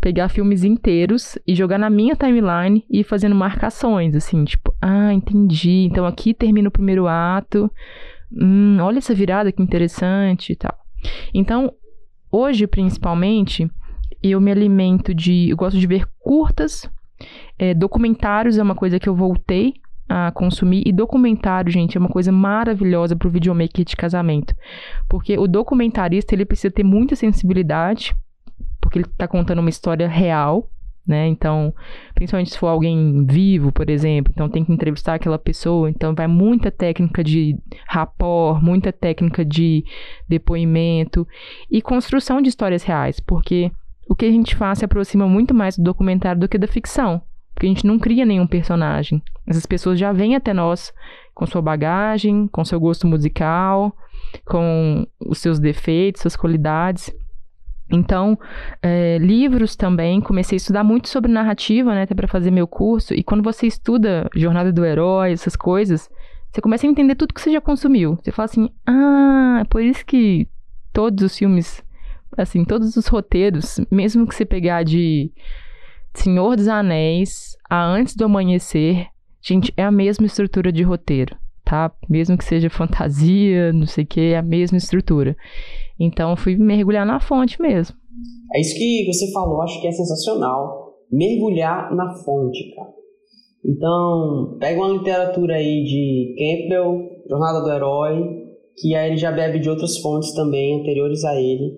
pegar 0.00 0.28
filmes 0.28 0.64
inteiros 0.64 1.38
e 1.46 1.54
jogar 1.54 1.78
na 1.78 1.90
minha 1.90 2.16
timeline 2.16 2.84
e 2.90 3.00
ir 3.00 3.04
fazendo 3.04 3.34
marcações, 3.34 4.14
assim, 4.14 4.44
tipo, 4.44 4.74
ah, 4.80 5.12
entendi. 5.12 5.86
Então 5.90 6.06
aqui 6.06 6.32
termina 6.32 6.68
o 6.68 6.72
primeiro 6.72 7.06
ato. 7.06 7.70
Hum, 8.32 8.78
olha 8.80 8.98
essa 8.98 9.14
virada 9.14 9.52
que 9.52 9.62
interessante 9.62 10.52
e 10.52 10.56
tal. 10.56 10.74
Então, 11.34 11.72
hoje, 12.30 12.66
principalmente, 12.66 13.70
eu 14.22 14.40
me 14.40 14.50
alimento 14.50 15.14
de. 15.14 15.50
Eu 15.50 15.56
gosto 15.56 15.78
de 15.78 15.86
ver 15.86 16.06
curtas. 16.18 16.88
É, 17.58 17.74
documentários 17.74 18.58
é 18.58 18.62
uma 18.62 18.74
coisa 18.74 18.98
que 18.98 19.08
eu 19.08 19.14
voltei 19.14 19.74
a 20.08 20.30
consumir. 20.30 20.82
E 20.86 20.92
documentário, 20.92 21.70
gente, 21.70 21.96
é 21.96 22.00
uma 22.00 22.08
coisa 22.08 22.32
maravilhosa 22.32 23.14
para 23.14 23.28
o 23.28 23.30
videomaker 23.30 23.84
de 23.84 23.96
casamento. 23.96 24.54
Porque 25.08 25.36
o 25.36 25.46
documentarista, 25.46 26.34
ele 26.34 26.44
precisa 26.44 26.72
ter 26.72 26.84
muita 26.84 27.14
sensibilidade, 27.14 28.16
porque 28.80 28.98
ele 28.98 29.06
está 29.06 29.28
contando 29.28 29.58
uma 29.58 29.70
história 29.70 30.08
real, 30.08 30.70
né? 31.08 31.26
Então, 31.26 31.74
principalmente 32.14 32.50
se 32.50 32.58
for 32.58 32.68
alguém 32.68 33.24
vivo, 33.26 33.72
por 33.72 33.88
exemplo, 33.88 34.32
então 34.32 34.48
tem 34.48 34.64
que 34.64 34.72
entrevistar 34.72 35.14
aquela 35.14 35.38
pessoa, 35.38 35.88
então 35.88 36.14
vai 36.14 36.26
muita 36.26 36.70
técnica 36.70 37.24
de 37.24 37.56
rapport, 37.86 38.62
muita 38.62 38.92
técnica 38.92 39.44
de 39.44 39.84
depoimento 40.28 41.26
e 41.70 41.80
construção 41.80 42.42
de 42.42 42.48
histórias 42.50 42.82
reais, 42.82 43.18
porque 43.18 43.72
o 44.08 44.14
que 44.14 44.26
a 44.26 44.30
gente 44.30 44.54
faz 44.54 44.78
se 44.78 44.84
aproxima 44.84 45.26
muito 45.26 45.54
mais 45.54 45.76
do 45.76 45.82
documentário 45.82 46.40
do 46.40 46.48
que 46.48 46.58
da 46.58 46.66
ficção. 46.66 47.20
Porque 47.54 47.66
a 47.66 47.70
gente 47.70 47.86
não 47.86 47.98
cria 47.98 48.24
nenhum 48.24 48.46
personagem. 48.46 49.20
Essas 49.44 49.66
pessoas 49.66 49.98
já 49.98 50.12
vêm 50.12 50.36
até 50.36 50.54
nós 50.54 50.92
com 51.34 51.44
sua 51.44 51.60
bagagem, 51.60 52.46
com 52.46 52.64
seu 52.64 52.78
gosto 52.78 53.06
musical, 53.06 53.92
com 54.44 55.06
os 55.18 55.38
seus 55.38 55.58
defeitos, 55.58 56.22
suas 56.22 56.36
qualidades. 56.36 57.12
Então, 57.90 58.38
é, 58.82 59.18
livros 59.18 59.74
também, 59.74 60.20
comecei 60.20 60.56
a 60.56 60.58
estudar 60.58 60.84
muito 60.84 61.08
sobre 61.08 61.30
narrativa, 61.30 61.94
né, 61.94 62.02
até 62.02 62.14
para 62.14 62.28
fazer 62.28 62.50
meu 62.50 62.66
curso. 62.66 63.14
E 63.14 63.22
quando 63.22 63.42
você 63.42 63.66
estuda 63.66 64.28
Jornada 64.34 64.72
do 64.72 64.84
Herói, 64.84 65.32
essas 65.32 65.56
coisas, 65.56 66.10
você 66.50 66.60
começa 66.60 66.86
a 66.86 66.90
entender 66.90 67.14
tudo 67.14 67.32
que 67.32 67.40
você 67.40 67.52
já 67.52 67.60
consumiu. 67.60 68.16
Você 68.16 68.30
fala 68.30 68.44
assim, 68.44 68.70
ah, 68.86 69.58
é 69.60 69.64
por 69.64 69.82
isso 69.82 70.04
que 70.04 70.46
todos 70.92 71.24
os 71.24 71.36
filmes, 71.36 71.82
assim, 72.36 72.64
todos 72.64 72.96
os 72.96 73.06
roteiros, 73.06 73.80
mesmo 73.90 74.26
que 74.26 74.34
você 74.34 74.44
pegar 74.44 74.82
de 74.82 75.32
Senhor 76.14 76.56
dos 76.56 76.68
Anéis 76.68 77.56
a 77.70 77.82
Antes 77.84 78.14
do 78.14 78.24
Amanhecer, 78.24 79.06
gente, 79.40 79.72
é 79.76 79.84
a 79.84 79.90
mesma 79.90 80.26
estrutura 80.26 80.72
de 80.72 80.82
roteiro, 80.82 81.36
tá? 81.64 81.90
Mesmo 82.08 82.36
que 82.36 82.44
seja 82.44 82.68
fantasia, 82.68 83.72
não 83.72 83.86
sei 83.86 84.04
o 84.04 84.06
que, 84.06 84.32
é 84.32 84.38
a 84.38 84.42
mesma 84.42 84.76
estrutura. 84.78 85.36
Então, 85.98 86.36
fui 86.36 86.56
mergulhar 86.56 87.06
na 87.06 87.20
fonte 87.20 87.60
mesmo. 87.60 87.96
É 88.54 88.60
isso 88.60 88.74
que 88.76 89.06
você 89.06 89.30
falou, 89.32 89.62
acho 89.62 89.80
que 89.80 89.88
é 89.88 89.92
sensacional. 89.92 90.94
Mergulhar 91.10 91.94
na 91.94 92.14
fonte, 92.24 92.74
cara. 92.74 92.94
Então, 93.64 94.56
pega 94.60 94.80
uma 94.80 94.96
literatura 94.96 95.56
aí 95.56 95.84
de 95.84 96.34
Campbell, 96.38 97.22
Jornada 97.28 97.60
do 97.60 97.70
Herói, 97.70 98.46
que 98.76 98.94
aí 98.94 99.10
ele 99.10 99.16
já 99.16 99.32
bebe 99.32 99.58
de 99.58 99.68
outras 99.68 99.98
fontes 99.98 100.32
também 100.34 100.80
anteriores 100.80 101.24
a 101.24 101.34
ele. 101.40 101.76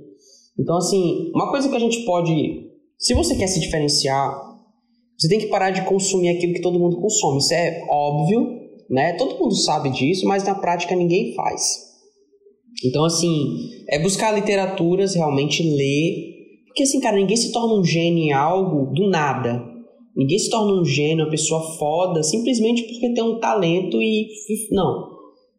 Então, 0.58 0.76
assim, 0.76 1.30
uma 1.34 1.50
coisa 1.50 1.68
que 1.68 1.76
a 1.76 1.80
gente 1.80 2.04
pode 2.04 2.70
se 3.00 3.14
você 3.14 3.34
quer 3.34 3.46
se 3.46 3.58
diferenciar, 3.58 4.30
você 5.18 5.26
tem 5.26 5.38
que 5.38 5.46
parar 5.46 5.70
de 5.70 5.82
consumir 5.86 6.28
aquilo 6.28 6.52
que 6.52 6.60
todo 6.60 6.78
mundo 6.78 7.00
consome. 7.00 7.38
Isso 7.38 7.54
é 7.54 7.82
óbvio, 7.88 8.46
né? 8.90 9.14
Todo 9.14 9.38
mundo 9.38 9.56
sabe 9.56 9.88
disso, 9.88 10.26
mas 10.26 10.44
na 10.44 10.54
prática 10.54 10.94
ninguém 10.94 11.34
faz. 11.34 11.89
Então, 12.85 13.05
assim, 13.05 13.68
é 13.89 13.99
buscar 13.99 14.33
literaturas, 14.33 15.14
realmente 15.14 15.62
ler. 15.62 16.31
Porque, 16.66 16.85
assim, 16.85 17.01
cara, 17.01 17.16
ninguém 17.16 17.37
se 17.37 17.53
torna 17.53 17.74
um 17.74 17.85
gênio 17.85 18.24
em 18.24 18.33
algo 18.33 18.93
do 18.95 19.09
nada. 19.09 19.62
Ninguém 20.16 20.39
se 20.39 20.51
torna 20.51 20.81
um 20.81 20.85
gênio, 20.85 21.24
uma 21.24 21.31
pessoa 21.31 21.61
foda, 21.78 22.22
simplesmente 22.22 22.83
porque 22.83 23.12
tem 23.12 23.22
um 23.22 23.39
talento 23.39 24.01
e. 24.01 24.28
Não. 24.70 25.11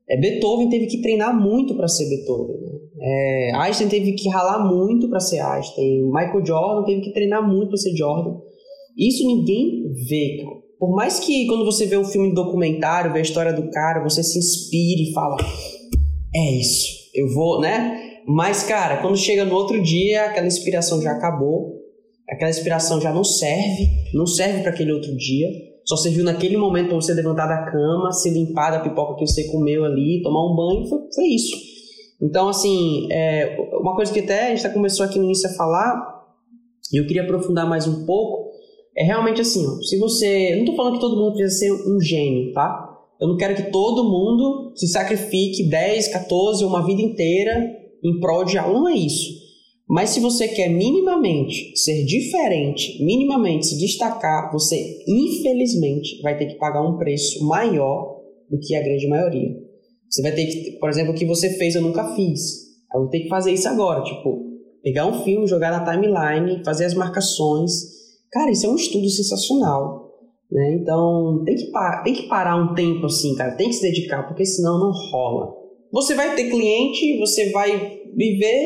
É, 0.10 0.18
Beethoven 0.20 0.70
teve 0.70 0.88
que 0.88 1.02
treinar 1.02 1.40
muito 1.40 1.76
para 1.76 1.88
ser 1.88 2.10
Beethoven. 2.10 2.58
Né? 2.58 2.72
É, 3.02 3.52
Einstein 3.56 3.88
teve 3.88 4.14
que 4.14 4.28
ralar 4.30 4.68
muito 4.70 5.10
para 5.10 5.20
ser 5.20 5.40
Einstein. 5.40 6.04
Michael 6.04 6.46
Jordan 6.46 6.84
teve 6.84 7.02
que 7.02 7.14
treinar 7.14 7.48
muito 7.48 7.70
para 7.70 7.78
ser 7.78 7.96
Jordan. 7.96 8.38
Isso 8.98 9.26
ninguém 9.26 9.92
vê, 10.10 10.44
cara. 10.44 10.62
Por 10.78 10.96
mais 10.96 11.20
que 11.20 11.46
quando 11.46 11.64
você 11.64 11.86
vê 11.86 11.96
um 11.96 12.04
filme 12.04 12.34
documentário, 12.34 13.14
vê 13.14 13.20
a 13.20 13.22
história 13.22 13.54
do 13.54 13.70
cara, 13.70 14.04
você 14.04 14.24
se 14.24 14.38
inspire 14.38 15.10
e 15.10 15.14
fala: 15.14 15.38
é 16.36 16.60
isso, 16.60 17.01
eu 17.14 17.34
vou, 17.34 17.60
né? 17.60 18.22
Mas, 18.28 18.64
cara, 18.64 18.98
quando 18.98 19.18
chega 19.18 19.46
no 19.46 19.56
outro 19.56 19.82
dia, 19.82 20.26
aquela 20.26 20.48
inspiração 20.48 21.02
já 21.02 21.12
acabou, 21.12 21.82
aquela 22.30 22.50
inspiração 22.50 23.02
já 23.02 23.14
não 23.14 23.24
serve, 23.24 23.88
não 24.14 24.26
serve 24.26 24.62
para 24.62 24.72
aquele 24.72 24.92
outro 24.92 25.16
dia. 25.16 25.48
Só 25.86 25.96
serviu 25.96 26.24
naquele 26.24 26.58
momento 26.58 26.90
para 26.90 26.96
você 26.96 27.14
levantar 27.14 27.48
da 27.48 27.70
cama, 27.72 28.12
se 28.12 28.30
limpar 28.30 28.72
da 28.72 28.80
pipoca 28.80 29.16
que 29.16 29.26
você 29.26 29.46
comeu 29.46 29.84
ali, 29.84 30.22
tomar 30.22 30.46
um 30.46 30.56
banho, 30.56 30.88
foi, 30.88 31.00
foi 31.14 31.26
isso. 31.26 31.56
Então, 32.22 32.48
assim, 32.48 33.08
é, 33.12 33.58
uma 33.74 33.96
coisa 33.96 34.14
que 34.14 34.20
até 34.20 34.52
a 34.52 34.56
gente 34.56 34.74
começou 34.74 35.06
aqui 35.06 35.18
no 35.18 35.26
início 35.26 35.50
a 35.50 35.54
falar, 35.54 36.24
e 36.94 36.98
eu 36.98 37.08
queria 37.08 37.24
aprofundar 37.24 37.68
mais 37.68 37.88
um 37.88 38.06
pouco, 38.06 38.52
é 38.96 39.04
realmente 39.04 39.42
assim, 39.42 39.66
ó, 39.66 39.82
se 39.82 39.98
você... 39.98 40.56
Não 40.58 40.66
tô 40.66 40.76
falando 40.76 40.94
que 40.94 41.00
todo 41.00 41.18
mundo 41.18 41.34
precisa 41.34 41.60
ser 41.60 41.72
um 41.72 42.00
gênio, 42.00 42.54
tá? 42.54 42.91
Eu 43.22 43.28
não 43.28 43.38
quero 43.38 43.56
que 43.56 43.72
todo 43.72 44.10
mundo 44.10 44.74
se 44.76 44.88
sacrifique 44.88 45.70
10, 45.70 46.08
14, 46.08 46.66
uma 46.66 46.84
vida 46.84 47.02
inteira 47.04 47.54
em 48.04 48.20
prol 48.20 48.44
de 48.44 48.58
algo, 48.58 48.80
não 48.80 48.90
é 48.90 48.96
isso. 48.96 49.40
Mas 49.88 50.10
se 50.12 50.20
você 50.20 50.48
quer 50.48 50.70
minimamente 50.70 51.78
ser 51.78 52.04
diferente, 52.06 53.04
minimamente 53.04 53.68
se 53.68 53.78
destacar, 53.78 54.52
você 54.52 55.04
infelizmente 55.08 56.20
vai 56.24 56.36
ter 56.36 56.48
que 56.48 56.56
pagar 56.56 56.82
um 56.82 56.98
preço 56.98 57.46
maior 57.46 58.22
do 58.50 58.58
que 58.58 58.74
a 58.74 58.82
grande 58.82 59.08
maioria. 59.08 59.56
Você 60.10 60.22
vai 60.24 60.32
ter 60.32 60.46
que, 60.48 60.72
por 60.80 60.90
exemplo, 60.90 61.12
o 61.12 61.16
que 61.16 61.26
você 61.26 61.50
fez 61.58 61.76
eu 61.76 61.82
nunca 61.82 62.16
fiz. 62.16 62.72
Eu 62.94 63.02
vou 63.02 63.10
ter 63.10 63.20
que 63.20 63.30
fazer 63.30 63.52
isso 63.52 63.68
agora, 63.68 64.04
tipo, 64.04 64.46
pegar 64.82 65.06
um 65.06 65.24
filme, 65.24 65.46
jogar 65.46 65.72
na 65.72 65.86
timeline, 65.86 66.64
fazer 66.66 66.86
as 66.86 66.94
marcações. 66.94 67.72
Cara, 68.32 68.50
isso 68.50 68.66
é 68.66 68.70
um 68.70 68.76
estudo 68.76 69.10
sensacional. 69.10 70.11
Né? 70.52 70.76
Então, 70.82 71.44
tem 71.46 71.56
que, 71.56 71.72
tem 72.04 72.14
que 72.14 72.28
parar 72.28 72.58
um 72.58 72.74
tempo 72.74 73.06
assim, 73.06 73.36
cara. 73.36 73.56
Tem 73.56 73.70
que 73.70 73.76
se 73.76 73.82
dedicar, 73.82 74.28
porque 74.28 74.46
senão 74.46 74.80
não 74.80 74.92
rola. 74.92 75.54
Você 75.92 76.14
vai 76.14 76.36
ter 76.36 76.50
cliente, 76.50 77.20
você 77.20 77.52
vai 77.52 78.00
viver, 78.16 78.66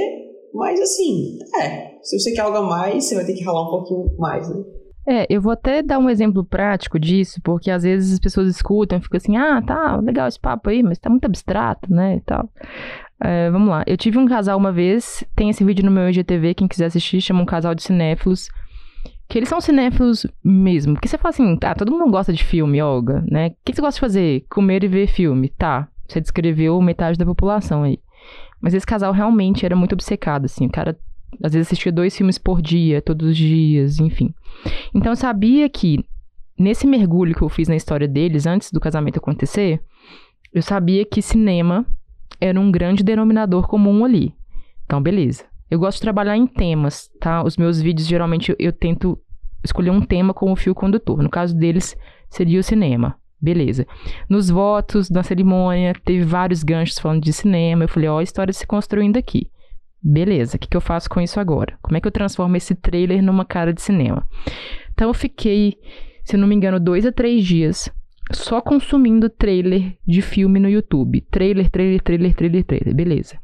mas 0.53 0.79
assim, 0.81 1.37
é. 1.61 1.95
Se 2.01 2.19
você 2.19 2.33
quer 2.33 2.41
algo 2.41 2.57
a 2.57 2.61
mais, 2.61 3.05
você 3.05 3.15
vai 3.15 3.25
ter 3.25 3.33
que 3.33 3.43
ralar 3.43 3.67
um 3.67 3.71
pouquinho 3.71 4.17
mais, 4.17 4.47
né? 4.49 4.63
É, 5.07 5.27
eu 5.29 5.39
vou 5.39 5.51
até 5.51 5.83
dar 5.83 5.99
um 5.99 6.09
exemplo 6.09 6.43
prático 6.43 6.99
disso, 6.99 7.39
porque 7.43 7.69
às 7.69 7.83
vezes 7.83 8.13
as 8.13 8.19
pessoas 8.19 8.47
escutam 8.49 8.97
e 8.97 9.01
ficam 9.01 9.17
assim, 9.17 9.37
ah, 9.37 9.61
tá, 9.61 9.97
legal 9.97 10.27
esse 10.27 10.39
papo 10.39 10.69
aí, 10.69 10.81
mas 10.81 10.97
tá 10.97 11.11
muito 11.11 11.25
abstrato, 11.25 11.91
né, 11.93 12.15
e 12.15 12.21
tal. 12.21 12.49
É, 13.23 13.51
vamos 13.51 13.69
lá, 13.69 13.83
eu 13.85 13.95
tive 13.95 14.17
um 14.17 14.25
casal 14.27 14.57
uma 14.57 14.71
vez, 14.71 15.23
tem 15.35 15.49
esse 15.49 15.63
vídeo 15.63 15.85
no 15.85 15.91
meu 15.91 16.09
IGTV, 16.09 16.55
quem 16.55 16.67
quiser 16.67 16.85
assistir, 16.85 17.21
chama 17.21 17.43
um 17.43 17.45
casal 17.45 17.75
de 17.75 17.83
cinéfilos, 17.83 18.49
que 19.27 19.37
eles 19.37 19.49
são 19.49 19.59
cinéfilos 19.59 20.25
mesmo. 20.43 20.93
Porque 20.93 21.07
você 21.07 21.17
fala 21.17 21.29
assim, 21.29 21.57
ah, 21.63 21.75
todo 21.75 21.91
mundo 21.91 22.09
gosta 22.11 22.31
de 22.31 22.43
filme, 22.43 22.81
Olga, 22.81 23.23
né? 23.29 23.47
O 23.47 23.55
que 23.65 23.73
você 23.73 23.81
gosta 23.81 23.97
de 23.97 24.01
fazer? 24.01 24.45
Comer 24.49 24.83
e 24.83 24.87
ver 24.87 25.07
filme. 25.07 25.49
Tá, 25.49 25.87
você 26.07 26.21
descreveu 26.21 26.79
metade 26.81 27.17
da 27.17 27.25
população 27.25 27.83
aí. 27.83 27.99
Mas 28.61 28.73
esse 28.73 28.85
casal 28.85 29.11
realmente 29.11 29.65
era 29.65 29.75
muito 29.75 29.93
obcecado, 29.93 30.45
assim. 30.45 30.67
O 30.67 30.71
cara 30.71 30.97
às 31.43 31.53
vezes 31.53 31.67
assistia 31.67 31.91
dois 31.91 32.15
filmes 32.15 32.37
por 32.37 32.61
dia, 32.61 33.01
todos 33.01 33.29
os 33.29 33.37
dias, 33.37 33.99
enfim. 33.99 34.33
Então 34.93 35.11
eu 35.11 35.15
sabia 35.15 35.67
que 35.69 36.03
nesse 36.57 36.87
mergulho 36.87 37.35
que 37.35 37.41
eu 37.41 37.49
fiz 37.49 37.67
na 37.67 37.75
história 37.75 38.07
deles 38.07 38.45
antes 38.45 38.71
do 38.71 38.79
casamento 38.79 39.17
acontecer, 39.17 39.81
eu 40.53 40.61
sabia 40.61 41.05
que 41.05 41.21
cinema 41.21 41.85
era 42.39 42.59
um 42.59 42.71
grande 42.71 43.03
denominador 43.03 43.67
comum 43.67 44.05
ali. 44.05 44.33
Então, 44.85 45.01
beleza. 45.01 45.43
Eu 45.69 45.79
gosto 45.79 45.97
de 45.97 46.01
trabalhar 46.01 46.37
em 46.37 46.45
temas, 46.45 47.09
tá? 47.19 47.43
Os 47.43 47.57
meus 47.57 47.81
vídeos 47.81 48.07
geralmente 48.07 48.55
eu, 48.59 48.71
tento 48.71 49.19
escolher 49.63 49.89
um 49.89 50.01
tema 50.01 50.33
como 50.33 50.55
fio 50.55 50.75
condutor. 50.75 51.21
No 51.23 51.29
caso 51.29 51.55
deles, 51.55 51.95
seria 52.29 52.59
o 52.59 52.63
cinema. 52.63 53.15
Beleza. 53.41 53.85
Nos 54.29 54.49
votos, 54.49 55.09
na 55.09 55.23
cerimônia, 55.23 55.93
teve 56.05 56.23
vários 56.23 56.63
ganchos 56.63 56.99
falando 56.99 57.23
de 57.23 57.33
cinema. 57.33 57.83
Eu 57.83 57.89
falei, 57.89 58.09
ó, 58.09 58.19
a 58.19 58.23
história 58.23 58.53
se 58.53 58.65
construindo 58.65 59.17
aqui. 59.17 59.49
Beleza, 60.01 60.55
o 60.55 60.59
que, 60.59 60.67
que 60.67 60.77
eu 60.77 60.81
faço 60.81 61.09
com 61.09 61.19
isso 61.19 61.39
agora? 61.39 61.77
Como 61.81 61.97
é 61.97 62.01
que 62.01 62.07
eu 62.07 62.11
transformo 62.11 62.55
esse 62.55 62.75
trailer 62.75 63.23
numa 63.23 63.43
cara 63.43 63.73
de 63.73 63.81
cinema? 63.81 64.23
Então 64.93 65.07
eu 65.07 65.13
fiquei, 65.15 65.77
se 66.23 66.37
não 66.37 66.47
me 66.47 66.55
engano, 66.55 66.79
dois 66.79 67.07
a 67.07 67.11
três 67.11 67.43
dias 67.43 67.91
só 68.31 68.61
consumindo 68.61 69.29
trailer 69.29 69.97
de 70.05 70.21
filme 70.21 70.59
no 70.59 70.69
YouTube. 70.69 71.21
Trailer, 71.29 71.69
trailer, 71.69 72.01
trailer, 72.01 72.35
trailer, 72.35 72.63
trailer. 72.63 72.95
Beleza. 72.95 73.37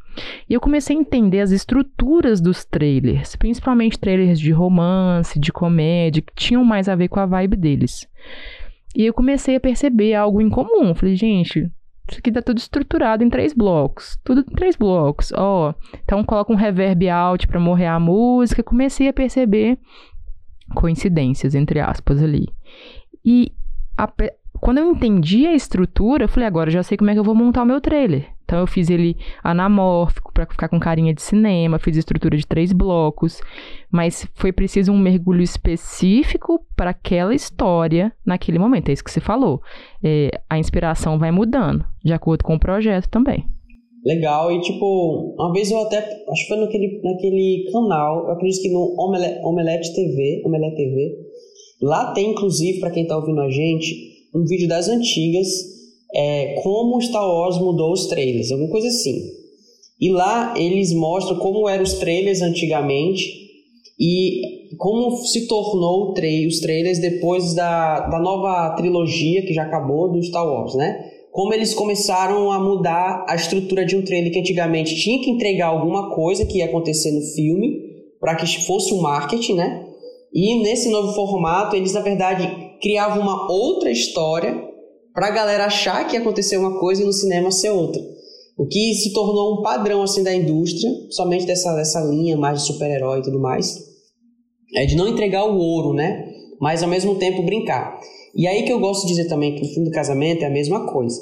E 0.49 0.53
eu 0.53 0.59
comecei 0.59 0.95
a 0.95 0.99
entender 0.99 1.39
as 1.39 1.51
estruturas 1.51 2.41
dos 2.41 2.65
trailers, 2.65 3.35
principalmente 3.35 3.99
trailers 3.99 4.39
de 4.39 4.51
romance, 4.51 5.39
de 5.39 5.51
comédia, 5.51 6.21
que 6.21 6.33
tinham 6.35 6.63
mais 6.63 6.89
a 6.89 6.95
ver 6.95 7.07
com 7.07 7.19
a 7.19 7.25
vibe 7.25 7.55
deles. 7.55 8.07
E 8.95 9.05
eu 9.05 9.13
comecei 9.13 9.55
a 9.55 9.59
perceber 9.59 10.13
algo 10.13 10.41
em 10.41 10.49
comum. 10.49 10.93
Falei, 10.93 11.15
gente, 11.15 11.71
isso 12.09 12.19
aqui 12.19 12.31
tá 12.31 12.41
tudo 12.41 12.57
estruturado 12.57 13.23
em 13.23 13.29
três 13.29 13.53
blocos. 13.53 14.19
Tudo 14.23 14.41
em 14.41 14.55
três 14.55 14.75
blocos. 14.75 15.31
Ó, 15.33 15.69
oh, 15.69 15.99
então 16.03 16.23
coloca 16.23 16.51
um 16.51 16.57
reverb 16.57 17.09
out 17.09 17.47
para 17.47 17.59
morrer 17.59 17.87
a 17.87 17.99
música. 17.99 18.61
Comecei 18.61 19.07
a 19.07 19.13
perceber 19.13 19.79
coincidências, 20.75 21.55
entre 21.55 21.79
aspas, 21.79 22.21
ali. 22.21 22.47
E 23.23 23.53
a, 23.97 24.11
quando 24.59 24.79
eu 24.79 24.91
entendi 24.91 25.47
a 25.47 25.53
estrutura, 25.53 26.25
eu 26.25 26.29
falei, 26.29 26.47
agora 26.47 26.69
eu 26.69 26.73
já 26.73 26.83
sei 26.83 26.97
como 26.97 27.09
é 27.09 27.13
que 27.13 27.19
eu 27.19 27.23
vou 27.23 27.35
montar 27.35 27.63
o 27.63 27.65
meu 27.65 27.79
trailer. 27.79 28.27
Então 28.51 28.59
eu 28.59 28.67
fiz 28.67 28.89
ele 28.89 29.15
anamórfico 29.41 30.29
para 30.33 30.45
ficar 30.45 30.67
com 30.67 30.77
carinha 30.77 31.13
de 31.13 31.21
cinema, 31.21 31.79
fiz 31.79 31.95
estrutura 31.95 32.35
de 32.35 32.45
três 32.45 32.73
blocos, 32.73 33.39
mas 33.89 34.27
foi 34.33 34.51
preciso 34.51 34.91
um 34.91 34.97
mergulho 34.97 35.41
específico 35.41 36.59
para 36.75 36.89
aquela 36.89 37.33
história 37.33 38.11
naquele 38.25 38.59
momento. 38.59 38.89
É 38.89 38.91
isso 38.91 39.05
que 39.05 39.09
você 39.09 39.21
falou. 39.21 39.61
É, 40.03 40.31
a 40.49 40.59
inspiração 40.59 41.17
vai 41.17 41.31
mudando 41.31 41.85
de 42.03 42.11
acordo 42.11 42.43
com 42.43 42.55
o 42.55 42.59
projeto 42.59 43.07
também. 43.07 43.45
Legal, 44.03 44.51
e 44.51 44.59
tipo, 44.59 45.33
uma 45.39 45.53
vez 45.53 45.71
eu 45.71 45.79
até, 45.79 45.99
acho 45.99 46.41
que 46.41 46.47
foi 46.49 46.57
naquele, 46.57 46.99
naquele 47.01 47.69
canal, 47.71 48.25
eu 48.25 48.31
acredito 48.31 48.63
que 48.63 48.69
no 48.69 48.95
Omelete, 48.99 49.39
Omelete 49.45 49.95
TV, 49.95 50.41
Omelete 50.43 50.75
TV, 50.75 51.15
lá 51.81 52.11
tem 52.11 52.31
inclusive, 52.31 52.81
para 52.81 52.91
quem 52.91 53.07
tá 53.07 53.15
ouvindo 53.15 53.39
a 53.39 53.49
gente, 53.49 53.95
um 54.35 54.43
vídeo 54.43 54.67
das 54.67 54.89
antigas, 54.89 55.47
é, 56.13 56.55
como 56.61 57.01
Star 57.01 57.27
Wars 57.27 57.57
mudou 57.57 57.91
os 57.91 58.07
trailers, 58.07 58.51
alguma 58.51 58.69
coisa 58.69 58.87
assim. 58.87 59.41
E 59.99 60.09
lá 60.09 60.53
eles 60.57 60.93
mostram 60.93 61.37
como 61.37 61.69
eram 61.69 61.83
os 61.83 61.93
trailers 61.93 62.41
antigamente 62.41 63.41
e 63.99 64.75
como 64.77 65.15
se 65.17 65.47
tornou 65.47 66.13
os 66.47 66.59
trailers 66.59 66.99
depois 66.99 67.53
da, 67.53 68.07
da 68.07 68.19
nova 68.19 68.75
trilogia 68.75 69.45
que 69.45 69.53
já 69.53 69.63
acabou 69.63 70.11
do 70.11 70.23
Star 70.23 70.43
Wars, 70.45 70.73
né? 70.73 71.05
Como 71.31 71.53
eles 71.53 71.73
começaram 71.73 72.51
a 72.51 72.59
mudar 72.59 73.25
a 73.29 73.35
estrutura 73.35 73.85
de 73.85 73.95
um 73.95 74.03
trailer 74.03 74.33
que 74.33 74.39
antigamente 74.39 74.95
tinha 74.95 75.21
que 75.21 75.29
entregar 75.29 75.67
alguma 75.67 76.13
coisa 76.15 76.45
que 76.45 76.57
ia 76.57 76.65
acontecer 76.65 77.11
no 77.11 77.21
filme 77.21 77.79
para 78.19 78.35
que 78.35 78.65
fosse 78.65 78.91
o 78.93 79.01
marketing, 79.01 79.53
né? 79.53 79.87
E 80.33 80.55
nesse 80.63 80.89
novo 80.89 81.13
formato, 81.13 81.75
eles 81.75 81.93
na 81.93 82.01
verdade 82.01 82.49
criava 82.81 83.19
uma 83.19 83.51
outra 83.51 83.91
história 83.91 84.70
para 85.13 85.27
a 85.27 85.31
galera 85.31 85.65
achar 85.65 86.07
que 86.07 86.15
ia 86.15 86.21
acontecer 86.21 86.57
uma 86.57 86.79
coisa 86.79 87.01
e 87.01 87.05
no 87.05 87.13
cinema 87.13 87.51
ser 87.51 87.69
outra. 87.69 88.01
O 88.57 88.65
que 88.65 88.93
se 88.93 89.13
tornou 89.13 89.59
um 89.59 89.61
padrão 89.61 90.03
assim 90.03 90.23
da 90.23 90.33
indústria, 90.33 90.91
somente 91.09 91.45
dessa, 91.45 91.73
dessa 91.75 91.99
linha 92.01 92.37
mais 92.37 92.61
de 92.61 92.67
super-herói 92.67 93.19
e 93.19 93.23
tudo 93.23 93.39
mais, 93.39 93.75
é 94.75 94.85
de 94.85 94.95
não 94.95 95.07
entregar 95.07 95.45
o 95.45 95.57
ouro, 95.57 95.93
né? 95.93 96.31
Mas 96.59 96.83
ao 96.83 96.89
mesmo 96.89 97.15
tempo 97.15 97.43
brincar. 97.43 97.99
E 98.35 98.47
aí 98.47 98.63
que 98.63 98.71
eu 98.71 98.79
gosto 98.79 99.07
de 99.07 99.13
dizer 99.13 99.27
também 99.27 99.55
que 99.55 99.61
no 99.61 99.73
fim 99.73 99.83
do 99.83 99.91
casamento 99.91 100.43
é 100.43 100.45
a 100.45 100.51
mesma 100.51 100.85
coisa. 100.91 101.19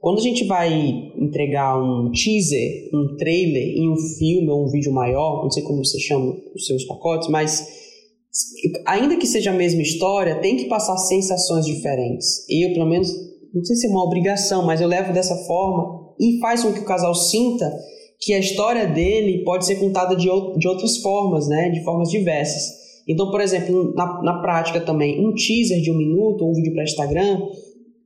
Quando 0.00 0.18
a 0.18 0.22
gente 0.22 0.44
vai 0.44 0.70
entregar 1.16 1.80
um 1.80 2.10
teaser, 2.10 2.90
um 2.92 3.16
trailer 3.16 3.76
em 3.76 3.88
um 3.88 3.96
filme 4.18 4.50
ou 4.50 4.64
um 4.64 4.70
vídeo 4.70 4.92
maior, 4.92 5.42
não 5.42 5.50
sei 5.50 5.62
como 5.62 5.84
você 5.84 5.98
chama 5.98 6.36
os 6.54 6.66
seus 6.66 6.84
pacotes, 6.84 7.28
mas 7.28 7.66
ainda 8.84 9.16
que 9.16 9.26
seja 9.26 9.50
a 9.50 9.54
mesma 9.54 9.82
história, 9.82 10.40
tem 10.40 10.56
que 10.56 10.64
passar 10.66 10.96
sensações 10.96 11.64
diferentes. 11.64 12.44
Eu, 12.48 12.72
pelo 12.72 12.86
menos, 12.86 13.08
não 13.54 13.64
sei 13.64 13.76
se 13.76 13.86
é 13.86 13.90
uma 13.90 14.04
obrigação, 14.04 14.64
mas 14.64 14.80
eu 14.80 14.88
levo 14.88 15.12
dessa 15.12 15.36
forma 15.46 16.12
e 16.18 16.38
faz 16.38 16.62
com 16.62 16.72
que 16.72 16.80
o 16.80 16.84
casal 16.84 17.14
sinta 17.14 17.70
que 18.20 18.32
a 18.32 18.38
história 18.38 18.86
dele 18.86 19.42
pode 19.44 19.66
ser 19.66 19.76
contada 19.76 20.14
de, 20.14 20.28
de 20.56 20.68
outras 20.68 20.98
formas, 20.98 21.48
né? 21.48 21.70
De 21.70 21.82
formas 21.82 22.08
diversas. 22.08 22.82
Então, 23.06 23.30
por 23.30 23.40
exemplo, 23.40 23.92
na, 23.94 24.22
na 24.22 24.40
prática 24.40 24.80
também, 24.80 25.24
um 25.24 25.34
teaser 25.34 25.80
de 25.80 25.90
um 25.90 25.96
minuto, 25.96 26.48
um 26.48 26.52
vídeo 26.52 26.72
para 26.72 26.84
Instagram, 26.84 27.42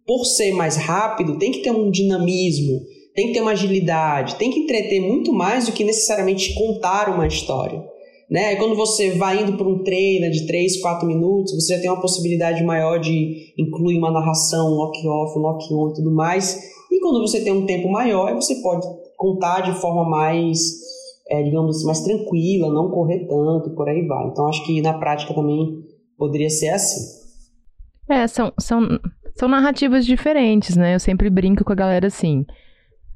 por 0.07 0.24
ser 0.24 0.53
mais 0.53 0.76
rápido, 0.76 1.38
tem 1.38 1.53
que 1.53 1.61
ter 1.61 1.70
um 1.70 1.90
dinamismo, 1.90 2.80
tem 3.14 3.28
que 3.28 3.34
ter 3.34 3.42
uma 3.42 3.51
agilidade, 3.51 4.36
tem 4.36 4.51
que 4.51 4.61
entreter 4.61 5.01
muito 5.01 5.32
mais 5.32 5.66
do 5.66 5.72
que 5.72 5.84
necessariamente 5.84 6.55
contar 6.55 7.11
uma 7.11 7.26
história. 7.26 7.84
Né? 8.30 8.54
E 8.54 8.56
quando 8.56 8.74
você 8.74 9.12
vai 9.12 9.42
indo 9.42 9.56
para 9.56 9.68
um 9.68 9.82
trailer 9.82 10.30
de 10.30 10.46
3, 10.46 10.80
4 10.80 11.06
minutos, 11.06 11.54
você 11.54 11.74
já 11.74 11.80
tem 11.80 11.90
uma 11.90 12.00
possibilidade 12.00 12.62
maior 12.64 12.98
de 12.98 13.54
incluir 13.56 13.98
uma 13.98 14.10
narração, 14.10 14.66
um 14.66 14.74
lock-off, 14.74 15.38
um 15.38 15.42
lock-on 15.42 15.90
e 15.90 15.94
tudo 15.94 16.12
mais. 16.12 16.58
E 16.90 17.00
quando 17.00 17.20
você 17.20 17.42
tem 17.42 17.52
um 17.52 17.66
tempo 17.66 17.88
maior, 17.90 18.34
você 18.34 18.56
pode 18.62 18.86
contar 19.16 19.60
de 19.60 19.80
forma 19.80 20.08
mais, 20.08 20.58
é, 21.28 21.42
digamos 21.42 21.76
assim, 21.76 21.86
mais 21.86 22.00
tranquila, 22.00 22.72
não 22.72 22.90
correr 22.90 23.26
tanto, 23.26 23.74
por 23.74 23.88
aí 23.88 24.06
vai. 24.06 24.26
Então 24.28 24.46
acho 24.48 24.64
que 24.66 24.80
na 24.82 24.98
prática 24.98 25.32
também 25.32 25.84
poderia 26.18 26.50
ser 26.50 26.68
assim. 26.70 27.26
É, 28.08 28.26
são, 28.26 28.52
são, 28.58 28.80
são 29.36 29.48
narrativas 29.48 30.04
diferentes, 30.04 30.76
né? 30.76 30.94
Eu 30.94 31.00
sempre 31.00 31.30
brinco 31.30 31.64
com 31.64 31.72
a 31.72 31.76
galera 31.76 32.06
assim. 32.08 32.44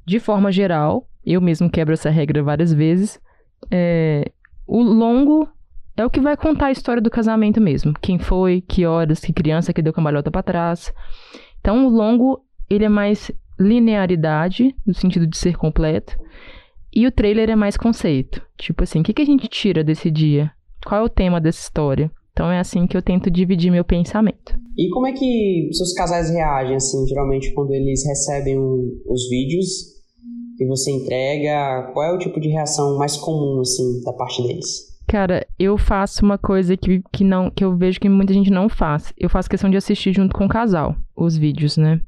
De 0.05 0.19
forma 0.19 0.51
geral, 0.51 1.07
eu 1.25 1.41
mesmo 1.41 1.69
quebro 1.69 1.93
essa 1.93 2.09
regra 2.09 2.43
várias 2.43 2.73
vezes. 2.73 3.19
É, 3.71 4.31
o 4.71 4.81
longo 4.81 5.49
é 5.97 6.05
o 6.05 6.09
que 6.09 6.21
vai 6.21 6.37
contar 6.37 6.67
a 6.67 6.71
história 6.71 7.01
do 7.01 7.09
casamento 7.09 7.59
mesmo. 7.59 7.93
Quem 8.01 8.17
foi, 8.17 8.61
que 8.61 8.85
horas, 8.85 9.19
que 9.19 9.33
criança 9.33 9.73
que 9.73 9.81
deu 9.81 9.91
cambalhota 9.91 10.31
para 10.31 10.41
trás. 10.41 10.93
Então, 11.59 11.85
o 11.85 11.89
longo, 11.89 12.41
ele 12.69 12.85
é 12.85 12.89
mais 12.89 13.29
linearidade, 13.59 14.73
no 14.87 14.93
sentido 14.93 15.27
de 15.27 15.37
ser 15.37 15.57
completo. 15.57 16.17
E 16.95 17.05
o 17.05 17.11
trailer 17.11 17.49
é 17.49 17.55
mais 17.55 17.75
conceito. 17.75 18.41
Tipo 18.57 18.83
assim, 18.83 19.01
o 19.01 19.03
que, 19.03 19.13
que 19.13 19.21
a 19.21 19.25
gente 19.25 19.49
tira 19.49 19.83
desse 19.83 20.09
dia? 20.09 20.49
Qual 20.85 21.01
é 21.01 21.03
o 21.03 21.09
tema 21.09 21.41
dessa 21.41 21.59
história? 21.59 22.09
Então 22.31 22.49
é 22.49 22.57
assim 22.57 22.87
que 22.87 22.95
eu 22.95 23.01
tento 23.01 23.29
dividir 23.29 23.71
meu 23.71 23.83
pensamento. 23.83 24.57
E 24.77 24.89
como 24.89 25.05
é 25.05 25.11
que 25.11 25.69
seus 25.73 25.93
casais 25.93 26.29
reagem, 26.29 26.77
assim, 26.77 27.05
geralmente 27.07 27.53
quando 27.53 27.71
eles 27.71 28.07
recebem 28.07 28.57
um, 28.57 29.01
os 29.05 29.27
vídeos 29.27 30.00
que 30.57 30.65
você 30.65 30.91
entrega, 30.91 31.91
qual 31.93 32.05
é 32.05 32.13
o 32.13 32.19
tipo 32.19 32.39
de 32.39 32.49
reação 32.49 32.97
mais 32.97 33.17
comum, 33.17 33.61
assim, 33.61 34.03
da 34.03 34.13
parte 34.13 34.41
deles? 34.43 34.91
Cara, 35.07 35.45
eu 35.59 35.77
faço 35.77 36.23
uma 36.23 36.37
coisa 36.37 36.77
que, 36.77 37.03
que, 37.11 37.23
não, 37.23 37.49
que 37.49 37.65
eu 37.65 37.75
vejo 37.75 37.99
que 37.99 38.07
muita 38.07 38.33
gente 38.33 38.49
não 38.49 38.69
faz. 38.69 39.13
Eu 39.17 39.29
faço 39.29 39.49
questão 39.49 39.69
de 39.69 39.77
assistir 39.77 40.13
junto 40.13 40.33
com 40.33 40.45
o 40.45 40.49
casal 40.49 40.95
os 41.15 41.35
vídeos, 41.35 41.77
né? 41.77 41.99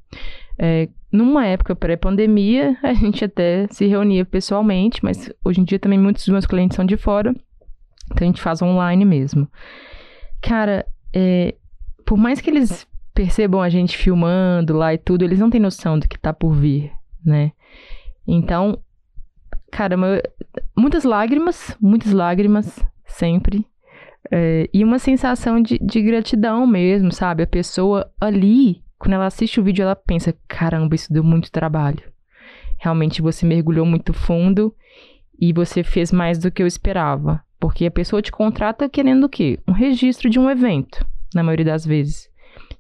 É, 0.58 0.88
numa 1.12 1.46
época 1.46 1.76
pré-pandemia, 1.76 2.78
a 2.82 2.94
gente 2.94 3.26
até 3.26 3.68
se 3.70 3.86
reunia 3.88 4.26
pessoalmente, 4.26 5.04
mas 5.04 5.30
hoje 5.44 5.62
em 5.62 5.64
dia 5.64 5.80
também 5.80 6.00
muitos 6.00 6.24
dos 6.24 6.32
meus 6.32 6.46
clientes 6.46 6.76
são 6.76 6.86
de 6.86 6.98
fora, 6.98 7.36
então 8.06 8.26
a 8.26 8.26
gente 8.26 8.42
faz 8.42 8.62
online 8.62 9.06
mesmo. 9.06 9.48
Cara, 10.42 10.86
é, 11.14 11.56
por 12.06 12.18
mais 12.18 12.42
que 12.42 12.50
eles 12.50 12.88
percebam 13.14 13.62
a 13.62 13.70
gente 13.70 13.98
filmando 13.98 14.76
lá 14.76 14.94
e 14.94 14.98
tudo, 14.98 15.24
eles 15.24 15.40
não 15.40 15.50
têm 15.50 15.62
noção 15.62 16.00
do 16.00 16.08
que 16.08 16.18
tá 16.18 16.34
por 16.34 16.54
vir, 16.54 16.92
né? 17.24 17.52
Então, 18.28 18.80
cara, 19.72 19.96
muitas 20.76 21.04
lágrimas, 21.04 21.76
muitas 21.82 22.12
lágrimas, 22.12 22.84
sempre. 23.06 23.66
É, 24.32 24.70
e 24.74 24.84
uma 24.84 25.00
sensação 25.00 25.62
de, 25.62 25.78
de 25.80 26.02
gratidão 26.02 26.66
mesmo, 26.66 27.12
sabe? 27.12 27.44
A 27.44 27.48
pessoa 27.48 28.12
ali, 28.20 28.82
quando 28.98 29.14
ela 29.14 29.26
assiste 29.26 29.60
o 29.60 29.64
vídeo, 29.64 29.84
ela 29.84 29.96
pensa: 29.96 30.36
caramba, 30.48 30.96
isso 30.96 31.12
deu 31.12 31.24
muito 31.24 31.52
trabalho. 31.52 32.04
Realmente 32.80 33.22
você 33.22 33.46
mergulhou 33.46 33.86
muito 33.86 34.14
fundo 34.14 34.74
e 35.40 35.54
você 35.54 35.84
fez 35.84 36.12
mais 36.12 36.38
do 36.38 36.52
que 36.52 36.62
eu 36.62 36.68
esperava. 36.68 37.42
Porque 37.60 37.86
a 37.86 37.92
pessoa 37.92 38.22
te 38.22 38.32
contrata 38.32 38.90
querendo 38.90 39.26
o 39.26 39.30
quê? 39.30 39.60
Um 39.68 39.72
registro 39.72 40.30
de 40.30 40.38
um 40.38 40.50
evento, 40.50 41.06
na 41.34 41.42
maioria 41.42 41.66
das 41.66 41.86
vezes. 41.86 42.30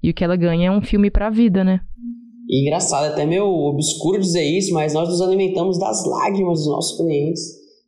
E 0.01 0.09
o 0.09 0.13
que 0.13 0.23
ela 0.23 0.35
ganha 0.35 0.67
é 0.67 0.71
um 0.71 0.81
filme 0.81 1.09
pra 1.09 1.29
vida, 1.29 1.63
né? 1.63 1.79
E 2.49 2.61
engraçado, 2.61 3.05
até 3.05 3.25
meio 3.25 3.45
obscuro 3.45 4.19
dizer 4.19 4.43
isso, 4.43 4.73
mas 4.73 4.93
nós 4.93 5.09
nos 5.09 5.21
alimentamos 5.21 5.79
das 5.79 6.05
lágrimas 6.05 6.59
dos 6.59 6.67
nossos 6.67 6.97
clientes. 6.97 7.41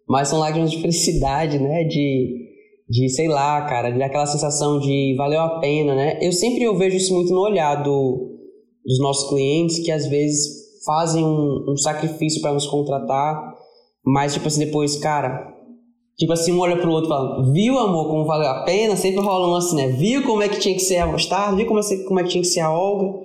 Mas 0.07 0.29
são 0.29 0.39
lágrimas 0.39 0.71
de 0.71 0.81
felicidade, 0.81 1.59
né? 1.59 1.83
De, 1.83 2.47
de 2.89 3.09
sei 3.09 3.27
lá, 3.27 3.61
cara, 3.65 3.91
de 3.91 4.01
aquela 4.01 4.25
sensação 4.25 4.79
de 4.79 5.15
valeu 5.17 5.41
a 5.41 5.59
pena, 5.59 5.95
né? 5.95 6.19
Eu 6.21 6.31
sempre 6.31 6.63
eu 6.63 6.77
vejo 6.77 6.97
isso 6.97 7.13
muito 7.13 7.33
no 7.33 7.41
olhar 7.41 7.83
do, 7.83 8.37
dos 8.85 8.99
nossos 8.99 9.29
clientes, 9.29 9.79
que 9.79 9.91
às 9.91 10.07
vezes 10.07 10.65
fazem 10.85 11.23
um, 11.25 11.71
um 11.71 11.77
sacrifício 11.77 12.41
para 12.41 12.53
nos 12.53 12.67
contratar, 12.67 13.55
mas 14.05 14.33
tipo 14.33 14.47
assim, 14.47 14.65
depois, 14.65 14.95
cara, 14.97 15.55
Tipo 16.17 16.31
assim, 16.31 16.53
um 16.53 16.59
olha 16.59 16.77
pro 16.77 16.91
outro 16.91 17.09
falando, 17.09 17.51
viu 17.51 17.77
amor 17.77 18.07
como 18.07 18.25
valeu 18.25 18.47
a 18.47 18.63
pena? 18.63 18.95
Sempre 18.95 19.19
rola 19.19 19.49
um 19.49 19.55
assim, 19.55 19.75
né? 19.75 19.87
Viu 19.89 20.23
como 20.23 20.41
é 20.41 20.47
que 20.47 20.59
tinha 20.59 20.73
que 20.73 20.81
ser 20.81 20.97
a 20.97 21.07
mostarda? 21.07 21.57
Viu 21.57 21.65
como 21.65 21.79
é, 21.79 21.83
como 22.07 22.19
é 22.19 22.23
que 22.23 22.29
tinha 22.29 22.41
que 22.41 22.47
ser 22.47 22.61
a 22.61 22.71
Olga? 22.71 23.19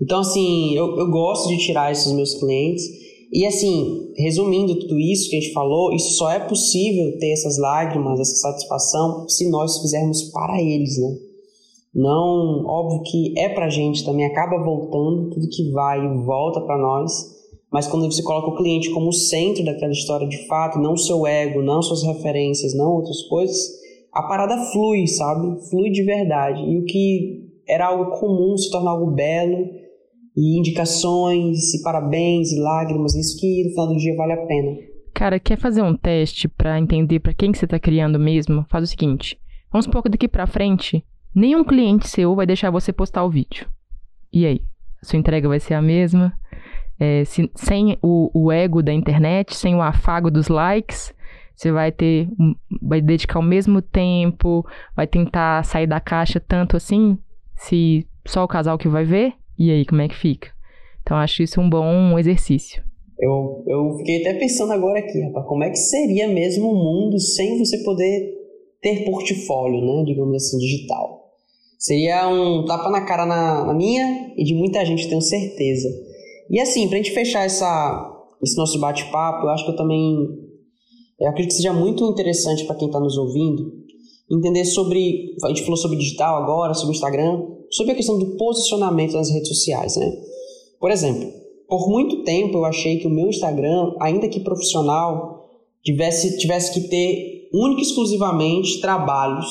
Então, 0.00 0.20
assim, 0.20 0.74
eu, 0.74 0.96
eu 0.98 1.10
gosto 1.10 1.48
de 1.48 1.58
tirar 1.58 1.92
isso 1.92 2.04
dos 2.04 2.16
meus 2.16 2.34
clientes. 2.34 2.84
E, 3.32 3.44
assim, 3.44 4.12
resumindo 4.16 4.78
tudo 4.78 4.98
isso 4.98 5.28
que 5.28 5.36
a 5.36 5.40
gente 5.40 5.52
falou, 5.52 5.92
isso 5.92 6.10
só 6.12 6.30
é 6.30 6.38
possível 6.38 7.18
ter 7.18 7.32
essas 7.32 7.58
lágrimas, 7.58 8.20
essa 8.20 8.36
satisfação, 8.36 9.28
se 9.28 9.50
nós 9.50 9.80
fizermos 9.80 10.30
para 10.30 10.62
eles, 10.62 10.96
né? 10.98 11.16
Não, 11.94 12.64
óbvio 12.66 13.02
que 13.04 13.38
é 13.38 13.48
pra 13.48 13.70
gente 13.70 14.04
também, 14.04 14.26
acaba 14.26 14.62
voltando, 14.62 15.30
tudo 15.30 15.48
que 15.48 15.70
vai 15.72 15.98
e 15.98 16.24
volta 16.24 16.60
para 16.60 16.76
nós. 16.76 17.34
Mas 17.72 17.88
quando 17.88 18.04
você 18.04 18.22
coloca 18.22 18.48
o 18.48 18.56
cliente 18.56 18.90
como 18.90 19.12
centro 19.12 19.64
daquela 19.64 19.92
história 19.92 20.28
de 20.28 20.46
fato, 20.46 20.78
não 20.78 20.96
seu 20.96 21.26
ego, 21.26 21.62
não 21.62 21.82
suas 21.82 22.02
referências, 22.02 22.74
não 22.74 22.96
outras 22.96 23.22
coisas, 23.22 23.56
a 24.12 24.22
parada 24.22 24.56
flui, 24.72 25.06
sabe? 25.06 25.58
Flui 25.68 25.90
de 25.90 26.02
verdade. 26.02 26.62
E 26.62 26.78
o 26.78 26.84
que 26.84 27.46
era 27.66 27.86
algo 27.88 28.18
comum 28.18 28.56
se 28.56 28.70
torna 28.70 28.90
algo 28.90 29.10
belo 29.10 29.75
e 30.36 30.58
indicações, 30.58 31.72
e 31.74 31.82
parabéns, 31.82 32.52
e 32.52 32.60
lágrimas, 32.60 33.14
isso 33.14 33.40
que 33.40 33.64
no 33.64 33.70
final 33.70 33.88
do 33.88 33.96
dia 33.96 34.14
vale 34.14 34.32
a 34.32 34.46
pena. 34.46 34.76
Cara, 35.14 35.40
quer 35.40 35.58
fazer 35.58 35.80
um 35.80 35.96
teste 35.96 36.46
para 36.46 36.78
entender 36.78 37.20
para 37.20 37.32
quem 37.32 37.50
que 37.50 37.58
você 37.58 37.66
tá 37.66 37.78
criando 37.78 38.18
mesmo? 38.18 38.66
Faz 38.68 38.84
o 38.84 38.86
seguinte, 38.86 39.38
vamos 39.72 39.86
supor 39.86 40.02
que 40.02 40.10
daqui 40.10 40.28
para 40.28 40.46
frente, 40.46 41.02
nenhum 41.34 41.64
cliente 41.64 42.06
seu 42.08 42.34
vai 42.34 42.46
deixar 42.46 42.70
você 42.70 42.92
postar 42.92 43.24
o 43.24 43.30
vídeo. 43.30 43.66
E 44.30 44.44
aí? 44.44 44.60
Sua 45.02 45.18
entrega 45.18 45.48
vai 45.48 45.58
ser 45.58 45.74
a 45.74 45.80
mesma? 45.80 46.32
É, 46.98 47.24
se, 47.24 47.50
sem 47.54 47.96
o, 48.02 48.30
o 48.34 48.52
ego 48.52 48.82
da 48.82 48.92
internet, 48.92 49.54
sem 49.54 49.74
o 49.74 49.80
afago 49.80 50.30
dos 50.30 50.48
likes, 50.48 51.14
você 51.54 51.72
vai 51.72 51.90
ter, 51.90 52.28
vai 52.82 53.00
dedicar 53.00 53.38
o 53.38 53.42
mesmo 53.42 53.80
tempo, 53.80 54.66
vai 54.94 55.06
tentar 55.06 55.64
sair 55.64 55.86
da 55.86 55.98
caixa 55.98 56.38
tanto 56.38 56.76
assim, 56.76 57.16
se 57.54 58.06
só 58.26 58.44
o 58.44 58.48
casal 58.48 58.76
que 58.76 58.88
vai 58.88 59.04
ver? 59.04 59.32
E 59.58 59.70
aí, 59.70 59.84
como 59.84 60.02
é 60.02 60.08
que 60.08 60.16
fica? 60.16 60.48
Então, 61.02 61.16
acho 61.16 61.42
isso 61.42 61.60
um 61.60 61.68
bom 61.68 62.18
exercício. 62.18 62.82
Eu, 63.18 63.64
eu 63.66 63.96
fiquei 63.98 64.20
até 64.20 64.34
pensando 64.34 64.72
agora 64.72 64.98
aqui, 64.98 65.20
rapaz, 65.20 65.46
como 65.46 65.64
é 65.64 65.70
que 65.70 65.78
seria 65.78 66.28
mesmo 66.28 66.70
o 66.70 66.74
mundo 66.74 67.18
sem 67.18 67.58
você 67.58 67.78
poder 67.82 68.34
ter 68.82 69.04
portfólio, 69.04 69.80
né, 69.80 70.04
digamos 70.04 70.34
assim, 70.34 70.58
digital? 70.58 71.32
Seria 71.78 72.28
um 72.28 72.64
tapa 72.64 72.90
na 72.90 73.06
cara 73.06 73.24
na, 73.24 73.64
na 73.64 73.74
minha 73.74 74.34
e 74.36 74.44
de 74.44 74.54
muita 74.54 74.84
gente, 74.84 75.08
tenho 75.08 75.22
certeza. 75.22 75.88
E 76.50 76.60
assim, 76.60 76.88
pra 76.88 76.98
gente 76.98 77.12
fechar 77.12 77.44
essa, 77.44 78.26
esse 78.42 78.56
nosso 78.56 78.78
bate-papo, 78.78 79.46
eu 79.46 79.50
acho 79.50 79.64
que 79.64 79.70
eu 79.70 79.76
também 79.76 80.46
eu 81.18 81.28
acredito 81.28 81.52
que 81.52 81.56
seja 81.56 81.72
muito 81.72 82.04
interessante 82.04 82.64
para 82.66 82.76
quem 82.76 82.88
está 82.88 83.00
nos 83.00 83.16
ouvindo 83.16 83.72
entender 84.30 84.64
sobre. 84.64 85.34
A 85.44 85.48
gente 85.48 85.62
falou 85.62 85.76
sobre 85.76 85.96
digital 85.96 86.42
agora, 86.42 86.74
sobre 86.74 86.94
Instagram, 86.94 87.42
sobre 87.70 87.92
a 87.92 87.94
questão 87.94 88.18
do 88.18 88.36
posicionamento 88.36 89.12
nas 89.12 89.30
redes 89.30 89.48
sociais, 89.48 89.96
né? 89.96 90.12
Por 90.80 90.90
exemplo, 90.90 91.32
por 91.68 91.88
muito 91.90 92.22
tempo 92.22 92.58
eu 92.58 92.64
achei 92.64 92.98
que 92.98 93.06
o 93.06 93.10
meu 93.10 93.28
Instagram, 93.28 93.94
ainda 94.00 94.28
que 94.28 94.40
profissional, 94.40 95.50
tivesse, 95.82 96.38
tivesse 96.38 96.72
que 96.72 96.88
ter 96.88 97.48
única 97.52 97.80
e 97.80 97.84
exclusivamente 97.84 98.80
trabalhos 98.80 99.46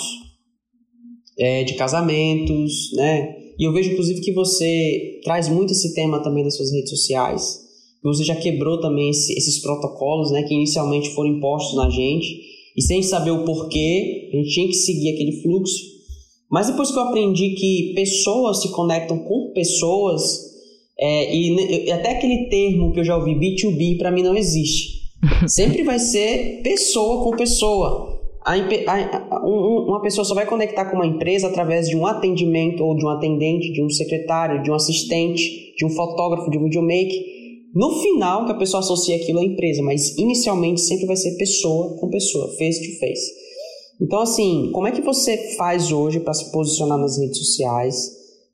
é, 1.37 1.63
de 1.63 1.73
casamentos, 1.73 2.91
né? 2.93 3.35
E 3.57 3.63
eu 3.63 3.73
vejo 3.73 3.91
inclusive 3.91 4.21
que 4.21 4.33
você 4.33 5.19
traz 5.23 5.47
muito 5.47 5.71
esse 5.71 5.93
tema 5.93 6.21
também 6.21 6.43
nas 6.43 6.55
suas 6.55 6.71
redes 6.71 6.89
sociais. 6.89 7.65
Você 8.03 8.23
já 8.23 8.35
quebrou 8.35 8.79
também 8.79 9.09
esse, 9.09 9.33
esses 9.33 9.59
protocolos, 9.61 10.29
né, 10.31 10.43
que 10.43 10.53
inicialmente 10.53 11.09
foram 11.15 11.31
impostos 11.31 11.75
na 11.75 11.89
gente, 11.89 12.27
e 12.75 12.81
sem 12.81 13.01
saber 13.01 13.31
o 13.31 13.45
porquê, 13.45 14.29
a 14.31 14.35
gente 14.35 14.49
tinha 14.49 14.67
que 14.67 14.73
seguir 14.73 15.13
aquele 15.13 15.41
fluxo. 15.41 15.94
Mas 16.49 16.67
depois 16.67 16.91
que 16.91 16.97
eu 16.97 17.03
aprendi 17.03 17.55
que 17.55 17.93
pessoas 17.95 18.61
se 18.61 18.71
conectam 18.71 19.19
com 19.19 19.51
pessoas, 19.53 20.55
é, 20.97 21.35
e, 21.35 21.85
e, 21.85 21.91
até 21.91 22.11
aquele 22.11 22.47
termo 22.49 22.93
que 22.93 22.99
eu 22.99 23.03
já 23.03 23.17
ouvi, 23.17 23.35
B2B, 23.35 23.97
para 23.97 24.11
mim 24.11 24.23
não 24.23 24.35
existe. 24.35 25.11
Sempre 25.47 25.83
vai 25.83 25.99
ser 25.99 26.61
pessoa 26.63 27.23
com 27.23 27.35
pessoa. 27.35 28.15
A, 28.45 28.53
a, 28.53 29.35
a, 29.35 29.45
um, 29.45 29.87
uma 29.87 30.01
pessoa 30.01 30.23
só 30.23 30.35
vai 30.35 30.45
conectar 30.45 30.85
com 30.85 30.97
uma 30.97 31.07
empresa 31.07 31.47
através 31.47 31.89
de 31.89 31.97
um 31.97 32.05
atendimento 32.05 32.83
ou 32.83 32.95
de 32.95 33.03
um 33.03 33.09
atendente, 33.09 33.73
de 33.73 33.83
um 33.83 33.89
secretário, 33.89 34.61
de 34.61 34.69
um 34.69 34.75
assistente, 34.75 35.73
de 35.75 35.85
um 35.85 35.89
fotógrafo, 35.89 36.49
de 36.51 36.57
um 36.57 36.63
videomaker. 36.63 37.35
No 37.73 38.01
final, 38.01 38.45
que 38.45 38.51
a 38.51 38.55
pessoa 38.55 38.79
associa 38.79 39.17
aquilo 39.17 39.39
à 39.39 39.43
empresa, 39.43 39.81
mas 39.81 40.17
inicialmente 40.17 40.79
sempre 40.79 41.07
vai 41.07 41.17
ser 41.17 41.35
pessoa 41.37 41.97
com 41.97 42.09
pessoa, 42.09 42.47
face 42.57 42.79
to 42.79 42.99
face. 42.99 43.44
Então, 44.01 44.19
assim, 44.19 44.71
como 44.73 44.87
é 44.87 44.91
que 44.91 45.01
você 45.01 45.55
faz 45.57 45.91
hoje 45.91 46.19
para 46.19 46.33
se 46.33 46.51
posicionar 46.51 46.97
nas 46.97 47.17
redes 47.17 47.37
sociais, 47.37 47.95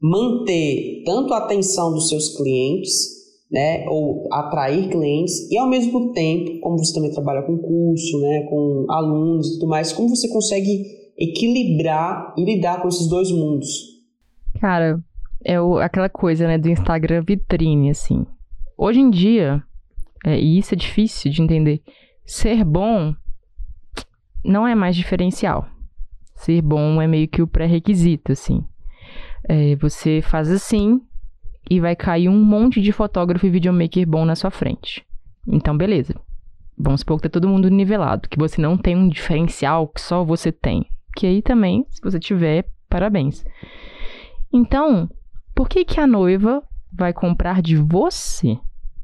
manter 0.01 1.03
tanto 1.05 1.33
a 1.33 1.39
atenção 1.39 1.91
dos 1.91 2.09
seus 2.09 2.35
clientes, 2.37 3.21
né, 3.51 3.85
ou 3.89 4.27
atrair 4.31 4.89
clientes, 4.89 5.51
e 5.51 5.57
ao 5.57 5.67
mesmo 5.67 6.13
tempo, 6.13 6.59
como 6.61 6.77
você 6.77 6.93
também 6.93 7.11
trabalha 7.11 7.41
com 7.41 7.57
curso, 7.57 8.19
né, 8.19 8.47
com 8.49 8.85
alunos 8.89 9.47
e 9.47 9.53
tudo 9.53 9.67
mais, 9.67 9.91
como 9.91 10.09
você 10.09 10.29
consegue 10.29 10.85
equilibrar 11.17 12.33
e 12.37 12.45
lidar 12.45 12.81
com 12.81 12.87
esses 12.87 13.07
dois 13.09 13.29
mundos? 13.31 13.67
Cara, 14.59 14.99
é 15.43 15.59
o, 15.59 15.77
aquela 15.79 16.09
coisa, 16.09 16.47
né, 16.47 16.57
do 16.57 16.69
Instagram 16.69 17.23
vitrine, 17.27 17.89
assim. 17.89 18.25
Hoje 18.77 18.99
em 18.99 19.09
dia, 19.09 19.61
é, 20.25 20.39
e 20.39 20.57
isso 20.57 20.73
é 20.73 20.77
difícil 20.77 21.31
de 21.31 21.41
entender, 21.41 21.81
ser 22.25 22.63
bom 22.63 23.13
não 24.43 24.67
é 24.67 24.75
mais 24.75 24.95
diferencial. 24.95 25.67
Ser 26.35 26.61
bom 26.61 27.01
é 27.01 27.07
meio 27.07 27.27
que 27.27 27.41
o 27.41 27.47
pré-requisito, 27.47 28.31
assim. 28.31 28.63
É, 29.47 29.75
você 29.75 30.21
faz 30.21 30.49
assim, 30.49 31.01
e 31.69 31.79
vai 31.79 31.95
cair 31.95 32.29
um 32.29 32.43
monte 32.43 32.81
de 32.81 32.91
fotógrafo 32.91 33.45
e 33.45 33.49
videomaker 33.49 34.07
bom 34.07 34.25
na 34.25 34.35
sua 34.35 34.51
frente. 34.51 35.05
Então, 35.47 35.77
beleza. 35.77 36.15
Vamos 36.77 37.01
supor 37.01 37.17
que 37.17 37.23
tá 37.23 37.29
todo 37.29 37.47
mundo 37.47 37.69
nivelado, 37.69 38.27
que 38.27 38.37
você 38.37 38.61
não 38.61 38.77
tem 38.77 38.95
um 38.95 39.07
diferencial 39.07 39.87
que 39.87 40.01
só 40.01 40.23
você 40.23 40.51
tem. 40.51 40.85
Que 41.15 41.27
aí 41.27 41.41
também, 41.41 41.85
se 41.89 42.01
você 42.01 42.19
tiver, 42.19 42.67
parabéns. 42.89 43.45
Então, 44.51 45.09
por 45.53 45.69
que 45.69 45.85
que 45.85 45.99
a 45.99 46.07
noiva 46.07 46.63
vai 46.91 47.13
comprar 47.13 47.61
de 47.61 47.75
você, 47.75 48.57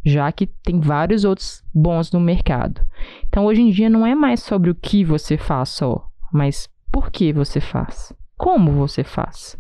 já 0.06 0.32
que 0.32 0.48
tem 0.48 0.80
vários 0.80 1.24
outros 1.26 1.64
bons 1.74 2.12
no 2.12 2.20
mercado? 2.20 2.82
Então, 3.28 3.46
hoje 3.46 3.62
em 3.62 3.70
dia 3.70 3.90
não 3.90 4.06
é 4.06 4.16
mais 4.16 4.42
sobre 4.42 4.70
o 4.70 4.76
que 4.76 5.04
você 5.04 5.38
faz 5.38 5.70
só, 5.70 6.08
mas 6.32 6.70
por 6.92 7.12
que 7.12 7.34
você 7.34 7.60
faz? 7.60 8.14
Como 8.38 8.72
você 8.72 9.04
faz? 9.04 9.58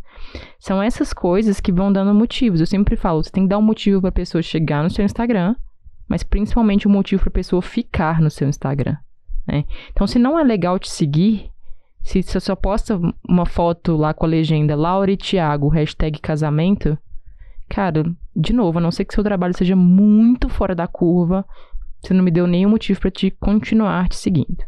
São 0.59 0.81
essas 0.81 1.13
coisas 1.13 1.59
que 1.59 1.71
vão 1.71 1.91
dando 1.91 2.13
motivos. 2.13 2.59
Eu 2.59 2.67
sempre 2.67 2.95
falo, 2.95 3.23
você 3.23 3.31
tem 3.31 3.43
que 3.43 3.49
dar 3.49 3.57
um 3.57 3.61
motivo 3.61 4.01
para 4.01 4.09
a 4.09 4.13
pessoa 4.13 4.41
chegar 4.41 4.83
no 4.83 4.89
seu 4.89 5.05
Instagram, 5.05 5.55
mas 6.07 6.23
principalmente 6.23 6.87
um 6.87 6.91
motivo 6.91 7.21
para 7.21 7.29
a 7.29 7.33
pessoa 7.33 7.61
ficar 7.61 8.21
no 8.21 8.29
seu 8.29 8.47
Instagram. 8.47 8.97
Né? 9.47 9.65
Então, 9.91 10.05
se 10.05 10.19
não 10.19 10.37
é 10.37 10.43
legal 10.43 10.77
te 10.77 10.89
seguir, 10.89 11.51
se 12.03 12.23
você 12.23 12.39
só 12.39 12.55
posta 12.55 12.99
uma 13.27 13.45
foto 13.45 13.95
lá 13.97 14.13
com 14.13 14.25
a 14.25 14.29
legenda 14.29 14.75
Laura 14.75 15.11
e 15.11 15.17
Thiago, 15.17 15.67
hashtag 15.67 16.19
casamento, 16.19 16.97
cara, 17.67 18.03
de 18.37 18.53
novo, 18.53 18.77
a 18.77 18.81
não 18.81 18.91
ser 18.91 19.03
que 19.03 19.15
seu 19.15 19.23
trabalho 19.23 19.57
seja 19.57 19.75
muito 19.75 20.47
fora 20.47 20.75
da 20.75 20.87
curva, 20.87 21.43
você 21.99 22.13
não 22.13 22.23
me 22.23 22.29
deu 22.29 22.45
nenhum 22.45 22.69
motivo 22.69 22.99
para 22.99 23.09
te 23.09 23.31
continuar 23.31 24.07
te 24.07 24.15
seguindo. 24.15 24.63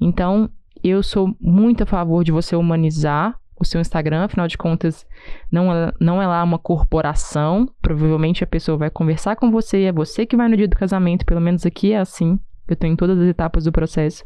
Então, 0.00 0.48
eu 0.82 1.02
sou 1.02 1.36
muito 1.38 1.82
a 1.82 1.86
favor 1.86 2.24
de 2.24 2.32
você 2.32 2.56
humanizar 2.56 3.38
o 3.60 3.64
seu 3.64 3.78
Instagram, 3.78 4.24
afinal 4.24 4.48
de 4.48 4.56
contas, 4.56 5.06
não 5.52 5.70
é, 5.70 5.92
não 6.00 6.22
é 6.22 6.26
lá 6.26 6.42
uma 6.42 6.58
corporação. 6.58 7.68
Provavelmente 7.82 8.42
a 8.42 8.46
pessoa 8.46 8.78
vai 8.78 8.88
conversar 8.88 9.36
com 9.36 9.50
você, 9.50 9.82
é 9.82 9.92
você 9.92 10.24
que 10.24 10.36
vai 10.36 10.48
no 10.48 10.56
dia 10.56 10.66
do 10.66 10.76
casamento, 10.76 11.26
pelo 11.26 11.42
menos 11.42 11.66
aqui 11.66 11.92
é 11.92 11.98
assim. 11.98 12.40
Eu 12.66 12.72
estou 12.72 12.88
em 12.88 12.96
todas 12.96 13.18
as 13.18 13.28
etapas 13.28 13.64
do 13.64 13.72
processo. 13.72 14.24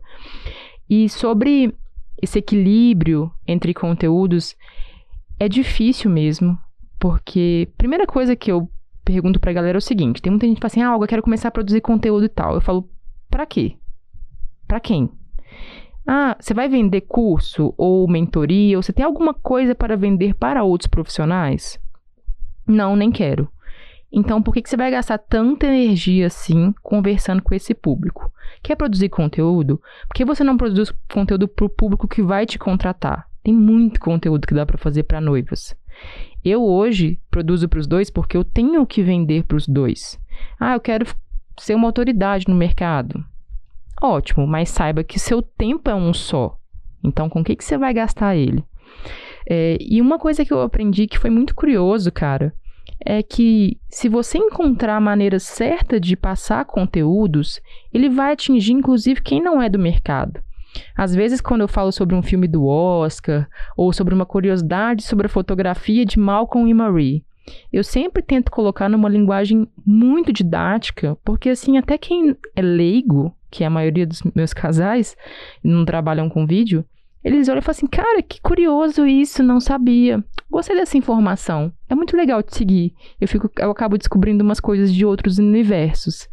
E 0.88 1.08
sobre 1.08 1.74
esse 2.22 2.38
equilíbrio 2.38 3.32
entre 3.44 3.74
conteúdos, 3.74 4.54
é 5.40 5.48
difícil 5.48 6.08
mesmo, 6.08 6.56
porque 7.00 7.68
primeira 7.76 8.06
coisa 8.06 8.36
que 8.36 8.52
eu 8.52 8.70
pergunto 9.04 9.38
pra 9.38 9.52
galera 9.52 9.76
é 9.76 9.78
o 9.78 9.82
seguinte: 9.82 10.22
tem 10.22 10.30
muita 10.30 10.46
gente 10.46 10.56
que 10.56 10.62
fala 10.62 10.70
assim, 10.70 10.82
ah, 10.82 10.96
eu 11.00 11.08
quero 11.08 11.22
começar 11.22 11.48
a 11.48 11.52
produzir 11.52 11.80
conteúdo 11.80 12.24
e 12.24 12.28
tal. 12.28 12.54
Eu 12.54 12.60
falo, 12.60 12.88
pra 13.30 13.46
quê? 13.46 13.76
Pra 14.66 14.80
quem? 14.80 15.10
Ah, 16.06 16.36
você 16.38 16.52
vai 16.52 16.68
vender 16.68 17.02
curso 17.02 17.72
ou 17.76 18.08
mentoria? 18.08 18.76
Ou 18.76 18.82
você 18.82 18.92
tem 18.92 19.04
alguma 19.04 19.32
coisa 19.32 19.74
para 19.74 19.96
vender 19.96 20.34
para 20.34 20.62
outros 20.62 20.88
profissionais? 20.88 21.78
Não, 22.66 22.96
nem 22.96 23.10
quero. 23.10 23.48
Então, 24.12 24.40
por 24.40 24.54
que, 24.54 24.62
que 24.62 24.70
você 24.70 24.76
vai 24.76 24.90
gastar 24.90 25.18
tanta 25.18 25.66
energia 25.66 26.28
assim 26.28 26.72
conversando 26.82 27.42
com 27.42 27.54
esse 27.54 27.74
público? 27.74 28.30
Quer 28.62 28.76
produzir 28.76 29.08
conteúdo? 29.08 29.80
Por 30.06 30.14
que 30.14 30.24
você 30.24 30.44
não 30.44 30.56
produz 30.56 30.94
conteúdo 31.12 31.48
para 31.48 31.64
o 31.64 31.68
público 31.68 32.06
que 32.06 32.22
vai 32.22 32.46
te 32.46 32.58
contratar? 32.58 33.26
Tem 33.42 33.52
muito 33.52 33.98
conteúdo 33.98 34.46
que 34.46 34.54
dá 34.54 34.64
para 34.64 34.78
fazer 34.78 35.02
para 35.02 35.20
noivas. 35.20 35.74
Eu 36.44 36.62
hoje 36.62 37.18
produzo 37.30 37.68
para 37.68 37.78
os 37.78 37.86
dois 37.86 38.10
porque 38.10 38.36
eu 38.36 38.44
tenho 38.44 38.84
que 38.86 39.02
vender 39.02 39.44
para 39.44 39.56
os 39.56 39.66
dois. 39.66 40.20
Ah, 40.60 40.74
eu 40.74 40.80
quero 40.80 41.06
ser 41.58 41.74
uma 41.74 41.88
autoridade 41.88 42.46
no 42.48 42.54
mercado. 42.54 43.24
Ótimo, 44.02 44.46
mas 44.46 44.68
saiba 44.68 45.04
que 45.04 45.18
seu 45.18 45.40
tempo 45.40 45.88
é 45.88 45.94
um 45.94 46.12
só. 46.12 46.58
Então, 47.02 47.28
com 47.28 47.40
o 47.40 47.44
que, 47.44 47.56
que 47.56 47.64
você 47.64 47.78
vai 47.78 47.94
gastar 47.94 48.36
ele? 48.36 48.62
É, 49.48 49.78
e 49.80 50.00
uma 50.00 50.18
coisa 50.18 50.44
que 50.44 50.52
eu 50.52 50.60
aprendi 50.60 51.06
que 51.06 51.18
foi 51.18 51.30
muito 51.30 51.54
curioso, 51.54 52.10
cara, 52.10 52.54
é 53.04 53.22
que 53.22 53.78
se 53.88 54.08
você 54.08 54.38
encontrar 54.38 54.96
a 54.96 55.00
maneira 55.00 55.38
certa 55.38 56.00
de 56.00 56.16
passar 56.16 56.64
conteúdos, 56.64 57.60
ele 57.92 58.08
vai 58.08 58.32
atingir 58.32 58.72
inclusive 58.72 59.20
quem 59.20 59.42
não 59.42 59.60
é 59.60 59.68
do 59.68 59.78
mercado. 59.78 60.40
Às 60.96 61.14
vezes, 61.14 61.40
quando 61.40 61.60
eu 61.62 61.68
falo 61.68 61.92
sobre 61.92 62.14
um 62.14 62.22
filme 62.22 62.48
do 62.48 62.66
Oscar 62.66 63.48
ou 63.76 63.92
sobre 63.92 64.14
uma 64.14 64.26
curiosidade 64.26 65.02
sobre 65.02 65.26
a 65.26 65.30
fotografia 65.30 66.04
de 66.04 66.18
Malcolm 66.18 66.68
e 66.68 66.74
Marie, 66.74 67.24
eu 67.72 67.84
sempre 67.84 68.22
tento 68.22 68.50
colocar 68.50 68.88
numa 68.88 69.08
linguagem 69.08 69.68
muito 69.84 70.32
didática, 70.32 71.16
porque 71.24 71.50
assim, 71.50 71.76
até 71.76 71.98
quem 71.98 72.36
é 72.56 72.62
leigo 72.62 73.34
que 73.54 73.62
é 73.62 73.68
a 73.68 73.70
maioria 73.70 74.04
dos 74.04 74.20
meus 74.34 74.52
casais, 74.52 75.16
não 75.62 75.84
trabalham 75.84 76.28
com 76.28 76.44
vídeo, 76.44 76.84
eles 77.22 77.48
olham 77.48 77.60
e 77.60 77.62
falam 77.62 77.76
assim: 77.76 77.86
cara, 77.86 78.20
que 78.20 78.40
curioso 78.40 79.06
isso, 79.06 79.44
não 79.44 79.60
sabia. 79.60 80.22
Gostei 80.50 80.76
dessa 80.76 80.98
informação. 80.98 81.72
É 81.88 81.94
muito 81.94 82.16
legal 82.16 82.42
te 82.42 82.54
seguir. 82.54 82.92
Eu, 83.20 83.28
fico, 83.28 83.48
eu 83.56 83.70
acabo 83.70 83.96
descobrindo 83.96 84.42
umas 84.42 84.58
coisas 84.58 84.92
de 84.92 85.06
outros 85.06 85.38
universos. 85.38 86.28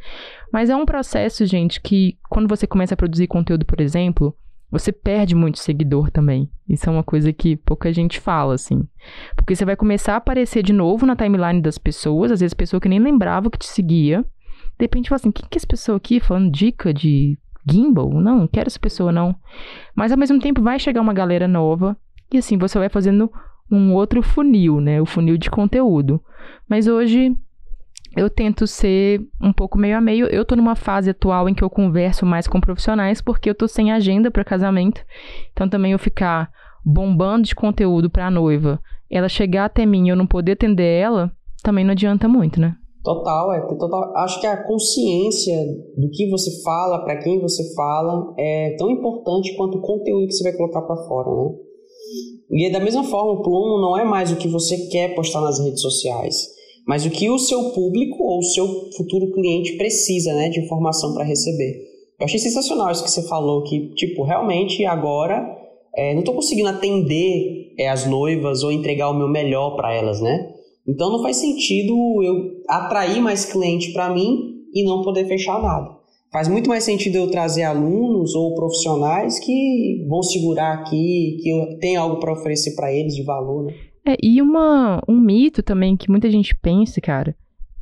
Mas 0.52 0.70
é 0.70 0.76
um 0.76 0.86
processo, 0.86 1.46
gente, 1.46 1.80
que 1.80 2.18
quando 2.30 2.48
você 2.48 2.68
começa 2.68 2.94
a 2.94 2.98
produzir 2.98 3.28
conteúdo, 3.28 3.66
por 3.66 3.80
exemplo, 3.80 4.36
você 4.72 4.92
perde 4.92 5.36
muito 5.36 5.60
seguidor 5.60 6.10
também. 6.10 6.50
Isso 6.68 6.90
é 6.90 6.92
uma 6.92 7.04
coisa 7.04 7.34
que 7.34 7.58
pouca 7.58 7.92
gente 7.92 8.20
fala, 8.20 8.54
assim. 8.54 8.88
Porque 9.36 9.56
você 9.56 9.66
vai 9.66 9.76
começar 9.76 10.14
a 10.14 10.18
aparecer 10.18 10.64
de 10.64 10.72
novo 10.72 11.06
na 11.06 11.16
timeline 11.16 11.62
das 11.62 11.78
pessoas, 11.78 12.32
às 12.32 12.40
vezes 12.40 12.54
pessoa 12.54 12.80
que 12.80 12.88
nem 12.88 13.00
lembrava 13.00 13.50
que 13.50 13.60
te 13.60 13.68
seguia. 13.68 14.26
De 14.80 14.86
repente 14.86 15.10
fala 15.10 15.18
assim, 15.18 15.30
o 15.30 15.34
que, 15.34 15.44
que 15.44 15.58
é 15.58 15.60
essa 15.60 15.68
pessoa 15.68 15.98
aqui 15.98 16.20
falando 16.20 16.50
dica 16.50 16.94
de 16.94 17.38
gimbal? 17.70 18.10
Não, 18.14 18.40
não 18.40 18.48
quero 18.48 18.68
essa 18.68 18.80
pessoa 18.80 19.12
não. 19.12 19.36
Mas 19.94 20.12
ao 20.12 20.18
mesmo 20.18 20.40
tempo 20.40 20.62
vai 20.62 20.80
chegar 20.80 21.02
uma 21.02 21.14
galera 21.14 21.48
nova 21.48 21.98
e 22.32 22.38
assim 22.38 22.58
você 22.58 22.80
vai 22.80 22.90
fazendo 22.90 23.32
um 23.70 23.94
outro 23.94 24.24
funil, 24.24 24.80
né? 24.80 25.02
O 25.02 25.06
funil 25.06 25.38
de 25.38 25.50
conteúdo. 25.50 26.22
Mas 26.68 26.88
hoje 26.88 27.36
eu 28.16 28.30
tento 28.30 28.68
ser 28.68 29.22
um 29.42 29.54
pouco 29.54 29.78
meio 29.78 29.98
a 29.98 30.02
meio. 30.02 30.28
Eu 30.28 30.44
tô 30.44 30.56
numa 30.56 30.76
fase 30.76 31.10
atual 31.10 31.48
em 31.48 31.54
que 31.54 31.64
eu 31.64 31.70
converso 31.70 32.26
mais 32.26 32.48
com 32.48 32.60
profissionais 32.60 33.22
porque 33.22 33.50
eu 33.50 33.56
tô 33.56 33.68
sem 33.68 33.92
agenda 33.92 34.30
para 34.30 34.44
casamento. 34.44 35.02
Então 35.52 35.70
também 35.70 35.94
eu 35.94 36.00
ficar 36.00 36.52
bombando 36.84 37.48
de 37.48 37.56
conteúdo 37.56 38.10
para 38.10 38.28
a 38.28 38.32
noiva, 38.32 38.82
ela 39.10 39.30
chegar 39.30 39.66
até 39.66 39.86
mim 39.86 40.08
e 40.08 40.10
eu 40.10 40.16
não 40.16 40.28
poder 40.28 40.54
atender 40.54 41.00
ela, 41.00 41.32
também 41.64 41.86
não 41.86 41.92
adianta 41.92 42.28
muito, 42.28 42.60
né? 42.60 42.76
Total, 43.04 43.52
é 43.54 43.62
total. 43.62 44.16
Acho 44.18 44.40
que 44.40 44.46
a 44.46 44.64
consciência 44.64 45.58
do 45.98 46.10
que 46.12 46.30
você 46.30 46.62
fala, 46.64 47.04
para 47.04 47.18
quem 47.18 47.40
você 47.40 47.74
fala, 47.74 48.34
é 48.38 48.76
tão 48.78 48.92
importante 48.92 49.56
quanto 49.56 49.80
o 49.80 49.82
conteúdo 49.82 50.28
que 50.28 50.34
você 50.34 50.44
vai 50.44 50.54
colocar 50.54 50.82
para 50.84 50.96
fora, 51.08 51.30
né? 51.30 51.52
E 52.52 52.72
da 52.72 52.80
mesma 52.80 53.04
forma, 53.04 53.32
o 53.32 53.42
plumo 53.42 53.82
não 53.82 53.98
é 53.98 54.04
mais 54.04 54.32
o 54.32 54.36
que 54.36 54.48
você 54.48 54.78
quer 54.90 55.16
postar 55.16 55.42
nas 55.42 55.60
redes 55.60 55.82
sociais, 55.82 56.48
mas 56.88 57.06
o 57.06 57.10
que 57.10 57.30
o 57.30 57.38
seu 57.38 57.72
público 57.72 58.24
ou 58.24 58.40
o 58.40 58.44
seu 58.44 58.68
futuro 58.98 59.32
cliente 59.32 59.78
precisa, 59.78 60.34
né, 60.34 60.50
de 60.50 60.60
informação 60.60 61.14
para 61.14 61.24
receber. 61.24 61.92
Eu 62.20 62.26
achei 62.26 62.40
sensacional 62.40 62.92
isso 62.92 63.04
que 63.04 63.10
você 63.10 63.28
falou, 63.28 63.64
que, 63.64 63.94
tipo, 63.96 64.24
realmente 64.24 64.86
agora 64.86 65.44
é, 65.96 66.14
não 66.14 66.20
estou 66.20 66.36
conseguindo 66.36 66.70
atender 66.70 67.74
é, 67.78 67.90
as 67.90 68.06
noivas 68.06 68.64
ou 68.64 68.72
entregar 68.72 69.10
o 69.10 69.18
meu 69.18 69.28
melhor 69.28 69.76
para 69.76 69.94
elas, 69.94 70.22
né? 70.22 70.54
Então 70.88 71.12
não 71.12 71.22
faz 71.22 71.38
sentido 71.38 71.94
eu 72.24 72.62
atrair 72.68 73.22
mais 73.22 73.46
cliente 73.46 73.92
para 73.92 74.14
mim 74.14 74.66
e 74.74 74.84
não 74.84 75.02
poder 75.02 75.26
fechar 75.28 75.62
nada. 75.62 76.00
Faz 76.32 76.48
muito 76.48 76.70
mais 76.70 76.84
sentido 76.84 77.18
eu 77.18 77.30
trazer 77.30 77.64
alunos 77.64 78.34
ou 78.36 78.56
profissionais 78.56 79.38
que 79.40 80.06
vão 80.08 80.24
segurar 80.24 80.74
aqui, 80.74 81.38
que 81.42 81.50
eu 81.50 81.78
tenho 81.80 82.00
algo 82.00 82.20
para 82.20 82.32
oferecer 82.34 82.74
para 82.76 82.94
eles 82.94 83.16
de 83.16 83.24
valor, 83.24 83.66
né? 83.66 83.74
É, 84.06 84.18
e 84.22 84.42
uma, 84.42 85.02
um 85.08 85.20
mito 85.20 85.62
também 85.62 85.96
que 85.96 86.10
muita 86.10 86.30
gente 86.30 86.56
pensa, 86.56 87.00
cara, 87.00 87.36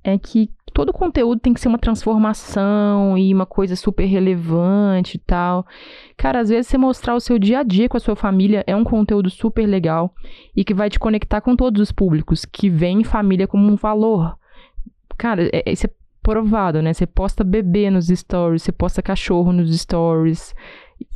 é 0.04 0.18
que 0.18 0.50
todo 0.74 0.94
conteúdo 0.94 1.40
tem 1.40 1.54
que 1.54 1.60
ser 1.60 1.68
uma 1.68 1.78
transformação 1.78 3.18
e 3.18 3.34
uma 3.34 3.46
coisa 3.46 3.76
super 3.76 4.06
relevante 4.06 5.18
e 5.18 5.20
tal. 5.20 5.66
Cara, 6.18 6.40
às 6.40 6.50
vezes 6.50 6.68
você 6.68 6.78
mostrar 6.78 7.16
o 7.16 7.20
seu 7.20 7.40
dia 7.40 7.60
a 7.60 7.64
dia 7.64 7.90
com 7.90 7.98
a 7.98 8.00
sua 8.00 8.16
família 8.16 8.64
é 8.68 8.76
um 8.76 8.84
conteúdo 8.84 9.30
super 9.30 9.66
legal 9.66 10.14
e 10.56 10.64
que 10.64 10.74
vai 10.74 10.90
te 10.90 11.00
conectar 11.00 11.42
com 11.42 11.56
todos 11.56 11.82
os 11.82 11.92
públicos, 11.92 12.46
que 12.46 12.70
veem 12.70 13.04
família 13.04 13.48
como 13.48 13.70
um 13.70 13.76
valor. 13.76 14.38
Cara, 15.18 15.50
é, 15.52 15.72
isso 15.72 15.86
é 15.86 15.90
provado, 16.22 16.82
né? 16.82 16.94
Você 16.94 17.08
posta 17.08 17.44
bebê 17.44 17.90
nos 17.90 18.08
stories, 18.08 18.64
você 18.64 18.72
posta 18.72 19.02
cachorro 19.02 19.52
nos 19.52 19.78
stories. 19.78 20.54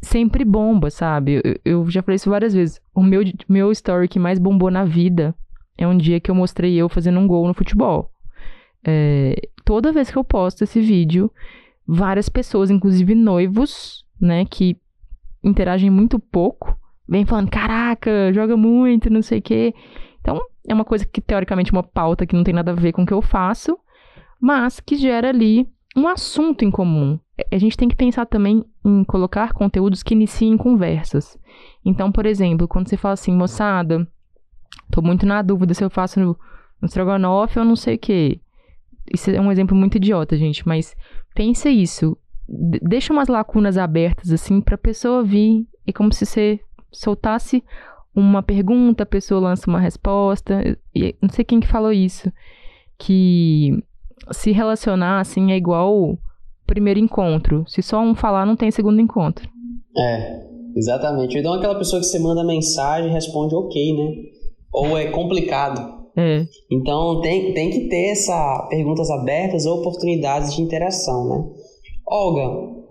Sempre 0.02 0.44
bomba, 0.44 0.90
sabe? 0.90 1.42
Eu, 1.44 1.60
eu 1.66 1.90
já 1.90 2.02
falei 2.02 2.16
isso 2.16 2.30
várias 2.30 2.54
vezes. 2.54 2.82
O 2.94 3.02
meu, 3.02 3.22
meu 3.48 3.72
story 3.72 4.08
que 4.08 4.20
mais 4.20 4.40
bombou 4.40 4.70
na 4.70 4.86
vida 4.86 5.36
é 5.78 5.88
um 5.88 5.98
dia 5.98 6.20
que 6.20 6.30
eu 6.30 6.36
mostrei 6.36 6.76
eu 6.76 6.88
fazendo 6.90 7.20
um 7.20 7.28
gol 7.28 7.48
no 7.48 7.54
futebol. 7.54 8.12
É, 8.86 9.36
toda 9.64 9.92
vez 9.92 10.12
que 10.12 10.18
eu 10.18 10.24
posto 10.24 10.64
esse 10.64 10.80
vídeo, 10.82 11.32
várias 11.88 12.30
pessoas, 12.30 12.70
inclusive 12.70 13.16
noivos, 13.16 14.06
né, 14.20 14.46
que 14.46 14.78
interagem 15.44 15.90
muito 15.90 16.20
pouco, 16.20 16.78
vem 17.08 17.26
falando: 17.26 17.50
caraca, 17.50 18.32
joga 18.34 18.56
muito, 18.56 19.10
não 19.10 19.22
sei 19.22 19.40
o 19.40 19.42
quê. 19.42 19.74
Então, 20.22 20.40
é 20.68 20.74
uma 20.74 20.86
coisa 20.86 21.06
que 21.06 21.20
teoricamente 21.20 21.72
é 21.72 21.76
uma 21.76 21.84
pauta 21.84 22.26
que 22.26 22.36
não 22.36 22.44
tem 22.44 22.54
nada 22.54 22.72
a 22.72 22.76
ver 22.76 22.94
com 22.94 23.04
o 23.04 23.06
que 23.06 23.14
eu 23.14 23.22
faço, 23.22 23.78
mas 24.40 24.80
que 24.80 24.96
gera 24.96 25.30
ali 25.30 25.68
um 25.96 26.08
assunto 26.08 26.64
em 26.66 26.72
comum. 26.72 27.20
A 27.52 27.58
gente 27.58 27.78
tem 27.78 27.88
que 27.88 27.96
pensar 27.96 28.26
também 28.26 28.64
em 28.84 29.04
colocar 29.04 29.54
conteúdos 29.54 30.04
que 30.04 30.14
iniciem 30.14 30.58
conversas. 30.58 31.38
Então, 31.86 32.12
por 32.12 32.26
exemplo, 32.26 32.68
quando 32.68 32.90
você 32.90 32.98
fala 32.98 33.14
assim, 33.14 33.34
moçada, 33.34 34.08
tô 34.92 35.02
muito 35.02 35.26
na 35.26 35.42
dúvida 35.42 35.74
se 35.74 35.84
eu 35.84 35.90
faço 35.90 36.20
no, 36.20 36.38
no 36.82 36.86
estrogonofe 36.86 37.60
ou 37.60 37.66
não 37.66 37.76
sei 37.76 37.96
o 37.96 38.00
quê. 38.00 38.40
Isso 39.12 39.30
é 39.30 39.40
um 39.40 39.52
exemplo 39.52 39.76
muito 39.76 39.98
idiota, 39.98 40.38
gente, 40.38 40.68
mas 40.68 40.96
pensa 41.36 41.70
isso. 41.70 42.18
deixa 42.48 43.14
umas 43.14 43.28
lacunas 43.28 43.78
abertas, 43.78 44.32
assim, 44.32 44.62
pra 44.62 44.78
pessoa 44.78 45.24
vir. 45.24 45.68
É 45.86 45.92
como 45.92 46.14
se 46.14 46.26
você 46.26 46.60
soltasse 46.92 47.64
uma 48.16 48.42
pergunta, 48.44 49.04
a 49.04 49.08
pessoa 49.08 49.42
lança 49.42 49.70
uma 49.70 49.80
resposta. 49.80 50.78
E 50.96 51.16
não 51.22 51.30
sei 51.30 51.44
quem 51.44 51.60
que 51.60 51.68
falou 51.68 51.92
isso. 51.92 52.32
Que 52.98 53.84
se 54.32 54.52
relacionar, 54.52 55.20
assim, 55.20 55.52
é 55.52 55.58
igual 55.58 56.18
primeiro 56.66 57.00
encontro. 57.00 57.64
Se 57.68 57.82
só 57.82 58.00
um 58.00 58.16
falar, 58.16 58.46
não 58.46 58.56
tem 58.56 58.72
segundo 58.72 59.02
encontro. 59.02 59.48
É, 59.98 60.42
exatamente. 60.76 61.38
Então 61.38 61.54
aquela 61.54 61.76
pessoa 61.76 62.00
que 62.00 62.08
você 62.08 62.20
manda 62.20 62.44
mensagem 62.44 63.12
responde 63.12 63.56
ok, 63.56 63.96
né? 63.96 64.16
Ou 64.72 64.98
é 64.98 65.08
complicado. 65.12 66.04
É. 66.16 66.46
Então 66.72 67.22
tem, 67.22 67.54
tem 67.54 67.70
que 67.70 67.88
ter 67.90 68.12
essa 68.12 68.68
perguntas 68.70 69.10
abertas 69.10 69.66
ou 69.66 69.80
oportunidades 69.80 70.56
de 70.56 70.62
interação, 70.62 71.28
né? 71.28 71.44
Olga, 72.08 72.84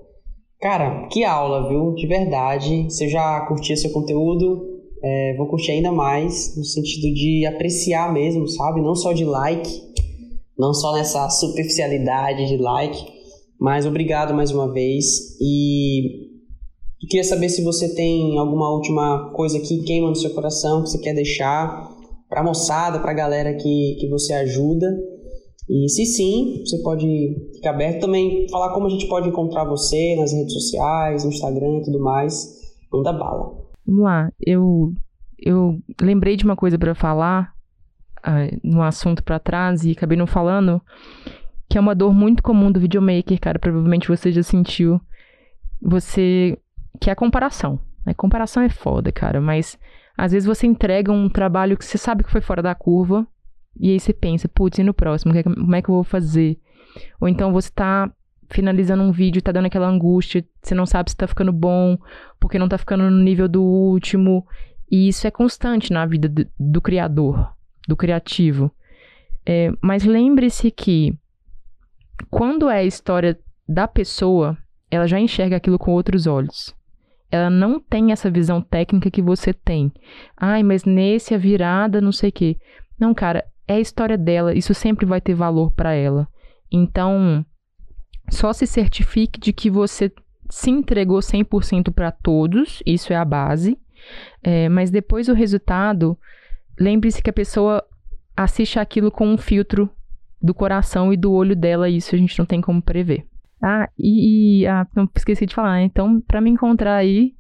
cara, 0.61 1.07
que 1.09 1.25
aula, 1.25 1.69
viu? 1.69 1.95
De 1.95 2.07
verdade. 2.07 2.85
Você 2.85 3.09
já 3.09 3.41
curtiu 3.47 3.77
seu 3.77 3.91
conteúdo? 3.93 4.71
É, 5.05 5.35
vou 5.37 5.49
curtir 5.49 5.73
ainda 5.73 5.91
mais 5.91 6.57
no 6.57 6.65
sentido 6.65 7.13
de 7.13 7.45
apreciar 7.47 8.13
mesmo, 8.13 8.47
sabe? 8.47 8.81
Não 8.81 8.95
só 8.95 9.13
de 9.13 9.25
like, 9.25 9.69
não 10.63 10.73
só 10.73 10.93
nessa 10.93 11.29
superficialidade 11.29 12.47
de 12.47 12.57
like, 12.57 13.05
mas 13.61 13.85
obrigado 13.85 14.33
mais 14.33 14.53
uma 14.53 14.73
vez 14.73 15.37
e 15.41 16.31
queria 17.01 17.25
saber 17.25 17.49
se 17.49 17.65
você 17.65 17.93
tem 17.97 18.39
alguma 18.39 18.73
última 18.73 19.33
coisa 19.33 19.59
que 19.59 19.83
queima 19.83 20.09
no 20.09 20.15
seu 20.15 20.31
coração 20.31 20.85
que 20.85 20.91
você 20.91 20.99
quer 20.99 21.15
deixar 21.15 21.91
para 22.29 22.43
a 22.43 22.45
moçada, 22.45 23.01
para 23.01 23.11
a 23.11 23.15
galera 23.15 23.55
que, 23.55 23.97
que 23.99 24.09
você 24.09 24.33
ajuda. 24.35 24.87
E 25.69 25.89
se 25.89 26.07
sim, 26.07 26.63
você 26.65 26.81
pode 26.81 27.07
ficar 27.55 27.71
aberto 27.71 28.03
também, 28.03 28.47
falar 28.49 28.73
como 28.73 28.87
a 28.87 28.91
gente 28.91 29.09
pode 29.09 29.29
encontrar 29.29 29.65
você 29.65 30.15
nas 30.17 30.33
redes 30.33 30.53
sociais, 30.53 31.25
no 31.25 31.31
Instagram 31.31 31.79
e 31.79 31.83
tudo 31.83 32.01
mais. 32.01 32.61
Manda 32.93 33.13
bala. 33.13 33.53
Vamos 33.85 34.05
lá, 34.05 34.31
eu, 34.41 34.93
eu 35.45 35.77
lembrei 36.01 36.37
de 36.37 36.45
uma 36.45 36.55
coisa 36.55 36.79
para 36.79 36.95
falar 36.95 37.53
uh, 38.27 38.61
no 38.63 38.83
assunto 38.83 39.23
para 39.23 39.39
trás 39.39 39.85
e 39.85 39.93
acabei 39.93 40.17
não 40.17 40.27
falando, 40.27 40.81
que 41.69 41.79
é 41.79 41.81
uma 41.81 41.95
dor 41.95 42.15
muito 42.15 42.43
comum 42.43 42.71
do 42.71 42.81
videomaker, 42.81 43.39
cara. 43.41 43.59
Provavelmente 43.59 44.09
você 44.09 44.33
já 44.33 44.43
sentiu. 44.43 45.01
Você. 45.81 46.59
Que 47.01 47.11
é 47.11 47.13
a 47.13 47.17
comparação. 47.17 47.81
Né? 48.05 48.15
Comparação 48.15 48.63
é 48.63 48.69
foda, 48.69 49.11
cara, 49.11 49.41
mas 49.41 49.79
às 50.17 50.33
vezes 50.33 50.47
você 50.47 50.67
entrega 50.67 51.11
um 51.11 51.29
trabalho 51.29 51.77
que 51.77 51.85
você 51.85 51.99
sabe 51.99 52.23
que 52.23 52.31
foi 52.31 52.41
fora 52.41 52.63
da 52.63 52.75
curva, 52.75 53.27
e 53.79 53.91
aí 53.91 53.99
você 53.99 54.13
pensa, 54.13 54.49
putz, 54.49 54.79
e 54.79 54.83
no 54.83 54.93
próximo? 54.93 55.33
Como 55.43 55.75
é 55.75 55.83
que 55.83 55.89
eu 55.89 55.95
vou 55.95 56.05
fazer? 56.05 56.59
Ou 57.21 57.29
então 57.29 57.53
você 57.53 57.71
tá 57.71 58.11
finalizando 58.51 59.03
um 59.03 59.13
vídeo, 59.13 59.41
tá 59.41 59.51
dando 59.51 59.67
aquela 59.67 59.89
angústia, 59.89 60.45
você 60.63 60.75
não 60.75 60.85
sabe 60.85 61.11
se 61.11 61.17
tá 61.17 61.27
ficando 61.27 61.53
bom, 61.53 61.97
porque 62.39 62.59
não 62.59 62.69
tá 62.69 62.77
ficando 62.77 63.11
no 63.11 63.23
nível 63.23 63.49
do 63.49 63.63
último. 63.63 64.47
E 64.91 65.09
isso 65.09 65.27
é 65.27 65.31
constante 65.31 65.91
na 65.91 66.05
vida 66.05 66.29
do, 66.29 66.47
do 66.59 66.81
criador, 66.81 67.52
do 67.87 67.97
criativo. 67.97 68.71
É, 69.45 69.73
mas 69.81 70.05
lembre-se 70.05 70.71
que 70.71 71.17
quando 72.31 72.69
é 72.69 72.79
a 72.79 72.85
história 72.85 73.39
da 73.69 73.89
pessoa, 73.89 74.57
ela 74.91 75.07
já 75.07 75.19
enxerga 75.19 75.57
aquilo 75.57 75.79
com 75.79 75.93
outros 75.93 76.27
olhos. 76.27 76.75
Ela 77.31 77.49
não 77.49 77.81
tem 77.81 78.13
essa 78.13 78.31
visão 78.31 78.61
técnica 78.61 79.11
que 79.11 79.23
você 79.23 79.53
tem. 79.53 79.91
Ai, 80.37 80.63
mas 80.63 80.85
nesse 80.85 81.35
a 81.35 81.39
virada, 81.39 82.01
não 82.01 82.13
sei 82.13 82.29
o 82.29 82.33
quê. 82.33 82.57
Não, 83.01 83.15
cara, 83.15 83.45
é 83.67 83.75
a 83.75 83.81
história 83.81 84.19
dela, 84.19 84.55
isso 84.55 84.75
sempre 84.75 85.07
vai 85.07 85.21
ter 85.21 85.35
valor 85.35 85.73
para 85.73 85.95
ela. 85.95 86.29
Então, 86.71 87.45
só 88.31 88.53
se 88.53 88.67
certifique 88.67 89.41
de 89.41 89.53
que 89.53 89.71
você 89.71 90.13
se 90.51 90.71
entregou 90.71 91.21
100% 91.21 91.93
para 91.93 92.13
todos, 92.13 92.83
isso 92.85 93.13
é 93.13 93.17
a 93.17 93.25
base. 93.25 93.79
É, 94.43 94.69
mas 94.69 94.91
depois 94.91 95.29
o 95.29 95.35
resultado, 95.35 96.19
lembre-se 96.79 97.23
que 97.23 97.31
a 97.31 97.33
pessoa 97.33 97.85
assiste 98.37 98.79
aquilo 98.79 99.11
com 99.11 99.27
um 99.27 99.39
filtro 99.39 99.91
do 100.41 100.55
coração 100.55 101.13
e 101.13 101.17
do 101.17 101.33
olho 101.33 101.55
dela, 101.55 101.89
e 101.89 101.97
isso 101.97 102.15
a 102.15 102.19
gente 102.19 102.39
não 102.39 102.47
tem 102.47 102.61
como 102.61 102.83
prever. 102.83 103.25
Ah, 103.63 103.89
e, 103.97 104.63
e 104.63 104.67
ah, 104.67 104.87
não 104.95 105.09
esqueci 105.15 105.47
de 105.47 105.55
falar, 105.55 105.75
né? 105.75 105.85
então 105.85 106.21
para 106.21 106.41
me 106.41 106.51
encontrar 106.51 106.97
aí, 106.97 107.35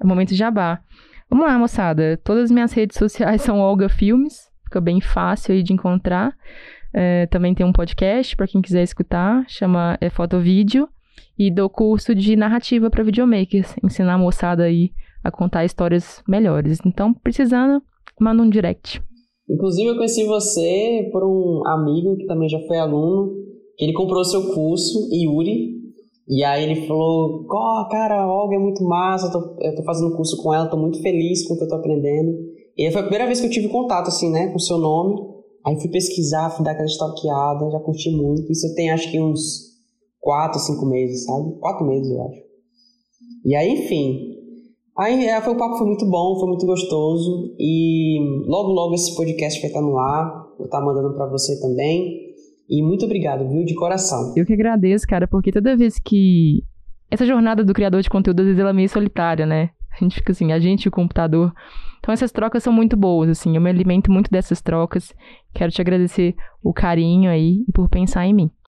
é 0.00 0.06
momento 0.06 0.28
de 0.28 0.36
jabá. 0.36 0.80
Vamos 1.28 1.46
lá, 1.46 1.58
moçada. 1.58 2.16
Todas 2.22 2.44
as 2.44 2.50
minhas 2.52 2.72
redes 2.72 2.96
sociais 2.96 3.42
são 3.42 3.58
Olga 3.58 3.88
Filmes, 3.88 4.48
fica 4.64 4.80
bem 4.80 5.00
fácil 5.00 5.54
aí 5.54 5.62
de 5.62 5.72
encontrar. 5.72 6.32
É, 6.92 7.26
também 7.26 7.54
tem 7.54 7.66
um 7.66 7.72
podcast 7.72 8.36
para 8.36 8.46
quem 8.46 8.62
quiser 8.62 8.82
escutar, 8.82 9.44
chama 9.48 9.98
é 10.00 10.08
Foto 10.08 10.38
Vídeo 10.38 10.88
e 11.38 11.50
dou 11.50 11.68
curso 11.68 12.14
de 12.14 12.36
narrativa 12.36 12.88
para 12.88 13.02
videomakers, 13.02 13.74
ensinar 13.82 14.14
a 14.14 14.18
moçada 14.18 14.62
aí 14.62 14.92
a 15.22 15.30
contar 15.30 15.64
histórias 15.64 16.22
melhores. 16.26 16.80
Então, 16.84 17.12
precisando, 17.12 17.82
manda 18.22 18.42
um 18.42 18.50
direct. 18.50 19.02
Inclusive, 19.48 19.88
eu 19.88 19.96
conheci 19.96 20.24
você 20.24 21.08
por 21.12 21.24
um 21.24 21.66
amigo 21.66 22.16
que 22.16 22.26
também 22.26 22.48
já 22.48 22.58
foi 22.66 22.78
aluno, 22.78 23.32
que 23.76 23.84
ele 23.84 23.92
comprou 23.92 24.24
seu 24.24 24.52
curso, 24.52 25.08
Yuri, 25.12 25.76
e 26.28 26.42
aí 26.42 26.64
ele 26.64 26.86
falou, 26.86 27.46
oh, 27.48 27.88
cara, 27.88 28.22
a 28.22 28.26
Olga 28.26 28.56
é 28.56 28.58
muito 28.58 28.82
massa, 28.82 29.26
eu 29.26 29.32
tô, 29.32 29.56
eu 29.60 29.74
tô 29.76 29.82
fazendo 29.84 30.16
curso 30.16 30.42
com 30.42 30.52
ela, 30.52 30.66
tô 30.68 30.76
muito 30.76 31.00
feliz 31.00 31.46
com 31.46 31.54
o 31.54 31.58
que 31.58 31.64
eu 31.64 31.68
tô 31.68 31.76
aprendendo. 31.76 32.36
E 32.76 32.90
foi 32.90 33.00
a 33.00 33.04
primeira 33.04 33.26
vez 33.26 33.40
que 33.40 33.46
eu 33.46 33.50
tive 33.50 33.68
contato, 33.68 34.08
assim, 34.08 34.30
né, 34.30 34.48
com 34.48 34.56
o 34.56 34.60
seu 34.60 34.76
nome. 34.76 35.20
Aí 35.64 35.80
fui 35.80 35.88
pesquisar, 35.88 36.50
fui 36.50 36.64
dar 36.64 36.72
aquela 36.72 36.86
stalkeada, 36.86 37.70
já 37.70 37.78
curti 37.80 38.10
muito. 38.10 38.50
Isso 38.50 38.66
eu 38.66 38.74
tenho 38.74 38.92
acho 38.92 39.10
que 39.10 39.20
uns 39.20 39.76
quatro, 40.20 40.58
cinco 40.58 40.84
meses, 40.86 41.24
sabe? 41.24 41.58
Quatro 41.60 41.86
meses, 41.86 42.10
eu 42.10 42.22
acho. 42.22 42.40
E 43.44 43.54
aí, 43.54 43.70
enfim, 43.70 44.35
Aí 44.98 45.26
é, 45.26 45.40
foi, 45.42 45.52
o 45.52 45.56
papo 45.56 45.76
foi 45.76 45.86
muito 45.86 46.06
bom, 46.06 46.38
foi 46.38 46.48
muito 46.48 46.64
gostoso 46.64 47.54
e 47.58 48.18
logo 48.46 48.72
logo 48.72 48.94
esse 48.94 49.14
podcast 49.14 49.60
vai 49.60 49.68
estar 49.68 49.82
no 49.82 49.98
ar, 49.98 50.46
vou 50.56 50.64
estar 50.64 50.80
mandando 50.80 51.14
para 51.14 51.26
você 51.26 51.60
também. 51.60 52.24
E 52.68 52.82
muito 52.82 53.04
obrigado, 53.04 53.46
viu, 53.48 53.64
de 53.64 53.74
coração. 53.74 54.32
Eu 54.34 54.46
que 54.46 54.54
agradeço, 54.54 55.06
cara, 55.06 55.28
porque 55.28 55.52
toda 55.52 55.76
vez 55.76 55.98
que 55.98 56.64
essa 57.10 57.26
jornada 57.26 57.62
do 57.62 57.74
criador 57.74 58.00
de 58.00 58.10
conteúdo 58.10 58.40
às 58.40 58.46
vezes 58.46 58.60
ela 58.60 58.70
é 58.70 58.72
meio 58.72 58.88
solitária, 58.88 59.44
né? 59.44 59.70
A 59.92 60.02
gente 60.02 60.16
fica 60.16 60.32
assim, 60.32 60.52
a 60.52 60.58
gente 60.58 60.84
e 60.84 60.88
o 60.88 60.92
computador. 60.92 61.52
Então 61.98 62.12
essas 62.12 62.32
trocas 62.32 62.62
são 62.62 62.72
muito 62.72 62.96
boas, 62.96 63.28
assim, 63.28 63.54
eu 63.54 63.60
me 63.60 63.70
alimento 63.70 64.10
muito 64.10 64.30
dessas 64.30 64.60
trocas. 64.60 65.12
Quero 65.54 65.72
te 65.72 65.80
agradecer 65.80 66.34
o 66.62 66.72
carinho 66.72 67.30
aí 67.30 67.64
e 67.68 67.72
por 67.72 67.88
pensar 67.88 68.26
em 68.26 68.34
mim. 68.34 68.50